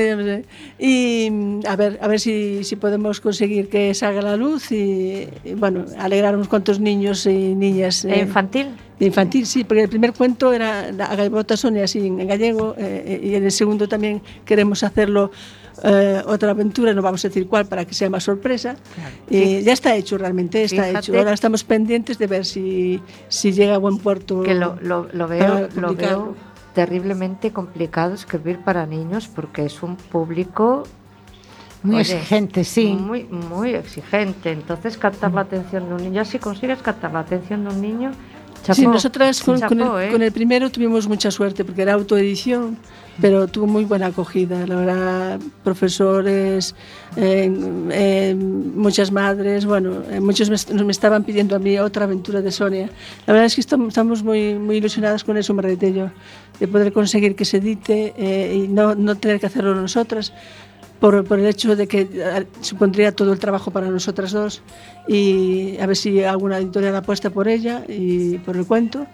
y. 0.78 1.26
Y, 1.26 1.30
mm, 1.30 1.60
a 1.66 1.76
ver, 1.76 1.98
a 2.00 2.08
ver 2.08 2.20
si, 2.20 2.62
si 2.64 2.76
podemos 2.76 3.20
conseguir 3.20 3.68
que 3.68 3.92
salga 3.94 4.22
la 4.22 4.36
luz 4.36 4.70
y, 4.72 5.28
y, 5.44 5.54
bueno, 5.54 5.84
alegrar 5.98 6.34
a 6.34 6.36
unos 6.36 6.48
cuantos 6.48 6.80
niños 6.80 7.26
y 7.26 7.54
niñas. 7.54 8.04
¿E 8.04 8.14
eh, 8.14 8.20
infantil? 8.20 8.68
de 8.98 9.04
infantil, 9.04 9.44
sí, 9.44 9.62
porque 9.62 9.82
el 9.82 9.90
primer 9.90 10.14
cuento 10.14 10.54
era 10.54 10.90
la 10.90 11.14
Gaivota 11.14 11.54
Sonia, 11.54 11.84
en, 12.06 12.18
en 12.18 12.26
gallego, 12.36 12.74
eh, 12.78 13.20
y 13.22 13.34
en 13.34 13.44
el 13.44 13.52
segundo 13.52 13.88
también 13.88 14.22
queremos 14.44 14.82
hacerlo 14.82 15.30
eh, 15.82 16.22
otra 16.26 16.50
aventura, 16.50 16.94
no 16.94 17.02
vamos 17.02 17.24
a 17.24 17.28
decir 17.28 17.46
cuál 17.46 17.66
para 17.66 17.84
que 17.84 17.94
sea 17.94 18.08
más 18.08 18.24
sorpresa. 18.24 18.76
Y 19.28 19.60
ya 19.62 19.72
está 19.72 19.94
hecho 19.94 20.16
realmente, 20.16 20.64
está 20.64 20.84
Fíjate. 20.84 20.98
hecho. 20.98 21.18
Ahora 21.18 21.32
estamos 21.32 21.64
pendientes 21.64 22.18
de 22.18 22.26
ver 22.26 22.44
si, 22.44 23.00
si 23.28 23.52
llega 23.52 23.74
a 23.74 23.78
buen 23.78 23.98
puerto. 23.98 24.42
Que 24.42 24.54
lo, 24.54 24.78
lo, 24.80 25.08
lo 25.12 25.28
veo, 25.28 25.68
lo 25.76 25.94
veo 25.94 26.34
terriblemente 26.74 27.52
complicado 27.52 28.14
escribir 28.14 28.58
para 28.58 28.84
niños 28.86 29.28
porque 29.28 29.64
es 29.64 29.82
un 29.82 29.96
público 29.96 30.82
Muy 31.82 31.96
Oye, 31.96 32.12
exigente, 32.12 32.64
sí. 32.64 32.94
Muy, 32.94 33.24
muy 33.24 33.74
exigente. 33.74 34.52
Entonces, 34.52 34.98
captar 34.98 35.32
la 35.32 35.42
atención 35.42 35.88
de 35.88 35.94
un 35.94 36.02
niño, 36.02 36.14
ya 36.16 36.24
si 36.24 36.38
consigues 36.38 36.82
captar 36.82 37.12
la 37.12 37.20
atención 37.20 37.64
de 37.64 37.70
un 37.74 37.80
niño, 37.80 38.10
chapó. 38.66 38.74
Sí, 38.74 38.86
nosotras 38.86 39.40
con, 39.42 39.60
con 39.60 39.80
el, 39.80 40.08
¿eh? 40.08 40.12
con 40.12 40.22
el 40.22 40.32
primero 40.32 40.70
tuvimos 40.70 41.06
mucha 41.06 41.30
suerte 41.30 41.64
porque 41.64 41.82
era 41.82 41.94
autoedición, 41.94 42.76
pero 43.20 43.46
tuvo 43.46 43.66
muy 43.66 43.84
buena 43.84 44.06
acogida. 44.06 44.66
La 44.66 44.76
verdad, 44.76 45.40
profesores, 45.62 46.74
eh, 47.16 47.50
eh, 47.90 48.34
muchas 48.34 49.12
madres, 49.12 49.64
bueno, 49.64 50.02
eh, 50.10 50.20
muchos 50.20 50.50
me, 50.50 50.84
me 50.84 50.92
estaban 50.92 51.24
pidiendo 51.24 51.56
a 51.56 51.58
mí 51.58 51.78
otra 51.78 52.04
aventura 52.04 52.42
de 52.42 52.50
Sonia. 52.50 52.90
La 53.26 53.32
verdad 53.32 53.46
es 53.46 53.54
que 53.54 53.60
estamos, 53.60 54.22
muy, 54.22 54.54
muy 54.54 54.76
ilusionadas 54.76 55.24
con 55.24 55.36
eso, 55.36 55.54
y 55.54 55.92
yo, 55.92 56.10
de 56.58 56.68
poder 56.68 56.92
conseguir 56.92 57.36
que 57.36 57.44
se 57.44 57.58
edite 57.58 58.14
eh, 58.16 58.64
y 58.64 58.68
no, 58.68 58.94
no 58.94 59.14
tener 59.14 59.40
que 59.40 59.46
hacerlo 59.46 59.74
nosotras. 59.74 60.32
por, 61.00 61.24
por, 61.24 61.38
el 61.38 61.46
hecho 61.46 61.76
de 61.76 61.86
que 61.86 62.08
eh, 62.12 62.46
supondría 62.60 63.12
todo 63.12 63.32
el 63.32 63.38
trabajo 63.38 63.70
para 63.70 63.88
nosotras 63.88 64.32
dos 64.32 64.62
y 65.08 65.76
a 65.78 65.86
ver 65.86 65.96
si 65.96 66.22
alguna 66.22 66.58
editorial 66.58 66.96
apuesta 66.96 67.30
por 67.30 67.48
ella 67.48 67.84
y 67.88 68.38
por 68.38 68.56
el 68.56 68.66
cuento. 68.66 69.06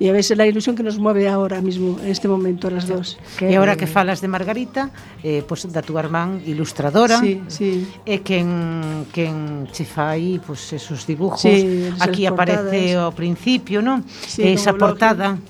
Y 0.00 0.08
a 0.08 0.12
veces 0.12 0.38
la 0.38 0.46
ilusión 0.46 0.74
que 0.76 0.82
nos 0.82 0.98
mueve 0.98 1.28
ahora 1.28 1.60
mismo, 1.60 2.00
en 2.00 2.08
este 2.08 2.26
momento, 2.26 2.68
a 2.68 2.70
las 2.70 2.88
dos. 2.88 3.18
Que, 3.36 3.52
e 3.52 3.56
agora 3.60 3.76
eh, 3.76 3.76
que 3.76 3.84
falas 3.84 4.24
de 4.24 4.32
Margarita, 4.32 4.88
eh, 5.20 5.44
pois 5.44 5.68
pues, 5.68 5.76
da 5.76 5.84
túa 5.84 6.00
irmán 6.00 6.40
ilustradora, 6.48 7.20
sí, 7.20 7.44
sí. 7.52 7.84
Eh, 8.08 8.16
e 8.16 8.24
quen, 8.24 9.04
quen 9.12 9.68
che 9.68 9.84
fai 9.84 10.40
pois, 10.40 10.72
pues, 10.72 10.80
esos 10.80 11.04
dibujos. 11.04 11.44
Sí, 11.44 11.92
Aquí 12.00 12.24
aparece 12.24 12.96
portadas. 12.96 13.04
ao 13.04 13.12
principio, 13.12 13.84
non? 13.84 14.00
Sí, 14.08 14.48
esa 14.48 14.72
portada. 14.72 15.36
Lógico 15.36 15.49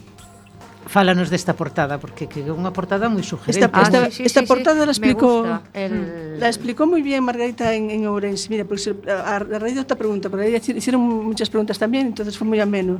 Fálanos 0.90 1.30
desta 1.30 1.54
portada, 1.54 2.02
porque 2.02 2.26
que 2.26 2.42
é 2.42 2.50
unha 2.50 2.74
portada 2.74 3.06
moi 3.06 3.22
sugerente. 3.22 3.62
Esta- 3.62 3.70
Ah, 3.70 3.86
esta- 3.86 4.04
sí, 4.10 4.16
sí, 4.18 4.22
esta 4.26 4.42
sí, 4.42 4.46
sí. 4.46 4.50
portada 4.50 4.82
la 4.82 4.90
Me 4.90 4.96
explico- 4.96 5.46
gusta 5.46 5.62
el- 5.72 6.40
La 6.42 6.48
explicó 6.50 6.82
muy 6.90 6.98
bien 7.06 7.22
Margarita 7.22 7.70
en, 7.78 7.94
en 7.94 8.10
Ourense. 8.10 8.50
Mira, 8.50 8.64
pues 8.66 8.90
a, 8.90 9.36
a 9.36 9.38
raíz 9.38 9.78
de 9.78 9.82
otra 9.86 9.94
pregunta, 9.94 10.26
porque 10.26 10.48
ella 10.50 10.58
hici- 10.58 10.74
hicieron 10.74 10.98
muchas 11.00 11.46
preguntas 11.48 11.78
también, 11.78 12.08
entonces 12.10 12.34
fue 12.36 12.46
muy 12.46 12.58
ameno. 12.58 12.98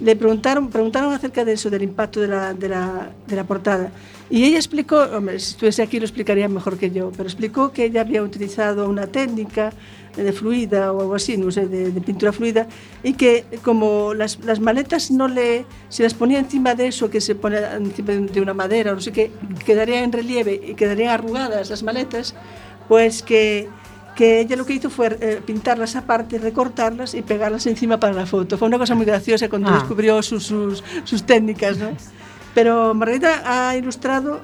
le 0.00 0.16
preguntaron, 0.16 0.70
preguntaron 0.72 1.12
acerca 1.12 1.44
de 1.44 1.52
eso, 1.52 1.68
del 1.68 1.82
impacto 1.84 2.24
de 2.24 2.28
la, 2.28 2.54
de 2.54 2.68
la, 2.72 3.10
de 3.28 3.36
la 3.36 3.44
portada. 3.44 3.92
Y 4.32 4.44
ella 4.48 4.56
explicó, 4.56 4.96
hombre, 4.96 5.38
si 5.38 5.50
estuviese 5.52 5.82
aquí 5.84 6.00
lo 6.00 6.06
explicaría 6.08 6.48
mejor 6.48 6.78
que 6.80 6.88
yo, 6.90 7.12
pero 7.14 7.28
explicó 7.28 7.70
que 7.70 7.84
ella 7.84 8.00
había 8.00 8.22
utilizado 8.24 8.88
una 8.88 9.06
técnica 9.08 9.74
de 10.16 10.32
fluida 10.32 10.92
o 10.92 11.00
algo 11.00 11.14
así, 11.14 11.36
no 11.36 11.50
sé, 11.50 11.66
de, 11.66 11.90
de 11.92 12.00
pintura 12.00 12.32
fluida, 12.32 12.66
y 13.02 13.14
que 13.14 13.44
como 13.62 14.12
las, 14.14 14.38
las 14.44 14.60
maletas 14.60 15.10
no 15.10 15.28
le, 15.28 15.64
si 15.88 16.02
las 16.02 16.14
ponía 16.14 16.38
encima 16.38 16.74
de 16.74 16.88
eso, 16.88 17.08
que 17.10 17.20
se 17.20 17.34
pone 17.34 17.58
encima 17.76 18.12
de 18.12 18.40
una 18.40 18.54
madera 18.54 18.92
o 18.92 18.94
no 18.96 19.00
sé 19.00 19.12
qué, 19.12 19.30
quedaría 19.64 20.02
en 20.02 20.12
relieve 20.12 20.60
y 20.68 20.74
quedarían 20.74 21.10
arrugadas 21.10 21.70
las 21.70 21.82
maletas, 21.82 22.34
pues 22.88 23.22
que, 23.22 23.68
que 24.16 24.40
ella 24.40 24.56
lo 24.56 24.66
que 24.66 24.74
hizo 24.74 24.90
fue 24.90 25.16
eh, 25.20 25.40
pintarlas 25.46 25.94
aparte, 25.96 26.38
recortarlas 26.38 27.14
y 27.14 27.22
pegarlas 27.22 27.66
encima 27.66 27.98
para 28.00 28.12
la 28.12 28.26
foto. 28.26 28.58
Fue 28.58 28.68
una 28.68 28.78
cosa 28.78 28.94
muy 28.94 29.06
graciosa 29.06 29.48
cuando 29.48 29.68
Ah. 29.70 29.74
descubrió 29.74 30.22
sus, 30.22 30.44
sus, 30.44 30.82
sus 31.04 31.22
técnicas, 31.24 31.78
¿no? 31.78 31.90
Pero 32.52 32.92
Margarita 32.94 33.42
ha 33.68 33.76
ilustrado 33.76 34.40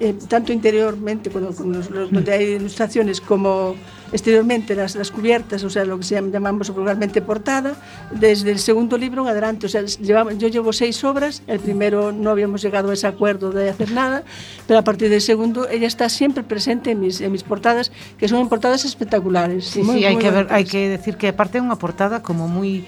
eh, 0.00 0.14
tanto 0.28 0.52
interiormente, 0.52 1.30
cuando, 1.30 1.54
con 1.54 1.72
los- 1.72 1.88
los- 1.90 2.10
donde 2.10 2.32
hay 2.32 2.44
ilustraciones, 2.58 3.20
como 3.20 3.76
exteriormente 4.12 4.74
las, 4.74 4.94
las 4.96 5.10
cubiertas, 5.10 5.62
o 5.64 5.70
sea, 5.70 5.84
lo 5.84 5.98
que 5.98 6.04
se 6.04 6.14
llama- 6.16 6.30
llamamos 6.32 6.70
vulgarmente 6.70 7.22
portada, 7.22 7.74
desde 8.10 8.50
el 8.50 8.58
segundo 8.58 8.98
libro 8.98 9.22
en 9.22 9.28
adelante. 9.28 9.66
O 9.66 9.68
sea, 9.68 9.82
llevamos- 9.82 10.38
yo 10.38 10.48
llevo 10.48 10.72
seis 10.72 11.02
obras, 11.04 11.42
el 11.46 11.58
primero 11.60 12.10
no 12.12 12.30
habíamos 12.30 12.60
llegado 12.62 12.90
a 12.90 12.94
ese 12.94 13.06
acuerdo 13.06 13.50
de 13.50 13.70
hacer 13.70 13.90
nada, 13.92 14.22
pero 14.66 14.78
a 14.80 14.82
partir 14.84 15.08
del 15.10 15.20
segundo 15.20 15.68
ella 15.68 15.86
está 15.86 16.08
siempre 16.08 16.42
presente 16.42 16.90
en 16.92 17.00
mis, 17.00 17.20
en 17.20 17.30
mis 17.32 17.42
portadas, 17.42 17.90
que 18.18 18.26
son 18.28 18.48
portadas 18.48 18.84
espectaculares. 18.84 19.64
Sí, 19.66 19.82
muy- 19.82 19.98
sí, 19.98 20.04
hay 20.04 20.14
muy 20.14 20.22
que 20.22 20.30
ver, 20.30 20.44
bonitas. 20.46 20.56
hay 20.56 20.64
que 20.64 20.88
decir 20.88 21.16
que 21.16 21.28
aparte 21.28 21.58
é 21.58 21.62
unha 21.62 21.78
portada 21.78 22.22
como 22.22 22.46
moi 22.50 22.82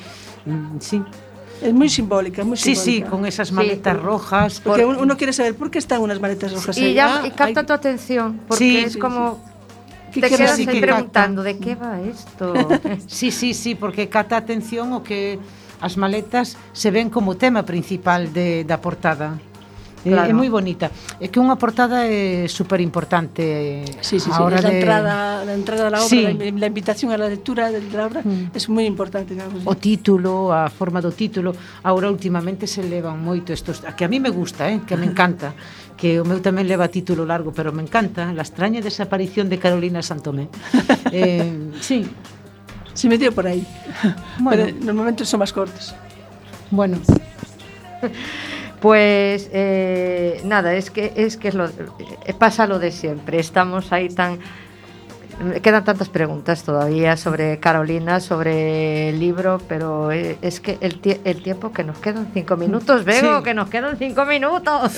mm, 0.47 0.79
sí. 0.83 1.03
É 1.63 1.73
moi 1.73 1.89
simbólica, 1.89 2.45
moi 2.45 2.57
simbólica. 2.57 2.85
Sí, 2.85 3.01
sí, 3.01 3.03
con 3.03 3.25
esas 3.25 3.51
maletas 3.53 3.97
sí. 3.97 4.03
rojas. 4.03 4.61
Porque 4.61 4.85
por... 4.85 4.97
uno 4.99 5.17
quiere 5.17 5.33
saber 5.33 5.55
por 5.57 5.71
qué 5.71 5.79
están 5.79 6.03
unas 6.03 6.21
maletas 6.21 6.53
rojas 6.53 6.77
sí, 6.77 6.85
ahí. 6.85 6.91
Y, 6.93 6.95
ya, 6.95 7.23
ah, 7.23 7.27
y 7.27 7.31
capta 7.31 7.61
hay... 7.61 7.67
tu 7.67 7.73
atención, 7.73 8.41
porque 8.47 8.65
sí, 8.65 8.77
es 8.79 8.93
sí, 8.95 8.99
como... 8.99 9.41
Sí. 10.13 10.21
Que 10.21 10.21
te 10.21 10.37
quedas 10.37 10.59
ahí 10.59 10.67
que 10.67 10.81
preguntando 10.81 11.43
cata. 11.43 11.53
de 11.53 11.61
que 11.61 11.75
va 11.75 12.01
isto. 12.01 12.55
sí, 13.07 13.31
sí, 13.31 13.53
sí, 13.53 13.75
porque 13.75 14.09
cata 14.09 14.37
atención 14.37 14.93
o 14.93 15.03
que 15.03 15.39
as 15.81 15.97
maletas 15.97 16.57
se 16.73 16.91
ven 16.91 17.11
como 17.11 17.37
tema 17.37 17.65
principal 17.65 18.33
de, 18.33 18.65
da 18.65 18.81
portada. 18.81 19.37
Eh, 20.07 20.15
claro. 20.15 20.31
É, 20.31 20.33
moi 20.33 20.47
bonita. 20.47 20.95
É 21.19 21.27
que 21.27 21.43
unha 21.43 21.59
portada 21.59 22.07
é 22.07 22.47
super 22.47 22.79
importante. 22.79 23.83
Sí, 23.99 24.23
sí, 24.23 24.31
sí. 24.31 24.39
Hora 24.39 24.63
de... 24.63 24.79
entrada, 24.79 25.43
la 25.43 25.55
entrada 25.59 25.91
da 25.91 25.99
obra, 25.99 26.07
sí. 26.07 26.23
la, 26.31 26.67
invitación 26.71 27.11
a 27.11 27.19
la 27.19 27.27
lectura 27.27 27.75
de 27.75 27.83
la 27.83 28.07
obra 28.07 28.23
mm. 28.23 28.55
é 28.55 28.59
moi 28.71 28.87
importante. 28.87 29.35
Digamos. 29.35 29.67
O 29.67 29.75
título, 29.75 30.55
a 30.55 30.71
forma 30.71 31.03
do 31.03 31.11
título, 31.11 31.51
agora 31.83 32.07
últimamente 32.07 32.71
se 32.71 32.87
levan 32.87 33.19
moito 33.19 33.51
estos, 33.51 33.83
a 33.83 33.99
que 33.99 34.07
a 34.07 34.09
mí 34.09 34.23
me 34.23 34.31
gusta, 34.31 34.71
eh, 34.71 34.87
que 34.87 34.95
me 34.95 35.11
encanta. 35.11 35.51
que 35.99 36.21
o 36.21 36.25
meu 36.29 36.39
tamén 36.45 36.69
leva 36.69 36.87
título 36.93 37.25
largo, 37.25 37.51
pero 37.51 37.73
me 37.73 37.83
encanta, 37.83 38.31
La 38.31 38.45
extraña 38.45 38.85
desaparición 38.85 39.49
de 39.49 39.59
Carolina 39.59 40.05
Santomé. 40.05 40.53
eh, 41.11 41.73
sí. 41.81 42.07
Se 42.93 43.09
metió 43.09 43.33
por 43.33 43.47
aí. 43.47 43.67
Bueno. 44.39 44.65
Pero 44.65 44.85
normalmente 44.85 45.25
son 45.25 45.41
máis 45.41 45.53
cortos. 45.53 45.97
Bueno. 46.71 47.01
Pues 48.87 49.51
eh, 49.53 50.41
nada, 50.45 50.75
es 50.75 50.93
que 50.93 51.13
es 51.17 51.37
que 51.37 51.49
es 51.49 51.55
lo, 51.57 51.67
eh, 51.67 52.35
pasa 52.39 52.69
lo 52.69 52.79
de 52.79 52.93
siempre. 52.93 53.41
Estamos 53.41 53.93
ahí 53.93 54.09
tan 54.09 54.39
quedan 55.63 55.85
tantas 55.85 56.09
preguntas 56.09 56.63
todavía 56.63 57.17
sobre 57.17 57.59
Carolina, 57.61 58.21
sobre 58.21 59.11
el 59.11 59.19
libro, 59.21 59.61
pero 59.69 60.11
eh, 60.11 60.39
es 60.41 60.61
que 60.61 60.79
el, 60.81 61.01
tie- 61.03 61.21
el 61.25 61.43
tiempo 61.43 61.73
que 61.73 61.85
nos 61.85 61.99
quedan 61.99 62.29
cinco 62.33 62.57
minutos, 62.57 63.05
Vego, 63.05 63.39
Sí. 63.39 63.45
que 63.45 63.55
nos 63.55 63.69
quedan 63.69 63.97
cinco 63.99 64.25
minutos. 64.25 64.93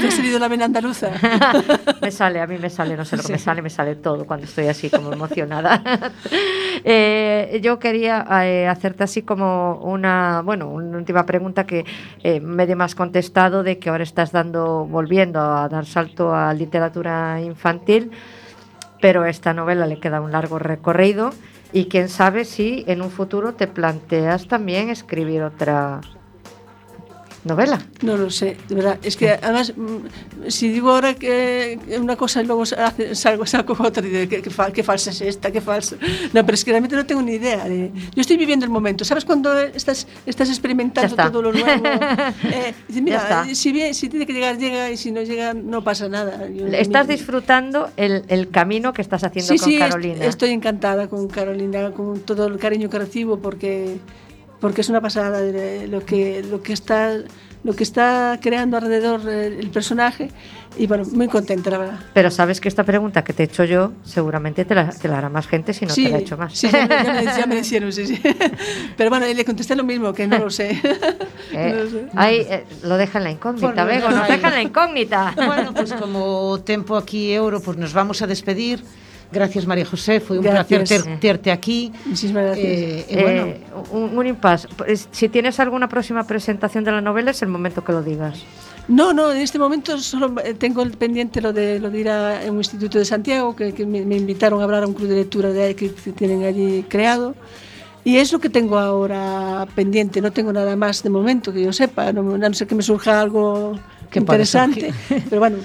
¿Te 0.00 0.08
ha 0.08 0.10
salido 0.10 0.38
la 0.38 0.48
vena 0.48 0.64
andaluza? 0.64 1.10
me 2.02 2.10
sale, 2.10 2.40
a 2.40 2.46
mí 2.46 2.56
me 2.58 2.70
sale, 2.70 2.96
no 2.96 3.04
sé 3.04 3.16
lo 3.16 3.22
que 3.22 3.32
me 3.32 3.38
sale, 3.38 3.60
me 3.62 3.70
sale 3.70 3.96
todo 3.96 4.26
cuando 4.26 4.46
estoy 4.46 4.68
así 4.68 4.88
como 4.90 5.12
emocionada. 5.12 5.82
Eh, 6.86 7.60
yo 7.62 7.78
quería 7.78 8.26
eh, 8.44 8.66
hacerte 8.68 9.04
así 9.04 9.22
como 9.22 9.76
una, 9.84 10.42
bueno, 10.44 10.68
una 10.68 10.98
última 10.98 11.24
pregunta 11.24 11.64
que 11.64 11.84
eh, 12.22 12.40
medio 12.40 12.76
más 12.76 12.94
contestado 12.94 13.62
de 13.62 13.78
que 13.78 13.88
ahora 13.88 14.02
estás 14.02 14.32
dando, 14.32 14.84
volviendo 14.84 15.40
a 15.40 15.66
dar 15.68 15.86
salto 15.86 16.34
a 16.34 16.52
literatura 16.52 17.40
infantil, 17.40 18.10
pero 19.04 19.20
a 19.20 19.28
esta 19.28 19.52
novela 19.52 19.86
le 19.86 20.00
queda 20.00 20.22
un 20.22 20.32
largo 20.32 20.58
recorrido 20.58 21.28
y 21.74 21.88
quién 21.88 22.08
sabe 22.08 22.46
si 22.46 22.84
en 22.86 23.02
un 23.02 23.10
futuro 23.10 23.52
te 23.52 23.66
planteas 23.66 24.48
también 24.48 24.88
escribir 24.88 25.42
otra 25.42 26.00
novela. 27.44 27.80
No 28.02 28.16
lo 28.16 28.30
sé, 28.30 28.56
de 28.68 28.74
verdad. 28.74 28.98
Es 29.02 29.16
que 29.16 29.30
además, 29.30 29.72
mm, 29.76 30.48
si 30.48 30.68
digo 30.70 30.90
ahora 30.90 31.14
que 31.14 31.78
una 32.00 32.16
cosa 32.16 32.42
y 32.42 32.46
luego 32.46 32.62
hace- 32.62 33.14
salgo, 33.14 33.44
saco 33.46 33.76
otra 33.78 34.06
y 34.06 34.10
digo, 34.10 34.28
¿qué, 34.30 34.42
qué, 34.42 34.50
qué 34.72 34.82
falsa 34.82 35.10
es 35.10 35.20
esta? 35.20 35.50
¿Qué 35.50 35.60
falsa? 35.60 35.96
No, 36.32 36.44
pero 36.44 36.54
es 36.54 36.64
que 36.64 36.70
realmente 36.70 36.96
no 36.96 37.04
tengo 37.06 37.22
ni 37.22 37.32
idea. 37.34 37.64
de- 37.68 37.90
yo 38.14 38.20
estoy 38.20 38.36
viviendo 38.36 38.64
el 38.64 38.70
momento. 38.70 39.04
¿Sabes 39.04 39.24
cuando 39.24 39.58
estás, 39.58 40.06
estás 40.26 40.48
experimentando 40.48 41.14
todo 41.16 41.42
lo 41.42 41.52
nuevo? 41.52 41.82
Eh, 42.44 42.74
dices, 42.88 43.02
mira, 43.02 43.16
está. 43.18 43.54
si, 43.54 43.72
bien, 43.72 43.94
si 43.94 44.08
tiene 44.08 44.26
que 44.26 44.32
llegar, 44.32 44.58
llega 44.58 44.90
y 44.90 44.96
si 44.96 45.10
no 45.10 45.22
llega, 45.22 45.54
no 45.54 45.82
pasa 45.84 46.08
nada. 46.08 46.48
Yo- 46.48 46.66
Estás 46.66 47.06
mi- 47.08 47.14
disfrutando 47.14 47.90
el, 47.96 48.24
el 48.28 48.48
camino 48.50 48.92
que 48.92 49.02
estás 49.02 49.24
haciendo 49.24 49.52
Sí, 49.52 49.58
con 49.58 49.68
sí, 49.68 49.74
est- 49.76 49.82
Carolina. 49.88 50.24
estoy 50.24 50.50
encantada 50.50 51.08
con 51.08 51.28
Carolina, 51.28 51.90
con 51.92 52.20
todo 52.20 52.46
el 52.46 52.58
cariño 52.58 52.88
que 52.90 52.98
recibo 52.98 53.38
porque, 53.38 53.98
porque 54.64 54.80
es 54.80 54.88
una 54.88 55.02
pasada 55.02 55.42
de 55.42 55.86
lo 55.88 56.00
que, 56.06 56.42
lo 56.42 56.62
que 56.62 56.72
está 56.72 57.18
lo 57.64 57.72
que 57.76 57.82
está 57.82 58.38
creando 58.40 58.78
alrededor 58.78 59.20
eh, 59.28 59.58
el 59.60 59.68
personaje 59.68 60.30
y 60.78 60.86
bueno, 60.86 61.04
muy 61.12 61.28
contenta 61.28 61.68
la 61.70 61.78
verdad. 61.78 61.98
Pero 62.14 62.30
sabes 62.30 62.60
que 62.62 62.68
esta 62.68 62.82
pregunta 62.82 63.22
que 63.24 63.34
te 63.34 63.42
he 63.42 63.46
hecho 63.46 63.64
yo, 63.64 63.92
seguramente 64.04 64.64
te 64.64 64.74
la, 64.74 64.88
te 64.88 65.06
la 65.08 65.18
hará 65.18 65.28
más 65.28 65.46
gente 65.48 65.74
si 65.74 65.84
no 65.84 65.92
sí, 65.94 66.04
te 66.04 66.10
la 66.12 66.16
he 66.18 66.20
hecho 66.22 66.36
más. 66.38 66.56
sí, 66.56 66.68
ya, 66.70 66.86
me- 66.86 67.04
ya 67.04 67.12
me, 67.12 67.24
ya 67.24 67.46
me 67.46 67.58
hicieron, 67.64 67.92
sí, 67.92 68.06
sí. 68.06 68.18
Pero 68.96 69.10
bueno, 69.10 69.26
le 69.26 69.44
contesté 69.44 69.76
lo 69.76 69.84
mismo, 69.84 70.14
que 70.14 70.26
no 70.26 70.38
lo 70.38 70.48
sé. 70.50 70.80
Eh, 71.52 71.72
No 71.76 71.84
lo 71.84 71.90
sé. 71.90 72.06
ahí 72.16 72.36
eh, 72.48 72.64
lo 72.84 72.96
deja 72.96 73.18
en 73.18 73.24
la 73.24 73.30
incógnita, 73.32 73.66
Bueno, 73.84 73.86
Bego, 73.86 74.08
nos 74.10 74.28
deja 74.28 74.48
en 74.48 74.54
la 74.54 74.62
incógnita. 74.62 75.34
Bueno, 75.46 75.74
pues 75.74 75.92
como 75.92 76.48
o 76.52 76.60
tempo 76.60 76.96
aquí 76.96 77.32
é 77.32 77.38
ouro, 77.44 77.60
pues 77.60 77.76
nos 77.76 77.92
vamos 77.92 78.22
a 78.22 78.26
despedir. 78.26 78.80
Gracias 79.34 79.66
María 79.66 79.84
José, 79.84 80.20
foi 80.20 80.38
un 80.38 80.44
Gracias. 80.44 80.66
placer 80.66 81.02
ter, 81.02 81.20
terte 81.20 81.50
aquí. 81.50 81.90
Muchísimas 82.06 82.44
gracias. 82.44 82.66
Eh, 82.66 83.06
e 83.08 83.22
bueno, 83.22 83.42
Eh, 83.46 83.60
un, 83.92 84.16
un 84.18 84.26
impasse. 84.26 84.68
Pues, 84.76 85.08
Si 85.10 85.28
tienes 85.28 85.58
alguna 85.58 85.88
próxima 85.88 86.22
presentación 86.24 86.84
de 86.84 86.92
la 86.92 87.00
novela, 87.00 87.32
es 87.32 87.42
el 87.42 87.48
momento 87.48 87.82
que 87.84 87.92
lo 87.92 88.02
digas. 88.02 88.36
No, 88.86 89.12
no, 89.12 89.32
en 89.32 89.38
este 89.40 89.58
momento 89.58 89.98
solo 89.98 90.34
eh, 90.44 90.54
tengo 90.54 90.82
el 90.82 90.92
pendiente 90.92 91.40
lo 91.40 91.52
de, 91.52 91.80
lo 91.80 91.90
de 91.90 91.98
ir 92.00 92.08
a 92.10 92.40
un 92.48 92.58
instituto 92.58 92.98
de 92.98 93.04
Santiago, 93.06 93.56
que, 93.56 93.72
que 93.72 93.84
me, 93.86 94.04
me 94.04 94.16
invitaron 94.16 94.60
a 94.60 94.64
hablar 94.64 94.82
a 94.84 94.86
un 94.86 94.94
club 94.94 95.08
de 95.08 95.16
lectura 95.16 95.48
de 95.50 95.74
que, 95.74 95.90
que 95.92 96.12
tienen 96.12 96.44
allí 96.44 96.84
creado. 96.88 97.34
Y 98.06 98.18
es 98.18 98.30
lo 98.32 98.38
que 98.38 98.50
tengo 98.50 98.78
ahora 98.78 99.66
pendiente, 99.74 100.20
no 100.20 100.30
tengo 100.30 100.52
nada 100.52 100.76
más 100.76 101.02
de 101.02 101.08
momento 101.08 101.50
que 101.54 101.62
yo 101.62 101.72
sepa, 101.72 102.12
no, 102.12 102.34
a 102.34 102.38
no 102.38 102.52
ser 102.52 102.66
que 102.68 102.74
me 102.74 102.82
surja 102.82 103.18
algo 103.18 103.78
que 104.14 104.20
interesante, 104.20 104.94
pero 105.28 105.40
bueno, 105.40 105.58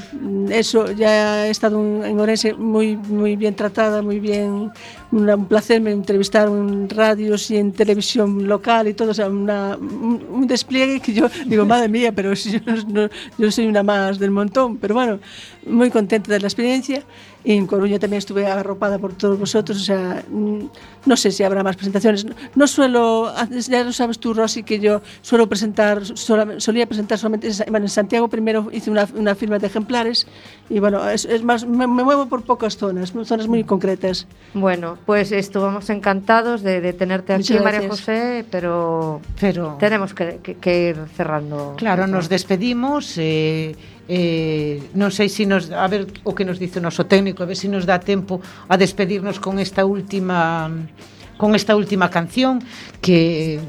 eso 0.49 0.91
ya 0.91 1.45
he 1.45 1.51
estado 1.51 1.77
en 1.77 2.19
Orense 2.19 2.57
moi 2.57 2.97
moi 2.97 3.37
bien 3.37 3.53
tratada, 3.53 4.01
moi 4.01 4.17
bien 4.17 4.73
un 5.12 5.45
placer, 5.47 5.82
me 5.82 5.91
entrevistaron 5.91 6.70
en 6.70 6.89
radios 6.89 7.49
y 7.51 7.57
en 7.57 7.72
televisión 7.72 8.47
local 8.47 8.88
y 8.88 8.93
todo, 8.93 9.12
o 9.12 9.14
sea, 9.14 9.28
una- 9.28 9.76
un, 9.78 10.45
despliegue 10.47 10.99
que 10.99 11.14
yo 11.14 11.30
digo, 11.47 11.66
madre 11.66 11.88
mía, 11.89 12.12
pero 12.12 12.36
si 12.36 12.51
yo, 12.51 12.60
no- 12.88 13.10
yo 13.38 13.51
soy 13.51 13.68
una 13.68 13.84
más 13.84 14.20
del 14.20 14.32
montón, 14.32 14.78
pero 14.78 14.93
bueno, 14.95 15.20
muy 15.66 15.89
contenta 15.89 16.32
de 16.32 16.39
la 16.39 16.47
experiencia. 16.47 17.03
Y 17.41 17.53
en 17.53 17.68
Coruña 17.68 17.97
también 17.99 18.18
estuve 18.18 18.45
arropada 18.45 18.99
por 18.99 19.14
todos 19.14 19.39
vosotros, 19.39 19.78
o 19.80 19.84
sea, 19.84 20.26
mm, 20.30 20.60
no 21.05 21.16
sé 21.16 21.32
si 21.32 21.41
habrá 21.41 21.64
más 21.64 21.78
presentaciones. 21.78 22.26
No 22.53 22.68
suelo, 22.68 23.32
ya 23.70 23.82
lo 23.86 23.93
sabes 23.93 24.20
tú, 24.20 24.34
Rosy, 24.34 24.64
que 24.64 24.80
yo 24.82 25.01
suelo 25.22 25.47
presentar, 25.47 26.05
sola- 26.18 26.60
solía 26.60 26.86
presentar 26.86 27.18
solamente, 27.18 27.49
bueno, 27.72 27.86
en 27.86 27.89
Santiago 27.89 28.28
primero 28.28 28.68
hice 28.74 28.91
una, 28.91 29.07
una 29.16 29.36
firma 29.36 29.57
de 29.57 29.68
ejemplares 29.68 30.28
y 30.70 30.80
bueno, 30.80 31.07
es, 31.10 31.24
es 31.24 31.41
más, 31.41 31.66
me, 31.66 31.88
me 31.88 32.03
muevo 32.03 32.26
por 32.28 32.41
pocas 32.43 32.76
zonas, 32.76 33.14
zonas 33.24 33.47
muy 33.47 33.64
concretas. 33.64 34.28
Bueno, 34.53 34.97
pues 35.05 35.31
estuvimos 35.31 35.89
encantados 35.89 36.61
de, 36.61 36.81
de 36.81 36.93
tenerte 36.93 37.33
aquí, 37.33 37.57
María. 37.59 37.87
José, 37.89 38.45
pero 38.51 39.21
pero 39.39 39.75
tenemos 39.79 40.13
que, 40.13 40.39
que- 40.43 40.55
que 40.55 40.89
ir 40.89 40.97
cerrando. 41.15 41.73
Claro, 41.77 42.05
nos 42.07 42.29
despedimos 42.29 43.17
eh, 43.17 43.75
eh, 44.09 44.81
non 44.97 45.09
sei 45.13 45.29
se 45.29 45.45
nos 45.45 45.69
a 45.69 45.85
ver 45.89 46.09
o 46.25 46.33
que 46.33 46.45
nos 46.45 46.57
dice 46.57 46.77
o 46.79 46.83
noso 46.83 47.05
técnico, 47.05 47.41
a 47.41 47.47
ver 47.49 47.57
se 47.57 47.69
nos 47.69 47.85
dá 47.85 47.97
tempo 48.01 48.41
a 48.67 48.75
despedirnos 48.77 49.37
con 49.41 49.57
esta 49.61 49.85
última 49.85 50.69
con 51.37 51.53
esta 51.55 51.75
última 51.77 52.09
canción 52.09 52.59
que 53.01 53.59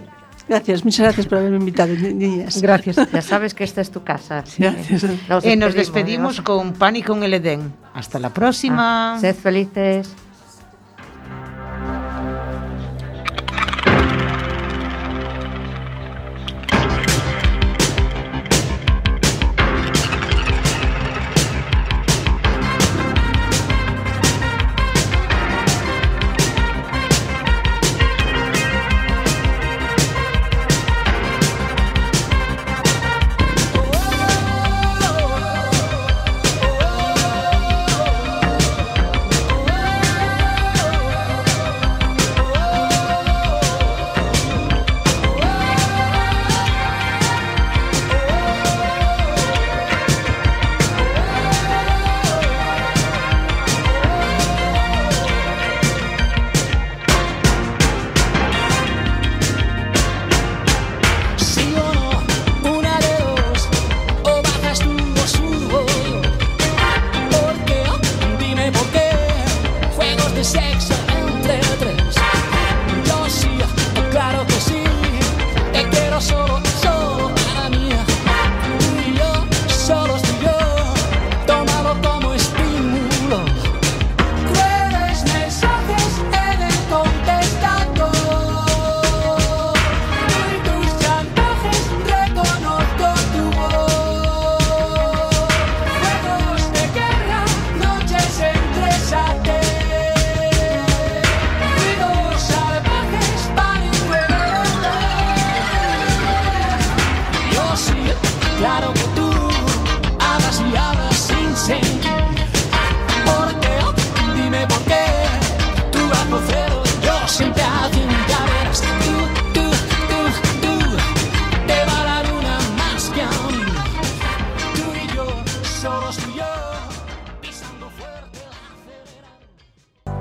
Gracias, 0.50 0.82
muchas 0.84 1.04
gracias 1.06 1.26
por 1.30 1.38
haberme 1.38 1.58
invitado, 1.62 1.94
ni- 1.94 2.10
niñas. 2.12 2.58
gracias. 2.60 2.96
Ya 3.14 3.22
sabes 3.22 3.54
que 3.54 3.62
esta 3.62 3.80
es 3.80 3.90
tu 3.94 4.02
casa. 4.02 4.42
Gracias. 4.58 5.06
E 5.46 5.54
nos 5.54 5.78
despedimos 5.78 6.42
con 6.42 6.74
Pánico 6.74 7.14
en 7.14 7.22
el 7.22 7.34
Edén. 7.38 7.70
Hasta 7.94 8.18
la 8.18 8.34
próxima. 8.34 9.14
Ah, 9.14 9.18
sed 9.22 9.36
felices. 9.38 10.10